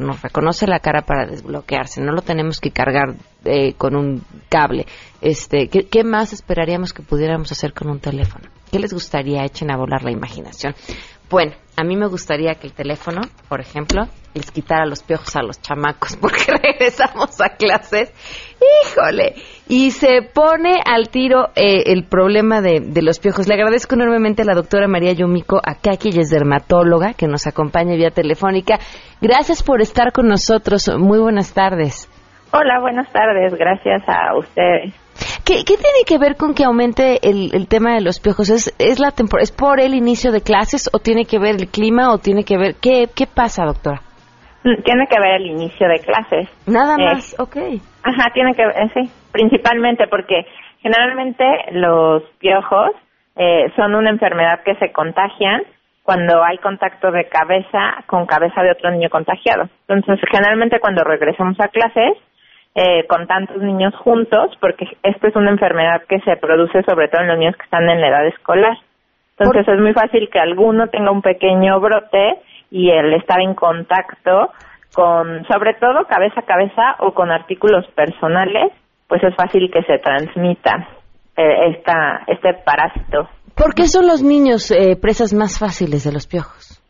nos 0.00 0.22
reconoce 0.22 0.66
la 0.66 0.80
cara 0.80 1.02
para 1.02 1.26
desbloquearse, 1.26 2.00
no 2.00 2.12
lo 2.12 2.22
tenemos 2.22 2.60
que 2.60 2.70
cargar 2.70 3.14
eh, 3.44 3.74
con 3.74 3.96
un 3.96 4.22
cable. 4.48 4.86
Este, 5.20 5.68
¿qué, 5.68 5.86
¿Qué 5.86 6.04
más 6.04 6.32
esperaríamos 6.32 6.92
que 6.92 7.02
pudiéramos 7.02 7.52
hacer 7.52 7.72
con 7.72 7.90
un 7.90 8.00
teléfono? 8.00 8.48
¿Qué 8.70 8.78
les 8.78 8.92
gustaría? 8.92 9.44
Echen 9.44 9.70
a 9.70 9.76
volar 9.76 10.02
la 10.02 10.10
imaginación. 10.10 10.74
Bueno, 11.32 11.52
a 11.78 11.82
mí 11.82 11.96
me 11.96 12.08
gustaría 12.08 12.56
que 12.56 12.66
el 12.66 12.74
teléfono, 12.74 13.22
por 13.48 13.58
ejemplo, 13.58 14.02
les 14.34 14.50
quitara 14.50 14.84
los 14.84 15.02
piojos 15.02 15.34
a 15.34 15.42
los 15.42 15.62
chamacos 15.62 16.14
porque 16.20 16.52
regresamos 16.62 17.40
a 17.40 17.56
clases. 17.56 18.12
Híjole. 18.84 19.36
Y 19.66 19.92
se 19.92 20.20
pone 20.20 20.82
al 20.84 21.08
tiro 21.08 21.46
eh, 21.56 21.84
el 21.86 22.04
problema 22.04 22.60
de, 22.60 22.80
de, 22.80 23.00
los 23.00 23.18
piojos. 23.18 23.48
Le 23.48 23.54
agradezco 23.54 23.94
enormemente 23.94 24.42
a 24.42 24.44
la 24.44 24.52
doctora 24.52 24.88
María 24.88 25.14
Yumiko 25.14 25.58
Akaki, 25.64 26.10
ella 26.10 26.20
es 26.20 26.28
dermatóloga, 26.28 27.14
que 27.14 27.26
nos 27.26 27.46
acompaña 27.46 27.96
vía 27.96 28.10
telefónica. 28.10 28.78
Gracias 29.22 29.62
por 29.62 29.80
estar 29.80 30.12
con 30.12 30.28
nosotros. 30.28 30.90
Muy 30.98 31.18
buenas 31.18 31.54
tardes. 31.54 32.10
Hola, 32.52 32.78
buenas 32.80 33.10
tardes. 33.10 33.54
Gracias 33.54 34.02
a 34.06 34.36
ustedes. 34.36 35.01
¿Qué, 35.44 35.64
¿Qué, 35.66 35.74
tiene 35.76 36.04
que 36.06 36.18
ver 36.18 36.36
con 36.36 36.54
que 36.54 36.64
aumente 36.64 37.18
el, 37.28 37.54
el 37.54 37.66
tema 37.66 37.94
de 37.94 38.00
los 38.00 38.20
piojos? 38.20 38.48
¿Es, 38.48 38.74
es, 38.78 39.00
la 39.00 39.12
¿Es 39.40 39.50
por 39.50 39.80
el 39.80 39.94
inicio 39.94 40.30
de 40.30 40.40
clases 40.40 40.88
o 40.92 40.98
tiene 40.98 41.24
que 41.24 41.38
ver 41.38 41.56
el 41.56 41.68
clima 41.68 42.12
o 42.12 42.18
tiene 42.18 42.44
que 42.44 42.56
ver... 42.56 42.74
¿Qué, 42.80 43.06
qué 43.14 43.26
pasa, 43.26 43.64
doctora? 43.64 44.00
Tiene 44.62 45.08
que 45.08 45.18
ver 45.18 45.40
el 45.40 45.46
inicio 45.46 45.88
de 45.88 45.98
clases. 45.98 46.48
Nada 46.66 46.96
más, 46.96 47.32
eh, 47.32 47.36
ok. 47.42 47.56
Ajá, 48.04 48.30
tiene 48.32 48.54
que 48.54 48.64
ver, 48.64 48.76
eh, 48.76 48.90
sí, 48.94 49.10
principalmente 49.32 50.06
porque 50.06 50.46
generalmente 50.80 51.44
los 51.72 52.22
piojos 52.38 52.90
eh, 53.34 53.72
son 53.74 53.96
una 53.96 54.10
enfermedad 54.10 54.62
que 54.64 54.76
se 54.76 54.92
contagian 54.92 55.62
cuando 56.04 56.44
hay 56.44 56.58
contacto 56.58 57.10
de 57.10 57.28
cabeza 57.28 58.04
con 58.06 58.26
cabeza 58.26 58.62
de 58.62 58.70
otro 58.70 58.90
niño 58.90 59.08
contagiado. 59.10 59.64
Entonces, 59.88 60.24
generalmente 60.30 60.80
cuando 60.80 61.02
regresamos 61.02 61.58
a 61.60 61.68
clases, 61.68 62.18
eh, 62.74 63.06
con 63.06 63.26
tantos 63.26 63.58
niños 63.58 63.94
juntos, 63.96 64.56
porque 64.60 64.86
esta 65.02 65.28
es 65.28 65.36
una 65.36 65.50
enfermedad 65.50 66.02
que 66.08 66.20
se 66.20 66.36
produce 66.36 66.82
sobre 66.84 67.08
todo 67.08 67.22
en 67.22 67.28
los 67.28 67.38
niños 67.38 67.56
que 67.56 67.64
están 67.64 67.88
en 67.88 68.00
la 68.00 68.08
edad 68.08 68.26
escolar. 68.26 68.76
Entonces 69.38 69.68
es 69.68 69.80
muy 69.80 69.92
fácil 69.92 70.28
que 70.30 70.38
alguno 70.38 70.88
tenga 70.88 71.10
un 71.10 71.22
pequeño 71.22 71.80
brote 71.80 72.40
y 72.70 72.90
el 72.90 73.12
estar 73.14 73.40
en 73.40 73.54
contacto 73.54 74.50
con, 74.94 75.44
sobre 75.46 75.74
todo 75.74 76.06
cabeza 76.06 76.40
a 76.40 76.46
cabeza 76.46 76.96
o 77.00 77.12
con 77.12 77.30
artículos 77.30 77.86
personales, 77.94 78.72
pues 79.08 79.22
es 79.24 79.34
fácil 79.34 79.70
que 79.70 79.82
se 79.82 79.98
transmita 79.98 80.88
eh, 81.36 81.76
esta, 81.76 82.22
este 82.26 82.54
parásito. 82.64 83.28
¿Por 83.54 83.74
qué 83.74 83.86
son 83.86 84.06
los 84.06 84.22
niños 84.22 84.70
eh, 84.70 84.96
presas 85.00 85.34
más 85.34 85.58
fáciles 85.58 86.04
de 86.04 86.12
los 86.12 86.26
piojos? 86.26 86.82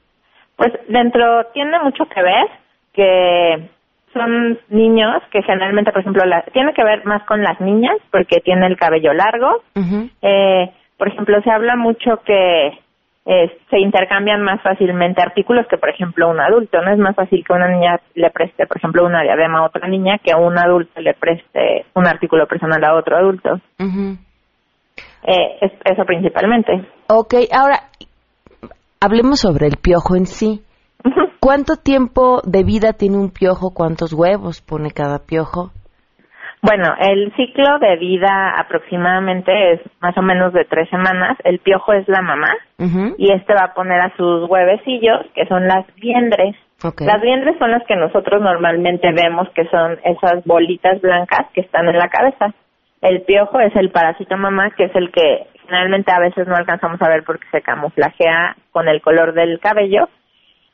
Pues 0.56 0.72
dentro 0.88 1.46
tiene 1.52 1.78
mucho 1.82 2.04
que 2.04 2.22
ver 2.22 2.46
que 2.92 3.70
son 4.12 4.58
niños 4.68 5.22
que 5.30 5.42
generalmente, 5.42 5.92
por 5.92 6.00
ejemplo, 6.00 6.24
la, 6.24 6.42
tiene 6.52 6.72
que 6.72 6.84
ver 6.84 7.04
más 7.04 7.22
con 7.24 7.42
las 7.42 7.60
niñas 7.60 7.96
porque 8.10 8.40
tiene 8.40 8.66
el 8.66 8.76
cabello 8.76 9.12
largo. 9.12 9.62
Uh 9.74 9.80
-huh. 9.80 10.10
eh, 10.22 10.72
por 10.98 11.08
ejemplo, 11.08 11.40
se 11.42 11.50
habla 11.50 11.76
mucho 11.76 12.18
que 12.24 12.78
eh, 13.24 13.58
se 13.70 13.78
intercambian 13.78 14.42
más 14.42 14.60
fácilmente 14.62 15.22
artículos 15.22 15.66
que, 15.68 15.78
por 15.78 15.88
ejemplo, 15.88 16.28
un 16.28 16.40
adulto. 16.40 16.80
No 16.82 16.92
es 16.92 16.98
más 16.98 17.14
fácil 17.14 17.44
que 17.44 17.52
una 17.52 17.68
niña 17.68 18.00
le 18.14 18.30
preste, 18.30 18.66
por 18.66 18.76
ejemplo, 18.76 19.04
una 19.04 19.22
diadema 19.22 19.60
a 19.60 19.66
otra 19.66 19.88
niña 19.88 20.18
que 20.18 20.34
un 20.34 20.58
adulto 20.58 21.00
le 21.00 21.14
preste 21.14 21.86
un 21.94 22.06
artículo 22.06 22.46
personal 22.46 22.84
a 22.84 22.94
otro 22.94 23.16
adulto. 23.16 23.54
Uh 23.78 23.84
-huh. 23.84 24.18
eh, 25.24 25.58
es, 25.60 25.72
eso 25.84 26.04
principalmente. 26.04 26.84
Ok, 27.08 27.34
ahora 27.52 27.76
hablemos 29.00 29.40
sobre 29.40 29.66
el 29.66 29.76
piojo 29.76 30.16
en 30.16 30.26
sí. 30.26 30.60
Uh 31.04 31.10
-huh. 31.10 31.31
¿Cuánto 31.42 31.74
tiempo 31.74 32.40
de 32.44 32.62
vida 32.62 32.92
tiene 32.92 33.18
un 33.18 33.32
piojo? 33.32 33.74
¿Cuántos 33.74 34.12
huevos 34.12 34.62
pone 34.62 34.92
cada 34.92 35.18
piojo? 35.26 35.72
Bueno, 36.62 36.94
el 37.00 37.34
ciclo 37.34 37.80
de 37.80 37.96
vida 37.96 38.60
aproximadamente 38.60 39.72
es 39.72 39.80
más 40.00 40.16
o 40.16 40.22
menos 40.22 40.52
de 40.52 40.64
tres 40.66 40.88
semanas. 40.88 41.36
El 41.42 41.58
piojo 41.58 41.94
es 41.94 42.06
la 42.06 42.22
mamá 42.22 42.54
uh 42.78 42.84
-huh. 42.84 43.14
y 43.18 43.32
este 43.32 43.54
va 43.54 43.64
a 43.64 43.74
poner 43.74 44.00
a 44.00 44.16
sus 44.16 44.48
huevecillos, 44.48 45.26
que 45.34 45.44
son 45.46 45.66
las 45.66 45.84
liendres. 45.96 46.54
Okay. 46.80 47.08
Las 47.08 47.20
liendres 47.20 47.58
son 47.58 47.72
las 47.72 47.82
que 47.88 47.96
nosotros 47.96 48.40
normalmente 48.40 49.10
vemos, 49.10 49.48
que 49.50 49.66
son 49.66 49.98
esas 50.04 50.44
bolitas 50.44 51.00
blancas 51.00 51.48
que 51.54 51.62
están 51.62 51.88
en 51.88 51.98
la 51.98 52.08
cabeza. 52.08 52.54
El 53.00 53.22
piojo 53.22 53.58
es 53.58 53.74
el 53.74 53.90
parásito 53.90 54.36
mamá, 54.36 54.70
que 54.76 54.84
es 54.84 54.94
el 54.94 55.10
que 55.10 55.48
generalmente 55.66 56.12
a 56.12 56.20
veces 56.20 56.46
no 56.46 56.54
alcanzamos 56.54 57.02
a 57.02 57.08
ver 57.08 57.24
porque 57.24 57.48
se 57.50 57.62
camuflajea 57.62 58.54
con 58.70 58.86
el 58.86 59.02
color 59.02 59.34
del 59.34 59.58
cabello 59.58 60.08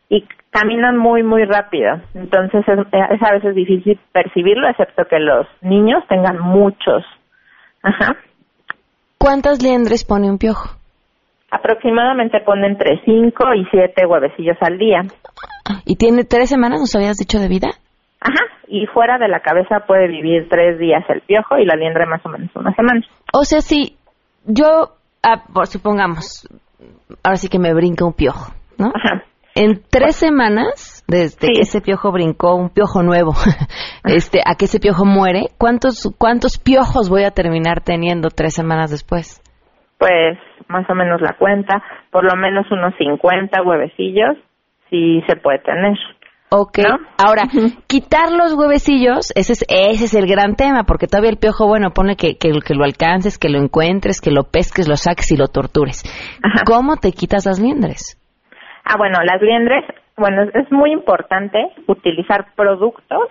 y 0.09 0.27
caminan 0.51 0.97
muy, 0.97 1.23
muy 1.23 1.44
rápido. 1.44 2.01
Entonces 2.14 2.64
es, 2.66 2.79
es, 2.92 3.23
a 3.23 3.33
veces 3.33 3.55
difícil 3.55 3.99
percibirlo, 4.12 4.68
excepto 4.68 5.05
que 5.05 5.18
los 5.18 5.47
niños 5.61 6.03
tengan 6.09 6.38
muchos. 6.38 7.05
Ajá. 7.83 8.16
¿Cuántas 9.18 9.62
liendres 9.62 10.05
pone 10.05 10.31
un 10.31 10.38
piojo? 10.38 10.71
Aproximadamente 11.51 12.40
pone 12.40 12.66
entre 12.66 13.03
5 13.05 13.55
y 13.55 13.66
7 13.71 14.07
huevecillos 14.07 14.57
al 14.61 14.79
día. 14.79 15.03
¿Y 15.85 15.97
tiene 15.97 16.25
tres 16.25 16.51
semanas, 16.51 16.81
nos 16.81 16.94
habías 16.94 17.16
dicho, 17.16 17.38
de 17.38 17.49
vida? 17.49 17.68
Ajá, 18.21 18.44
y 18.66 18.87
fuera 18.87 19.18
de 19.18 19.29
la 19.29 19.40
cabeza 19.40 19.81
puede 19.87 20.09
vivir 20.09 20.49
tres 20.49 20.79
días 20.79 21.05
el 21.09 21.21
piojo 21.23 21.57
y 21.59 21.64
la 21.64 21.77
liendre 21.77 22.05
más 22.07 22.25
o 22.27 22.29
menos 22.29 22.51
una 22.55 22.75
semana. 22.75 23.01
O 23.33 23.44
sea, 23.44 23.61
si 23.61 23.97
yo, 24.44 24.97
ah, 25.23 25.42
supongamos, 25.64 26.48
ahora 27.23 27.37
sí 27.37 27.48
que 27.48 27.59
me 27.59 27.73
brinca 27.73 28.04
un 28.04 28.13
piojo, 28.13 28.52
¿no? 28.77 28.88
Ajá 28.94 29.25
en 29.59 29.83
tres 29.90 30.15
semanas, 30.15 31.04
desde 31.09 31.48
sí. 31.48 31.52
que 31.52 31.61
ese 31.63 31.81
piojo 31.81 32.13
brincó, 32.13 32.54
un 32.54 32.71
piojo 32.71 33.02
nuevo, 33.02 33.33
este, 34.04 34.38
a 34.46 34.54
que 34.54 34.67
ese 34.67 34.79
piojo 34.79 35.04
muere, 35.04 35.48
¿cuántos, 35.59 36.15
¿cuántos 36.17 36.59
piojos 36.59 37.11
voy 37.11 37.25
a 37.25 37.33
terminar 37.33 37.81
teniendo 37.83 38.29
tres 38.29 38.54
semanas 38.54 38.92
después? 38.92 39.42
Pues 39.98 40.38
más 40.69 40.88
o 40.88 40.94
menos 40.94 41.21
la 41.21 41.37
cuenta, 41.37 41.83
por 42.13 42.25
lo 42.25 42.37
menos 42.37 42.71
unos 42.71 42.94
50 42.98 43.61
huevecillos, 43.63 44.37
sí 44.90 45.23
se 45.27 45.35
puede 45.35 45.59
tener. 45.59 45.98
Ok, 46.50 46.79
¿no? 46.79 46.96
ahora, 47.19 47.42
uh 47.52 47.59
-huh. 47.59 47.83
quitar 47.88 48.31
los 48.31 48.54
huevecillos, 48.54 49.33
ese 49.35 49.54
es, 49.54 49.65
ese 49.69 50.04
es 50.04 50.15
el 50.15 50.29
gran 50.29 50.54
tema, 50.54 50.85
porque 50.85 51.09
todavía 51.09 51.31
el 51.31 51.37
piojo, 51.37 51.67
bueno, 51.67 51.90
pone 51.90 52.15
que, 52.15 52.38
que, 52.38 52.52
que 52.65 52.75
lo 52.75 52.85
alcances, 52.85 53.38
que 53.38 53.48
lo 53.48 53.59
encuentres, 53.59 54.21
que 54.21 54.31
lo 54.31 54.44
pesques, 54.44 54.88
lo 54.88 54.96
saques 54.96 55.33
y 55.33 55.37
lo 55.37 55.48
tortures. 55.48 56.04
Ajá. 56.44 56.63
¿Cómo 56.65 56.96
te 56.96 57.11
quitas 57.11 57.44
las 57.44 57.59
liendres? 57.59 58.19
Ah, 58.90 58.96
bueno, 58.96 59.18
las 59.22 59.42
liendres, 59.42 59.84
bueno, 60.16 60.44
es 60.54 60.72
muy 60.72 60.92
importante 60.92 61.62
utilizar 61.88 62.46
productos 62.56 63.28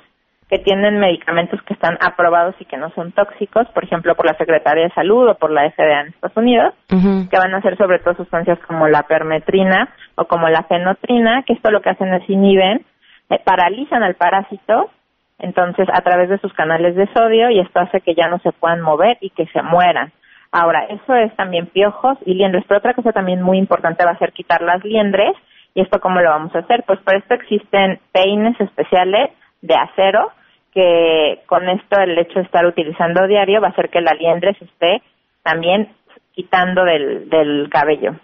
que 0.47 0.59
tienen 0.59 0.99
medicamentos 0.99 1.59
que 1.63 1.73
están 1.73 1.97
aprobados 1.99 2.53
y 2.59 2.65
que 2.65 2.77
no 2.77 2.91
son 2.91 3.11
tóxicos, 3.11 3.67
por 3.69 3.83
ejemplo, 3.83 4.13
por 4.13 4.27
la 4.27 4.37
Secretaría 4.37 4.83
de 4.83 4.93
Salud 4.93 5.27
o 5.27 5.33
por 5.33 5.49
la 5.49 5.67
FDA 5.71 6.01
en 6.01 6.07
Estados 6.09 6.37
Unidos, 6.37 6.75
que 6.87 7.37
van 7.39 7.55
a 7.55 7.61
ser 7.63 7.75
sobre 7.75 7.97
todo 7.97 8.13
sustancias 8.13 8.59
como 8.67 8.87
la 8.87 9.01
permetrina 9.07 9.89
o 10.13 10.25
como 10.25 10.47
la 10.47 10.61
fenotrina, 10.61 11.41
que 11.41 11.53
esto 11.53 11.71
lo 11.71 11.81
que 11.81 11.89
hacen 11.89 12.13
es 12.13 12.29
inhiben, 12.29 12.85
eh, 13.31 13.41
paralizan 13.43 14.03
al 14.03 14.13
parásito, 14.13 14.91
entonces 15.39 15.87
a 15.91 16.01
través 16.01 16.29
de 16.29 16.37
sus 16.37 16.53
canales 16.53 16.95
de 16.95 17.11
sodio 17.13 17.49
y 17.49 17.59
esto 17.61 17.79
hace 17.79 18.01
que 18.01 18.13
ya 18.13 18.27
no 18.27 18.37
se 18.39 18.51
puedan 18.51 18.81
mover 18.81 19.17
y 19.21 19.31
que 19.31 19.47
se 19.47 19.63
mueran. 19.63 20.13
Ahora, 20.51 20.85
eso 20.85 21.15
es 21.15 21.35
también 21.35 21.67
piojos 21.67 22.17
y 22.25 22.33
liendres, 22.33 22.63
pero 22.67 22.79
otra 22.79 22.93
cosa 22.93 23.11
también 23.11 23.41
muy 23.41 23.57
importante 23.57 24.05
va 24.05 24.11
a 24.11 24.17
ser 24.17 24.31
quitar 24.31 24.61
las 24.61 24.83
liendres. 24.83 25.33
¿Y 25.73 25.81
esto 25.81 25.99
cómo 25.99 26.21
lo 26.21 26.29
vamos 26.29 26.55
a 26.55 26.59
hacer? 26.59 26.83
Pues 26.87 26.99
para 27.01 27.19
esto 27.19 27.35
existen 27.35 27.99
peines 28.11 28.59
especiales 28.59 29.31
de 29.61 29.75
acero 29.75 30.31
que 30.73 31.41
con 31.47 31.67
esto 31.69 31.99
el 31.99 32.17
hecho 32.17 32.39
de 32.39 32.45
estar 32.45 32.65
utilizando 32.65 33.27
diario 33.27 33.61
va 33.61 33.67
a 33.67 33.71
hacer 33.71 33.89
que 33.89 34.01
la 34.01 34.13
liendre 34.13 34.53
se 34.55 34.65
esté 34.65 35.01
también 35.43 35.89
quitando 36.33 36.83
del, 36.83 37.29
del 37.29 37.67
cabello. 37.69 38.15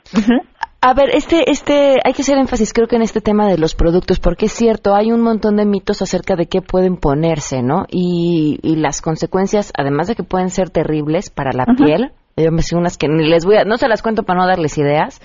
A 0.86 0.93
ver, 0.93 1.11
este, 1.13 1.49
este, 1.49 1.99
hay 2.03 2.11
que 2.11 2.23
hacer 2.23 2.38
énfasis, 2.38 2.73
creo 2.73 2.89
que 2.89 2.97
en 2.97 3.03
este 3.03 3.21
tema 3.21 3.47
de 3.47 3.57
los 3.57 3.73
productos, 3.73 4.19
porque 4.19 4.47
es 4.47 4.51
cierto, 4.51 4.93
hay 4.93 5.13
un 5.13 5.21
montón 5.21 5.55
de 5.55 5.65
mitos 5.65 6.01
acerca 6.01 6.36
de 6.36 6.47
qué 6.47 6.61
pueden 6.61 6.97
ponerse, 6.97 7.63
¿no? 7.63 7.86
Y, 7.89 8.59
y 8.61 8.75
las 8.75 9.01
consecuencias, 9.01 9.71
además 9.77 10.07
de 10.07 10.15
que 10.15 10.23
pueden 10.23 10.49
ser 10.49 10.71
terribles 10.71 11.29
para 11.29 11.53
la 11.53 11.63
piel, 11.77 12.11
yo 12.36 12.51
me 12.51 12.63
sé 12.63 12.75
unas 12.75 12.97
que 12.97 13.07
ni 13.07 13.25
les 13.29 13.45
voy 13.45 13.55
a, 13.55 13.63
no 13.63 13.77
se 13.77 13.88
las 13.88 14.01
cuento 14.01 14.23
para 14.23 14.41
no 14.41 14.45
darles 14.45 14.77
ideas, 14.77 15.21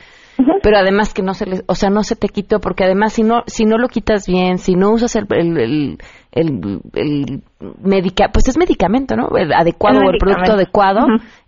pero 0.62 0.78
además 0.78 1.12
que 1.12 1.22
no 1.22 1.34
se 1.34 1.46
les, 1.46 1.64
o 1.66 1.74
sea, 1.74 1.90
no 1.90 2.04
se 2.04 2.14
te 2.14 2.28
quitó, 2.28 2.60
porque 2.60 2.84
además 2.84 3.14
si 3.14 3.24
no, 3.24 3.42
si 3.48 3.64
no 3.64 3.78
lo 3.78 3.88
quitas 3.88 4.28
bien, 4.28 4.58
si 4.58 4.76
no 4.76 4.92
usas 4.92 5.16
el, 5.16 5.26
el, 5.30 5.98
el, 6.30 6.80
el, 6.94 7.42
medica, 7.82 8.28
pues 8.32 8.46
es 8.46 8.56
medicamento, 8.56 9.16
¿no? 9.16 9.36
El 9.36 9.52
adecuado 9.52 9.98
o 10.06 10.10
el 10.10 10.18
producto 10.18 10.52
adecuado, 10.52 11.00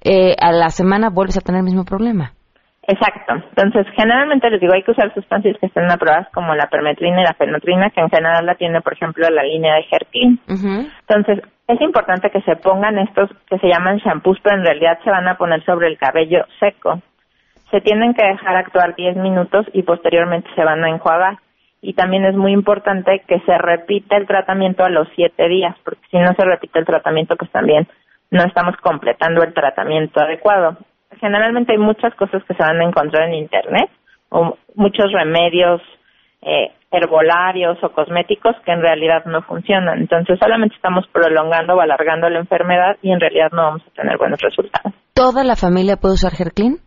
eh, 0.02 0.34
a 0.36 0.50
la 0.50 0.70
semana 0.70 1.10
vuelves 1.10 1.36
a 1.36 1.42
tener 1.42 1.60
el 1.60 1.64
mismo 1.64 1.84
problema. 1.84 2.32
Exacto. 2.90 3.34
Entonces, 3.34 3.86
generalmente 3.94 4.50
les 4.50 4.60
digo, 4.60 4.72
hay 4.72 4.82
que 4.82 4.90
usar 4.90 5.14
sustancias 5.14 5.56
que 5.60 5.66
estén 5.66 5.88
aprobadas 5.88 6.28
como 6.34 6.56
la 6.56 6.66
permetrina 6.66 7.20
y 7.20 7.24
la 7.24 7.34
fenotrina, 7.34 7.90
que 7.90 8.00
en 8.00 8.10
general 8.10 8.44
la 8.44 8.56
tiene, 8.56 8.80
por 8.80 8.94
ejemplo, 8.94 9.30
la 9.30 9.44
línea 9.44 9.76
de 9.76 9.86
Herclin. 9.88 10.40
Entonces, 10.48 11.40
es 11.68 11.80
importante 11.80 12.30
que 12.30 12.40
se 12.42 12.56
pongan 12.56 12.98
estos 12.98 13.30
que 13.48 13.58
se 13.58 13.68
llaman 13.68 13.98
shampoos, 13.98 14.40
pero 14.42 14.56
en 14.56 14.64
realidad 14.64 14.98
se 15.04 15.10
van 15.10 15.28
a 15.28 15.36
poner 15.36 15.64
sobre 15.64 15.86
el 15.86 15.98
cabello 15.98 16.44
seco. 16.58 17.00
Se 17.70 17.80
tienen 17.80 18.12
que 18.12 18.26
dejar 18.26 18.56
actuar 18.56 18.96
10 18.96 19.16
minutos 19.18 19.66
y 19.72 19.84
posteriormente 19.84 20.50
se 20.56 20.64
van 20.64 20.82
a 20.82 20.90
enjuagar. 20.90 21.38
Y 21.82 21.94
también 21.94 22.24
es 22.24 22.34
muy 22.34 22.50
importante 22.52 23.22
que 23.28 23.38
se 23.46 23.56
repita 23.56 24.16
el 24.16 24.26
tratamiento 24.26 24.84
a 24.84 24.90
los 24.90 25.06
7 25.14 25.48
días, 25.48 25.76
porque 25.84 26.02
si 26.10 26.18
no 26.18 26.34
se 26.34 26.44
repite 26.44 26.80
el 26.80 26.86
tratamiento, 26.86 27.36
pues 27.36 27.52
también 27.52 27.86
no 28.32 28.42
estamos 28.42 28.74
completando 28.78 29.44
el 29.44 29.54
tratamiento 29.54 30.20
adecuado 30.20 30.76
generalmente 31.20 31.72
hay 31.72 31.78
muchas 31.78 32.14
cosas 32.14 32.42
que 32.44 32.54
se 32.54 32.62
van 32.62 32.80
a 32.80 32.84
encontrar 32.84 33.28
en 33.28 33.34
Internet, 33.34 33.90
o 34.30 34.56
muchos 34.74 35.12
remedios 35.12 35.80
eh, 36.42 36.72
herbolarios 36.90 37.78
o 37.82 37.90
cosméticos 37.90 38.56
que 38.64 38.72
en 38.72 38.80
realidad 38.80 39.24
no 39.26 39.42
funcionan. 39.42 40.00
Entonces 40.00 40.38
solamente 40.40 40.74
estamos 40.74 41.06
prolongando 41.12 41.74
o 41.74 41.80
alargando 41.80 42.28
la 42.28 42.38
enfermedad 42.38 42.96
y 43.02 43.12
en 43.12 43.20
realidad 43.20 43.50
no 43.52 43.62
vamos 43.62 43.82
a 43.86 43.94
tener 43.94 44.16
buenos 44.18 44.40
resultados. 44.40 44.92
¿Toda 45.14 45.44
la 45.44 45.56
familia 45.56 45.96
puede 45.96 46.14
usar 46.14 46.32
Herclin? 46.38 46.78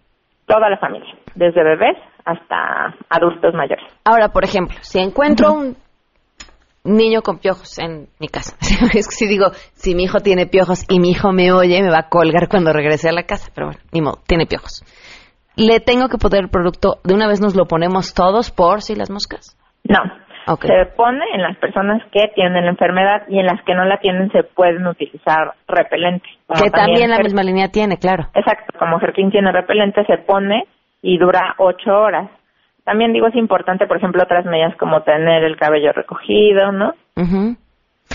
Toda 0.45 0.69
la 0.69 0.77
familia, 0.77 1.13
desde 1.35 1.63
bebés 1.63 1.97
hasta 2.25 2.93
adultos 3.09 3.53
mayores. 3.53 3.85
Ahora, 4.03 4.29
por 4.29 4.43
ejemplo, 4.43 4.75
si 4.81 4.99
encuentro 4.99 5.53
un 5.53 5.75
niño 6.83 7.21
con 7.21 7.39
piojos 7.39 7.79
en 7.79 8.07
mi 8.19 8.27
casa. 8.27 8.55
es 8.93 9.07
que 9.07 9.15
si 9.15 9.27
digo, 9.27 9.51
si 9.73 9.95
mi 9.95 10.03
hijo 10.03 10.19
tiene 10.19 10.45
piojos 10.47 10.85
y 10.89 10.99
mi 10.99 11.11
hijo 11.11 11.31
me 11.31 11.51
oye, 11.51 11.81
me 11.81 11.89
va 11.89 11.99
a 11.99 12.09
colgar 12.09 12.47
cuando 12.49 12.73
regrese 12.73 13.09
a 13.09 13.13
la 13.13 13.23
casa. 13.23 13.51
Pero 13.53 13.67
bueno, 13.67 13.81
ni 13.91 14.01
modo, 14.01 14.19
tiene 14.27 14.45
piojos. 14.45 14.83
¿Le 15.55 15.79
tengo 15.79 16.07
que 16.09 16.17
poner 16.17 16.45
el 16.45 16.49
producto, 16.49 16.97
de 17.03 17.13
una 17.13 17.27
vez 17.27 17.39
nos 17.39 17.55
lo 17.55 17.65
ponemos 17.65 18.13
todos 18.13 18.51
por 18.51 18.81
si 18.81 18.95
las 18.95 19.09
moscas? 19.11 19.57
No. 19.83 19.99
Se 20.45 20.85
pone 20.97 21.23
en 21.33 21.41
las 21.41 21.55
personas 21.57 22.01
que 22.11 22.27
tienen 22.35 22.65
la 22.65 22.71
enfermedad 22.71 23.23
y 23.29 23.39
en 23.39 23.45
las 23.45 23.63
que 23.63 23.73
no 23.73 23.85
la 23.85 23.97
tienen 23.99 24.29
se 24.31 24.43
pueden 24.43 24.85
utilizar 24.85 25.53
repelente. 25.67 26.27
Que 26.61 26.69
también, 26.69 27.11
la 27.11 27.19
misma 27.19 27.43
línea 27.43 27.69
tiene, 27.69 27.97
claro. 27.97 28.25
Exacto, 28.35 28.77
como 28.77 28.99
Gerkin 28.99 29.31
tiene 29.31 29.53
repelente, 29.53 30.03
se 30.05 30.17
pone 30.17 30.65
y 31.01 31.17
dura 31.17 31.55
ocho 31.59 31.91
horas. 31.91 32.29
También 32.83 33.13
digo, 33.13 33.27
es 33.27 33.35
importante, 33.35 33.87
por 33.87 33.97
ejemplo, 33.97 34.23
otras 34.23 34.45
medidas 34.45 34.75
como 34.77 35.01
tener 35.03 35.43
el 35.43 35.57
cabello 35.57 35.93
recogido, 35.93 36.71
¿no? 36.71 36.93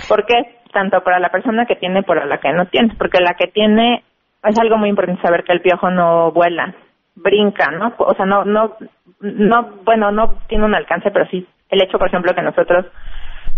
Porque 0.08 0.58
tanto 0.72 1.02
para 1.02 1.18
la 1.18 1.30
persona 1.30 1.66
que 1.66 1.76
tiene 1.76 2.02
para 2.02 2.26
la 2.26 2.38
que 2.38 2.52
no 2.52 2.66
tiene, 2.66 2.94
porque 2.98 3.20
la 3.20 3.34
que 3.34 3.46
tiene 3.46 4.04
es 4.44 4.58
algo 4.58 4.76
muy 4.76 4.90
importante 4.90 5.22
saber 5.22 5.44
que 5.44 5.52
el 5.52 5.62
piojo 5.62 5.90
no 5.90 6.30
vuela, 6.32 6.74
brinca, 7.16 7.70
¿no? 7.70 7.94
O 7.98 8.14
sea, 8.14 8.26
no, 8.26 8.44
no, 8.44 8.74
no, 9.20 9.68
bueno, 9.84 10.12
no 10.12 10.34
tiene 10.48 10.64
un 10.64 10.74
alcance, 10.74 11.10
pero 11.10 11.26
sí 11.30 11.46
el 11.70 11.82
hecho, 11.82 11.98
por 11.98 12.08
ejemplo, 12.08 12.34
que 12.34 12.42
nosotros 12.42 12.86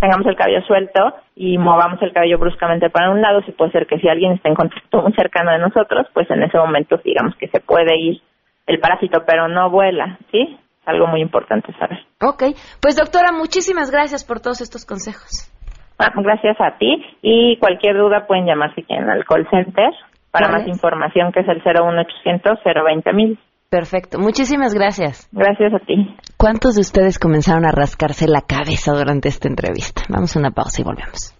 tengamos 0.01 0.27
el 0.27 0.37
cabello 0.37 0.63
suelto 0.63 1.15
y 1.37 1.59
movamos 1.59 2.01
el 2.03 2.13
cabello 2.13 2.39
bruscamente 2.39 2.91
para 2.91 3.11
un 3.11 3.21
lado, 3.21 3.43
sí 3.43 3.53
puede 3.53 3.73
ser 3.73 3.87
que 3.87 3.99
si 3.99 4.09
alguien 4.09 4.33
está 4.33 4.49
en 4.49 4.55
contacto 4.55 5.03
muy 5.03 5.13
cercano 5.13 5.53
de 5.53 5.59
nosotros, 5.59 6.07
pues 6.15 6.31
en 6.31 6.43
ese 6.43 6.57
momento 6.57 6.99
digamos 7.05 7.37
que 7.37 7.49
se 7.49 7.61
puede 7.61 7.97
ir 7.97 8.21
el 8.67 8.79
parásito, 8.81 9.25
pero 9.27 9.49
no 9.49 9.71
vuela, 9.71 10.19
¿sí? 10.31 10.59
Algo 10.91 11.07
muy 11.07 11.23
importante 11.23 11.73
saber. 11.79 11.99
Ok, 12.21 12.57
pues 12.81 12.97
doctora, 12.97 13.33
muchísimas 13.33 13.91
gracias 13.91 14.25
por 14.25 14.41
todos 14.41 14.61
estos 14.61 14.85
consejos. 14.85 15.51
Ah, 15.99 16.13
gracias 16.17 16.57
a 16.61 16.79
ti 16.79 17.05
y 17.23 17.59
cualquier 17.59 17.97
duda 17.97 18.27
pueden 18.27 18.47
llamar 18.47 18.75
si 18.75 18.83
quieren 18.83 19.11
al 19.11 19.25
call 19.25 19.47
center 19.51 19.91
para 20.31 20.49
más 20.49 20.67
información 20.67 21.33
que 21.33 21.41
es 21.41 21.49
el 21.49 21.63
01800 21.63 22.59
020 22.65 23.13
mil. 23.13 23.39
Perfecto, 23.69 24.19
muchísimas 24.19 24.75
gracias. 24.75 25.29
Gracias 25.31 25.73
a 25.75 25.79
ti. 25.79 26.17
¿Cuántos 26.37 26.75
de 26.75 26.81
ustedes 26.81 27.19
comenzaron 27.19 27.65
a 27.65 27.71
rascarse 27.71 28.27
la 28.27 28.41
cabeza 28.41 28.93
durante 28.93 29.29
esta 29.29 29.49
entrevista? 29.49 30.03
Vamos 30.09 30.35
a 30.35 30.41
una 30.41 30.51
pausa 30.51 30.83
y 30.83 30.85
volvemos. 30.85 31.40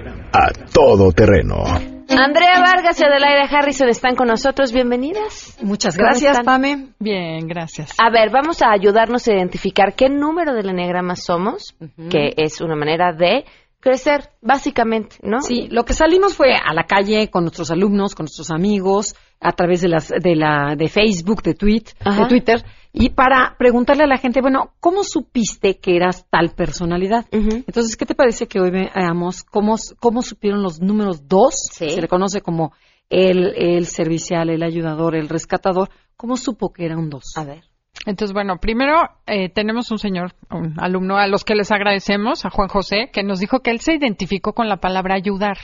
a 0.33 0.51
todo 0.73 1.11
terreno. 1.11 1.63
Andrea 2.09 2.59
Vargas 2.59 2.99
y 2.99 3.05
Adelaida 3.05 3.43
Harrison 3.49 3.87
están 3.89 4.15
con 4.15 4.27
nosotros. 4.27 4.71
Bienvenidas. 4.71 5.57
Muchas 5.61 5.97
gracias, 5.97 6.39
Pame. 6.43 6.89
Bien, 6.99 7.47
gracias. 7.47 7.95
A 7.97 8.09
ver, 8.09 8.29
vamos 8.31 8.61
a 8.61 8.71
ayudarnos 8.71 9.27
a 9.27 9.33
identificar 9.33 9.93
qué 9.95 10.09
número 10.09 10.53
del 10.53 10.69
enneagrama 10.69 11.15
somos, 11.15 11.75
que 12.09 12.33
es 12.35 12.59
una 12.59 12.75
manera 12.75 13.13
de 13.13 13.45
crecer, 13.79 14.29
básicamente, 14.41 15.15
¿no? 15.23 15.41
Sí, 15.41 15.67
lo 15.71 15.85
que 15.85 15.93
salimos 15.93 16.35
fue 16.35 16.53
a 16.53 16.73
la 16.73 16.83
calle 16.83 17.29
con 17.29 17.43
nuestros 17.43 17.71
alumnos, 17.71 18.13
con 18.13 18.25
nuestros 18.25 18.51
amigos, 18.51 19.15
a 19.41 19.51
través 19.53 19.81
de 19.81 19.89
las 19.89 20.09
de 20.09 20.35
la 20.35 20.75
de 20.77 20.87
Facebook, 20.87 21.41
de, 21.41 21.55
tweet, 21.55 21.83
de 22.05 22.25
Twitter 22.29 22.63
y 22.93 23.09
para 23.09 23.55
preguntarle 23.57 24.03
a 24.03 24.07
la 24.07 24.17
gente, 24.17 24.41
bueno, 24.41 24.73
¿cómo 24.79 25.03
supiste 25.03 25.79
que 25.79 25.95
eras 25.95 26.27
tal 26.29 26.49
personalidad? 26.49 27.25
Entonces, 27.31 27.95
¿qué 27.95 28.05
te 28.05 28.15
parece 28.15 28.47
que 28.47 28.59
hoy 28.59 28.69
veamos 28.69 29.43
cómo, 29.43 29.75
cómo 29.99 30.21
supieron 30.21 30.61
los 30.61 30.81
números 30.81 31.27
dos? 31.27 31.55
Se 31.71 32.01
le 32.01 32.07
conoce 32.09 32.41
como 32.41 32.73
el, 33.09 33.53
el 33.55 33.85
servicial, 33.85 34.49
el 34.49 34.61
ayudador, 34.61 35.15
el 35.15 35.29
rescatador. 35.29 35.89
¿Cómo 36.17 36.35
supo 36.35 36.73
que 36.73 36.85
era 36.85 36.97
un 36.97 37.09
dos? 37.09 37.23
A 37.37 37.45
ver. 37.45 37.63
Entonces, 38.05 38.33
bueno, 38.33 38.57
primero 38.57 38.97
eh, 39.25 39.49
tenemos 39.49 39.89
un 39.91 39.97
señor, 39.97 40.33
un 40.49 40.75
alumno 40.77 41.17
a 41.17 41.27
los 41.27 41.45
que 41.45 41.55
les 41.55 41.71
agradecemos, 41.71 42.45
a 42.45 42.49
Juan 42.49 42.67
José, 42.67 43.09
que 43.13 43.23
nos 43.23 43.39
dijo 43.39 43.59
que 43.59 43.71
él 43.71 43.79
se 43.79 43.93
identificó 43.93 44.53
con 44.53 44.67
la 44.67 44.77
palabra 44.77 45.15
ayudar 45.15 45.57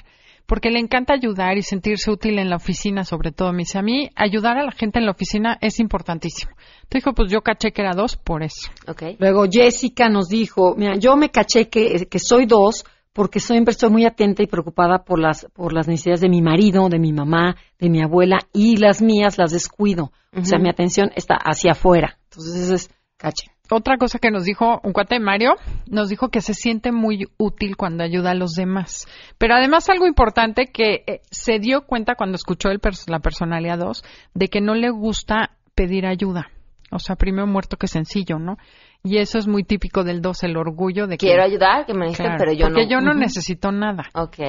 porque 0.48 0.72
le 0.72 0.80
encanta 0.80 1.14
ayudar 1.14 1.58
y 1.58 1.62
sentirse 1.62 2.10
útil 2.10 2.39
en 2.39 2.50
la 2.50 2.56
oficina, 2.56 3.04
sobre 3.04 3.32
todo. 3.32 3.52
Me 3.52 3.60
dice, 3.60 3.78
a 3.78 3.82
mí 3.82 4.10
ayudar 4.16 4.58
a 4.58 4.64
la 4.64 4.72
gente 4.72 4.98
en 4.98 5.06
la 5.06 5.12
oficina 5.12 5.58
es 5.62 5.80
importantísimo. 5.80 6.52
Entonces 6.84 7.04
dijo, 7.04 7.14
pues 7.14 7.32
yo 7.32 7.41
caché 7.41 7.72
que 7.72 7.82
era 7.82 7.91
dos 7.93 8.16
por 8.16 8.41
eso. 8.41 8.72
Okay. 8.88 9.18
Luego 9.20 9.45
Jessica 9.52 10.10
nos 10.10 10.30
dijo, 10.30 10.74
mira, 10.76 10.95
yo 10.95 11.18
me 11.18 11.30
caché 11.30 11.68
que, 11.68 12.08
que 12.10 12.20
soy 12.20 12.45
dos 12.45 12.86
porque 13.12 13.39
siempre 13.39 13.72
estoy 13.72 13.89
muy 13.89 14.06
atenta 14.06 14.41
y 14.41 14.48
preocupada 14.48 15.04
por 15.04 15.20
las, 15.20 15.48
por 15.54 15.74
las 15.74 15.88
necesidades 15.88 16.22
de 16.22 16.30
mi 16.30 16.41
marido, 16.41 16.88
de 16.88 17.00
mi 17.00 17.12
mamá, 17.12 17.58
de 17.80 17.89
mi 17.89 18.02
abuela 18.02 18.38
y 18.54 18.78
las 18.78 19.02
mías 19.02 19.38
las 19.38 19.52
descuido. 19.52 20.12
O 20.34 20.45
sea, 20.45 20.60
mi 20.60 20.70
atención 20.70 21.10
está 21.16 21.36
hacia 21.36 21.72
afuera. 21.72 22.20
Entonces, 22.26 22.56
ese 22.56 22.76
es 22.76 22.89
caché. 23.18 23.48
Otra 23.72 23.97
cosa 23.97 24.20
que 24.20 24.32
nos 24.32 24.43
dijo 24.43 24.80
un 24.84 24.93
cuate 24.93 25.15
de 25.15 25.20
Mario, 25.20 25.55
nos 25.88 26.09
dijo 26.09 26.30
que 26.30 26.41
se 26.41 26.53
siente 26.53 26.91
muy 26.91 27.26
útil 27.38 27.76
cuando 27.76 28.03
ayuda 28.03 28.32
a 28.32 28.36
los 28.36 28.51
demás. 28.51 29.07
Pero 29.38 29.55
además 29.55 29.89
algo 29.89 30.07
importante 30.07 30.68
que 30.68 31.03
eh, 31.07 31.22
se 31.32 31.59
dio 31.59 31.86
cuenta 31.86 32.15
cuando 32.15 32.36
escuchó 32.36 32.70
el 32.70 32.80
la 33.07 33.20
personalidad 33.20 33.78
2 33.80 34.03
de 34.34 34.47
que 34.47 34.61
no 34.61 34.76
le 34.76 34.89
gusta 34.89 35.51
pedir 35.76 36.05
ayuda. 36.05 36.47
O 36.91 36.99
sea, 36.99 37.15
primero 37.15 37.47
muerto 37.47 37.78
que 37.78 37.88
sencillo, 37.88 38.39
¿no? 38.39 38.57
Y 39.03 39.18
eso 39.18 39.38
es 39.38 39.47
muy 39.47 39.63
típico 39.63 40.03
del 40.03 40.22
2, 40.22 40.43
el 40.43 40.57
orgullo 40.57 41.07
de 41.07 41.18
que... 41.18 41.28
Quiero 41.28 41.43
ayudar, 41.43 41.86
que 41.86 41.93
me 41.93 42.07
necesiten, 42.07 42.36
pero 42.38 42.53
yo 42.53 42.70
no. 42.70 42.76
Porque 42.76 42.89
yo 42.89 43.01
no 43.01 43.13
necesito 43.13 43.72
nada. 43.72 44.03
Ok. 44.13 44.39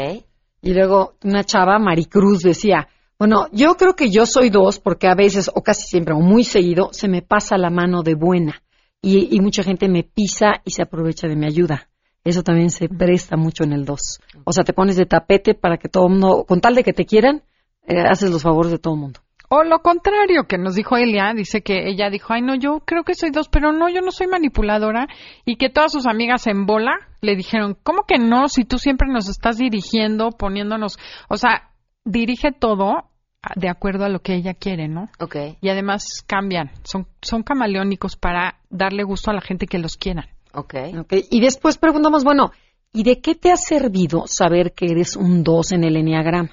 Y 0.62 0.74
luego 0.74 1.14
una 1.24 1.44
chava, 1.44 1.78
Maricruz, 1.78 2.40
decía, 2.40 2.88
bueno, 3.18 3.46
yo 3.52 3.74
creo 3.74 3.94
que 3.94 4.10
yo 4.10 4.26
soy 4.26 4.50
dos 4.50 4.78
porque 4.78 5.08
a 5.08 5.14
veces, 5.14 5.50
o 5.52 5.62
casi 5.62 5.82
siempre, 5.86 6.14
o 6.14 6.20
muy 6.20 6.44
seguido, 6.44 6.90
se 6.92 7.08
me 7.08 7.22
pasa 7.22 7.58
la 7.58 7.70
mano 7.70 8.02
de 8.02 8.14
buena. 8.14 8.62
Y, 9.00 9.34
y 9.36 9.40
mucha 9.40 9.62
gente 9.62 9.88
me 9.88 10.02
pisa 10.02 10.60
y 10.64 10.72
se 10.72 10.82
aprovecha 10.82 11.28
de 11.28 11.36
mi 11.36 11.46
ayuda. 11.46 11.88
Eso 12.24 12.42
también 12.42 12.70
se 12.70 12.88
presta 12.88 13.36
mucho 13.36 13.64
en 13.64 13.72
el 13.72 13.84
2. 13.84 14.20
O 14.44 14.52
sea, 14.52 14.64
te 14.64 14.72
pones 14.72 14.96
de 14.96 15.06
tapete 15.06 15.54
para 15.54 15.78
que 15.78 15.88
todo 15.88 16.06
el 16.06 16.12
mundo, 16.12 16.44
con 16.46 16.60
tal 16.60 16.74
de 16.74 16.84
que 16.84 16.92
te 16.92 17.06
quieran, 17.06 17.42
eh, 17.86 18.00
haces 18.00 18.30
los 18.30 18.42
favores 18.42 18.70
de 18.70 18.78
todo 18.78 18.94
el 18.94 19.00
mundo. 19.00 19.20
O 19.50 19.62
lo 19.62 19.78
contrario, 19.80 20.44
que 20.46 20.58
nos 20.58 20.74
dijo 20.74 20.98
Elia, 20.98 21.32
dice 21.34 21.62
que 21.62 21.88
ella 21.88 22.10
dijo, 22.10 22.34
ay 22.34 22.42
no, 22.42 22.54
yo 22.54 22.80
creo 22.84 23.02
que 23.02 23.14
soy 23.14 23.30
dos, 23.30 23.48
pero 23.48 23.72
no, 23.72 23.88
yo 23.88 24.02
no 24.02 24.10
soy 24.10 24.26
manipuladora, 24.26 25.08
y 25.46 25.56
que 25.56 25.70
todas 25.70 25.90
sus 25.90 26.06
amigas 26.06 26.46
en 26.46 26.66
bola 26.66 26.92
le 27.22 27.34
dijeron, 27.34 27.78
¿cómo 27.82 28.02
que 28.06 28.18
no? 28.18 28.48
Si 28.48 28.64
tú 28.64 28.76
siempre 28.76 29.08
nos 29.10 29.30
estás 29.30 29.56
dirigiendo, 29.56 30.32
poniéndonos, 30.32 30.98
o 31.30 31.38
sea, 31.38 31.70
dirige 32.04 32.52
todo 32.52 33.07
de 33.56 33.68
acuerdo 33.68 34.04
a 34.04 34.08
lo 34.08 34.20
que 34.20 34.34
ella 34.34 34.54
quiere, 34.54 34.88
¿no? 34.88 35.10
Ok. 35.20 35.36
Y 35.60 35.68
además 35.68 36.24
cambian, 36.26 36.70
son, 36.82 37.06
son 37.22 37.42
camaleónicos 37.42 38.16
para 38.16 38.58
darle 38.70 39.04
gusto 39.04 39.30
a 39.30 39.34
la 39.34 39.40
gente 39.40 39.66
que 39.66 39.78
los 39.78 39.96
quiera. 39.96 40.28
Ok. 40.52 40.74
okay. 41.00 41.24
Y 41.30 41.40
después 41.40 41.78
preguntamos, 41.78 42.24
bueno, 42.24 42.50
¿y 42.92 43.04
de 43.04 43.20
qué 43.20 43.34
te 43.34 43.52
ha 43.52 43.56
servido 43.56 44.24
saber 44.26 44.72
que 44.72 44.86
eres 44.86 45.16
un 45.16 45.44
dos 45.44 45.72
en 45.72 45.84
el 45.84 45.96
enneagrama? 45.96 46.50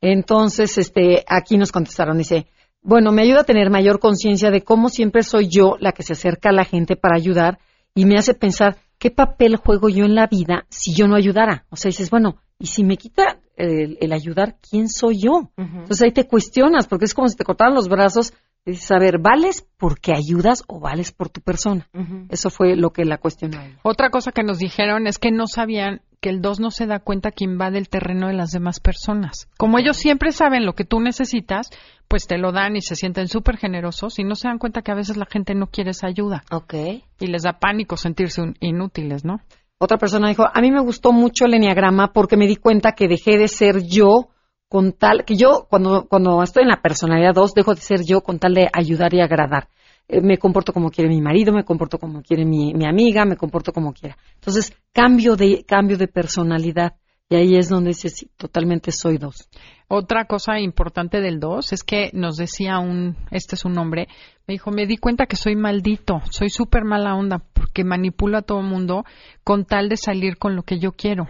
Entonces, 0.00 0.76
este, 0.78 1.24
aquí 1.26 1.56
nos 1.56 1.72
contestaron, 1.72 2.18
dice, 2.18 2.46
bueno, 2.82 3.12
me 3.12 3.22
ayuda 3.22 3.40
a 3.40 3.44
tener 3.44 3.70
mayor 3.70 3.98
conciencia 3.98 4.50
de 4.50 4.62
cómo 4.62 4.88
siempre 4.88 5.22
soy 5.22 5.48
yo 5.48 5.76
la 5.80 5.92
que 5.92 6.02
se 6.02 6.12
acerca 6.12 6.50
a 6.50 6.52
la 6.52 6.64
gente 6.64 6.96
para 6.96 7.16
ayudar 7.16 7.58
y 7.94 8.04
me 8.04 8.16
hace 8.16 8.34
pensar 8.34 8.76
qué 8.98 9.10
papel 9.10 9.56
juego 9.56 9.88
yo 9.88 10.04
en 10.04 10.14
la 10.14 10.26
vida 10.26 10.66
si 10.68 10.94
yo 10.94 11.08
no 11.08 11.16
ayudara. 11.16 11.66
O 11.70 11.76
sea, 11.76 11.88
dices, 11.88 12.10
bueno, 12.10 12.36
y 12.58 12.66
si 12.66 12.84
me 12.84 12.96
quita 12.96 13.38
el, 13.56 14.12
ayudar, 14.12 14.56
¿quién 14.68 14.88
soy 14.88 15.18
yo? 15.22 15.50
Entonces 15.56 16.02
ahí 16.02 16.12
te 16.12 16.26
cuestionas, 16.26 16.86
porque 16.86 17.06
es 17.06 17.14
como 17.14 17.28
si 17.28 17.36
te 17.36 17.44
cortaran 17.44 17.74
los 17.74 17.88
brazos 17.88 18.32
y 18.64 18.72
dices, 18.72 18.90
a 18.90 18.98
ver, 18.98 19.18
¿vales 19.18 19.66
porque 19.76 20.12
ayudas 20.12 20.64
o 20.66 20.80
vales 20.80 21.12
por 21.12 21.28
tu 21.28 21.40
persona? 21.40 21.88
Eso 22.28 22.50
fue 22.50 22.76
lo 22.76 22.90
que 22.90 23.04
la 23.04 23.18
cuestionó. 23.18 23.58
Otra 23.82 24.10
cosa 24.10 24.32
que 24.32 24.42
nos 24.42 24.58
dijeron 24.58 25.06
es 25.06 25.18
que 25.18 25.30
no 25.30 25.46
sabían 25.46 26.02
que 26.20 26.30
el 26.30 26.40
2 26.40 26.60
no 26.60 26.70
se 26.70 26.86
da 26.86 26.98
cuenta 26.98 27.30
que 27.30 27.44
invade 27.44 27.78
el 27.78 27.88
terreno 27.88 28.26
de 28.26 28.34
las 28.34 28.50
demás 28.50 28.80
personas. 28.80 29.48
Como 29.56 29.78
ellos 29.78 29.96
siempre 29.96 30.32
saben 30.32 30.66
lo 30.66 30.74
que 30.74 30.84
tú 30.84 30.98
necesitas, 30.98 31.70
pues 32.08 32.26
te 32.26 32.38
lo 32.38 32.52
dan 32.52 32.74
y 32.74 32.80
se 32.80 32.96
sienten 32.96 33.28
súper 33.28 33.56
generosos 33.56 34.18
y 34.18 34.24
no 34.24 34.34
se 34.34 34.48
dan 34.48 34.58
cuenta 34.58 34.82
que 34.82 34.90
a 34.90 34.96
veces 34.96 35.16
la 35.16 35.26
gente 35.26 35.54
no 35.54 35.68
quiere 35.68 35.90
esa 35.90 36.08
ayuda. 36.08 36.42
Ok. 36.50 36.74
Y 37.20 37.26
les 37.28 37.42
da 37.42 37.58
pánico 37.60 37.96
sentirse 37.96 38.42
inútiles, 38.60 39.24
¿no? 39.24 39.40
Otra 39.78 39.98
persona 39.98 40.28
dijo, 40.28 40.44
a 40.50 40.60
mí 40.60 40.70
me 40.70 40.80
gustó 40.80 41.12
mucho 41.12 41.44
el 41.44 41.54
enneagrama 41.54 42.12
porque 42.12 42.36
me 42.36 42.46
di 42.46 42.56
cuenta 42.56 42.92
que 42.92 43.08
dejé 43.08 43.36
de 43.36 43.48
ser 43.48 43.82
yo 43.82 44.30
con 44.68 44.92
tal, 44.92 45.24
que 45.24 45.36
yo 45.36 45.66
cuando, 45.68 46.06
cuando 46.08 46.42
estoy 46.42 46.62
en 46.62 46.70
la 46.70 46.80
personalidad 46.80 47.34
2 47.34 47.52
dejo 47.52 47.74
de 47.74 47.80
ser 47.82 48.00
yo 48.04 48.22
con 48.22 48.38
tal 48.38 48.54
de 48.54 48.68
ayudar 48.72 49.12
y 49.12 49.20
agradar. 49.20 49.68
Eh, 50.08 50.20
me 50.22 50.38
comporto 50.38 50.72
como 50.72 50.90
quiere 50.90 51.10
mi 51.10 51.20
marido, 51.20 51.52
me 51.52 51.64
comporto 51.64 51.98
como 51.98 52.22
quiere 52.22 52.44
mi, 52.44 52.72
mi 52.72 52.86
amiga, 52.86 53.26
me 53.26 53.36
comporto 53.36 53.72
como 53.72 53.92
quiera. 53.92 54.16
Entonces, 54.34 54.72
cambio 54.92 55.36
de, 55.36 55.64
cambio 55.66 55.98
de 55.98 56.08
personalidad. 56.08 56.94
Y 57.28 57.34
ahí 57.34 57.56
es 57.56 57.68
donde 57.68 57.88
dice, 57.88 58.08
sí, 58.08 58.30
totalmente 58.36 58.92
soy 58.92 59.18
dos. 59.18 59.48
Otra 59.88 60.26
cosa 60.26 60.60
importante 60.60 61.20
del 61.20 61.40
dos 61.40 61.72
es 61.72 61.82
que 61.82 62.10
nos 62.12 62.36
decía 62.36 62.78
un, 62.78 63.16
este 63.32 63.56
es 63.56 63.64
un 63.64 63.76
hombre, 63.78 64.06
me 64.46 64.54
dijo, 64.54 64.70
me 64.70 64.86
di 64.86 64.96
cuenta 64.96 65.26
que 65.26 65.34
soy 65.34 65.56
maldito, 65.56 66.20
soy 66.30 66.50
súper 66.50 66.84
mala 66.84 67.16
onda, 67.16 67.42
porque 67.52 67.82
manipulo 67.82 68.38
a 68.38 68.42
todo 68.42 68.62
mundo 68.62 69.04
con 69.42 69.64
tal 69.64 69.88
de 69.88 69.96
salir 69.96 70.38
con 70.38 70.54
lo 70.54 70.62
que 70.62 70.78
yo 70.78 70.92
quiero. 70.92 71.26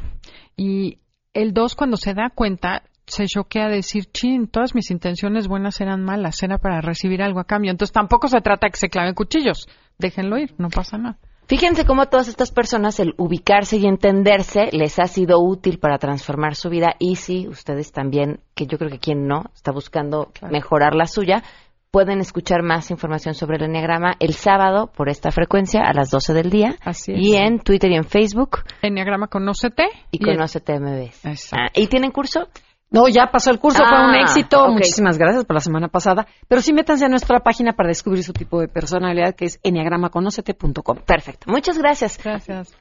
Y 0.55 0.99
el 1.33 1.55
dos 1.55 1.75
cuando 1.75 1.97
se 1.97 2.13
da 2.13 2.31
cuenta, 2.35 2.83
se 3.07 3.27
choquea 3.27 3.69
decir, 3.69 4.05
chin, 4.13 4.49
todas 4.49 4.75
mis 4.75 4.91
intenciones 4.91 5.49
buenas 5.49 5.81
eran 5.81 6.05
malas, 6.05 6.43
era 6.43 6.59
para 6.59 6.83
recibir 6.83 7.23
algo 7.23 7.41
a 7.41 7.45
cambio. 7.45 7.71
Entonces 7.71 7.93
tampoco 7.93 8.29
se 8.29 8.43
trata 8.43 8.69
que 8.69 8.77
se 8.77 8.91
claven 8.91 9.15
cuchillos, 9.15 9.67
déjenlo 9.97 10.37
ir, 10.37 10.55
no 10.59 10.69
pasa 10.69 10.99
nada. 10.99 11.19
Fíjense 11.49 11.85
cómo 11.85 12.03
a 12.03 12.07
todas 12.07 12.27
estas 12.27 12.51
personas 12.51 12.99
el 12.99 13.15
ubicarse 13.19 13.77
y 13.77 13.87
entenderse 13.87 14.69
les 14.73 14.99
ha 14.99 15.07
sido 15.07 15.39
útil 15.39 15.79
para 15.79 15.99
transformar 15.99 16.57
su 16.57 16.69
vida 16.71 16.97
y 16.99 17.17
si 17.17 17.47
ustedes 17.47 17.93
también, 17.93 18.41
que 18.55 18.67
yo 18.67 18.79
creo 18.79 18.91
que 18.91 18.99
quien 18.99 19.29
no, 19.29 19.45
está 19.55 19.71
buscando 19.71 20.33
mejorar 20.51 20.97
la 20.97 21.07
suya, 21.07 21.45
pueden 21.93 22.19
escuchar 22.21 22.63
más 22.63 22.91
información 22.91 23.35
sobre 23.35 23.59
el 23.59 23.63
Enneagrama 23.63 24.17
el 24.19 24.35
sábado 24.35 24.91
por 24.95 25.09
esta 25.09 25.31
frecuencia 25.31 25.83
a 25.83 25.95
las 25.95 26.11
12 26.11 26.35
del 26.35 26.51
día. 26.51 26.77
Así 26.85 27.13
es. 27.13 27.21
Y 27.21 27.37
en 27.37 27.61
Twitter 27.61 27.93
y 27.93 27.97
en 27.97 28.05
Facebook. 28.05 28.65
Enneagrama 28.83 29.29
Conócete. 29.29 29.85
Y, 30.11 30.17
y 30.17 30.19
Conócete 30.19 30.81
MBS. 30.81 31.53
Ah, 31.53 31.71
¿Y 31.75 31.87
tienen 31.87 32.11
curso? 32.11 32.49
No, 32.91 33.09
ya 33.09 33.31
pasó 33.33 33.51
el 33.51 33.59
curso, 33.59 33.79
fue 33.79 33.99
un 33.99 34.15
ah, 34.15 34.23
éxito. 34.23 34.69
Muchísimas 34.69 35.19
gracias 35.19 35.45
por 35.45 35.55
la 35.55 35.61
semana 35.61 35.89
pasada. 35.89 36.27
Pero 36.49 36.63
sí 36.63 36.73
métanse 36.73 37.05
a 37.05 37.09
nuestra 37.09 37.41
página 37.41 37.73
para 37.73 37.89
descubrir 37.89 38.23
su 38.23 38.33
tipo 38.33 38.61
de 38.61 38.69
personalidad, 38.69 39.35
que 39.35 39.47
es 39.47 39.59
enneagramaconocete.com. 39.63 40.99
Perfecto. 41.05 41.51
Muchas 41.51 41.79
gracias. 41.79 42.19
Gracias. 42.23 42.77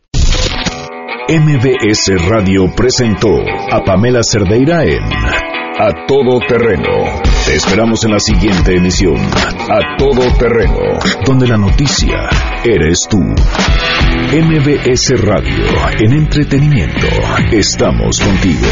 MBS 1.27 2.29
Radio 2.29 2.71
presentó 2.75 3.29
a 3.71 3.83
Pamela 3.83 4.21
Cerdeira 4.21 4.83
en 4.83 5.01
A 5.03 6.05
Todo 6.07 6.39
Terreno. 6.47 7.19
Te 7.47 7.55
esperamos 7.55 8.05
en 8.05 8.11
la 8.11 8.19
siguiente 8.19 8.75
emisión, 8.75 9.17
A 9.17 9.97
Todo 9.97 10.21
Terreno, 10.37 10.99
donde 11.25 11.47
la 11.47 11.57
noticia 11.57 12.29
eres 12.63 13.07
tú. 13.09 13.17
MBS 13.17 15.19
Radio, 15.23 15.65
en 15.99 16.13
entretenimiento, 16.13 17.07
estamos 17.51 18.19
contigo. 18.19 18.67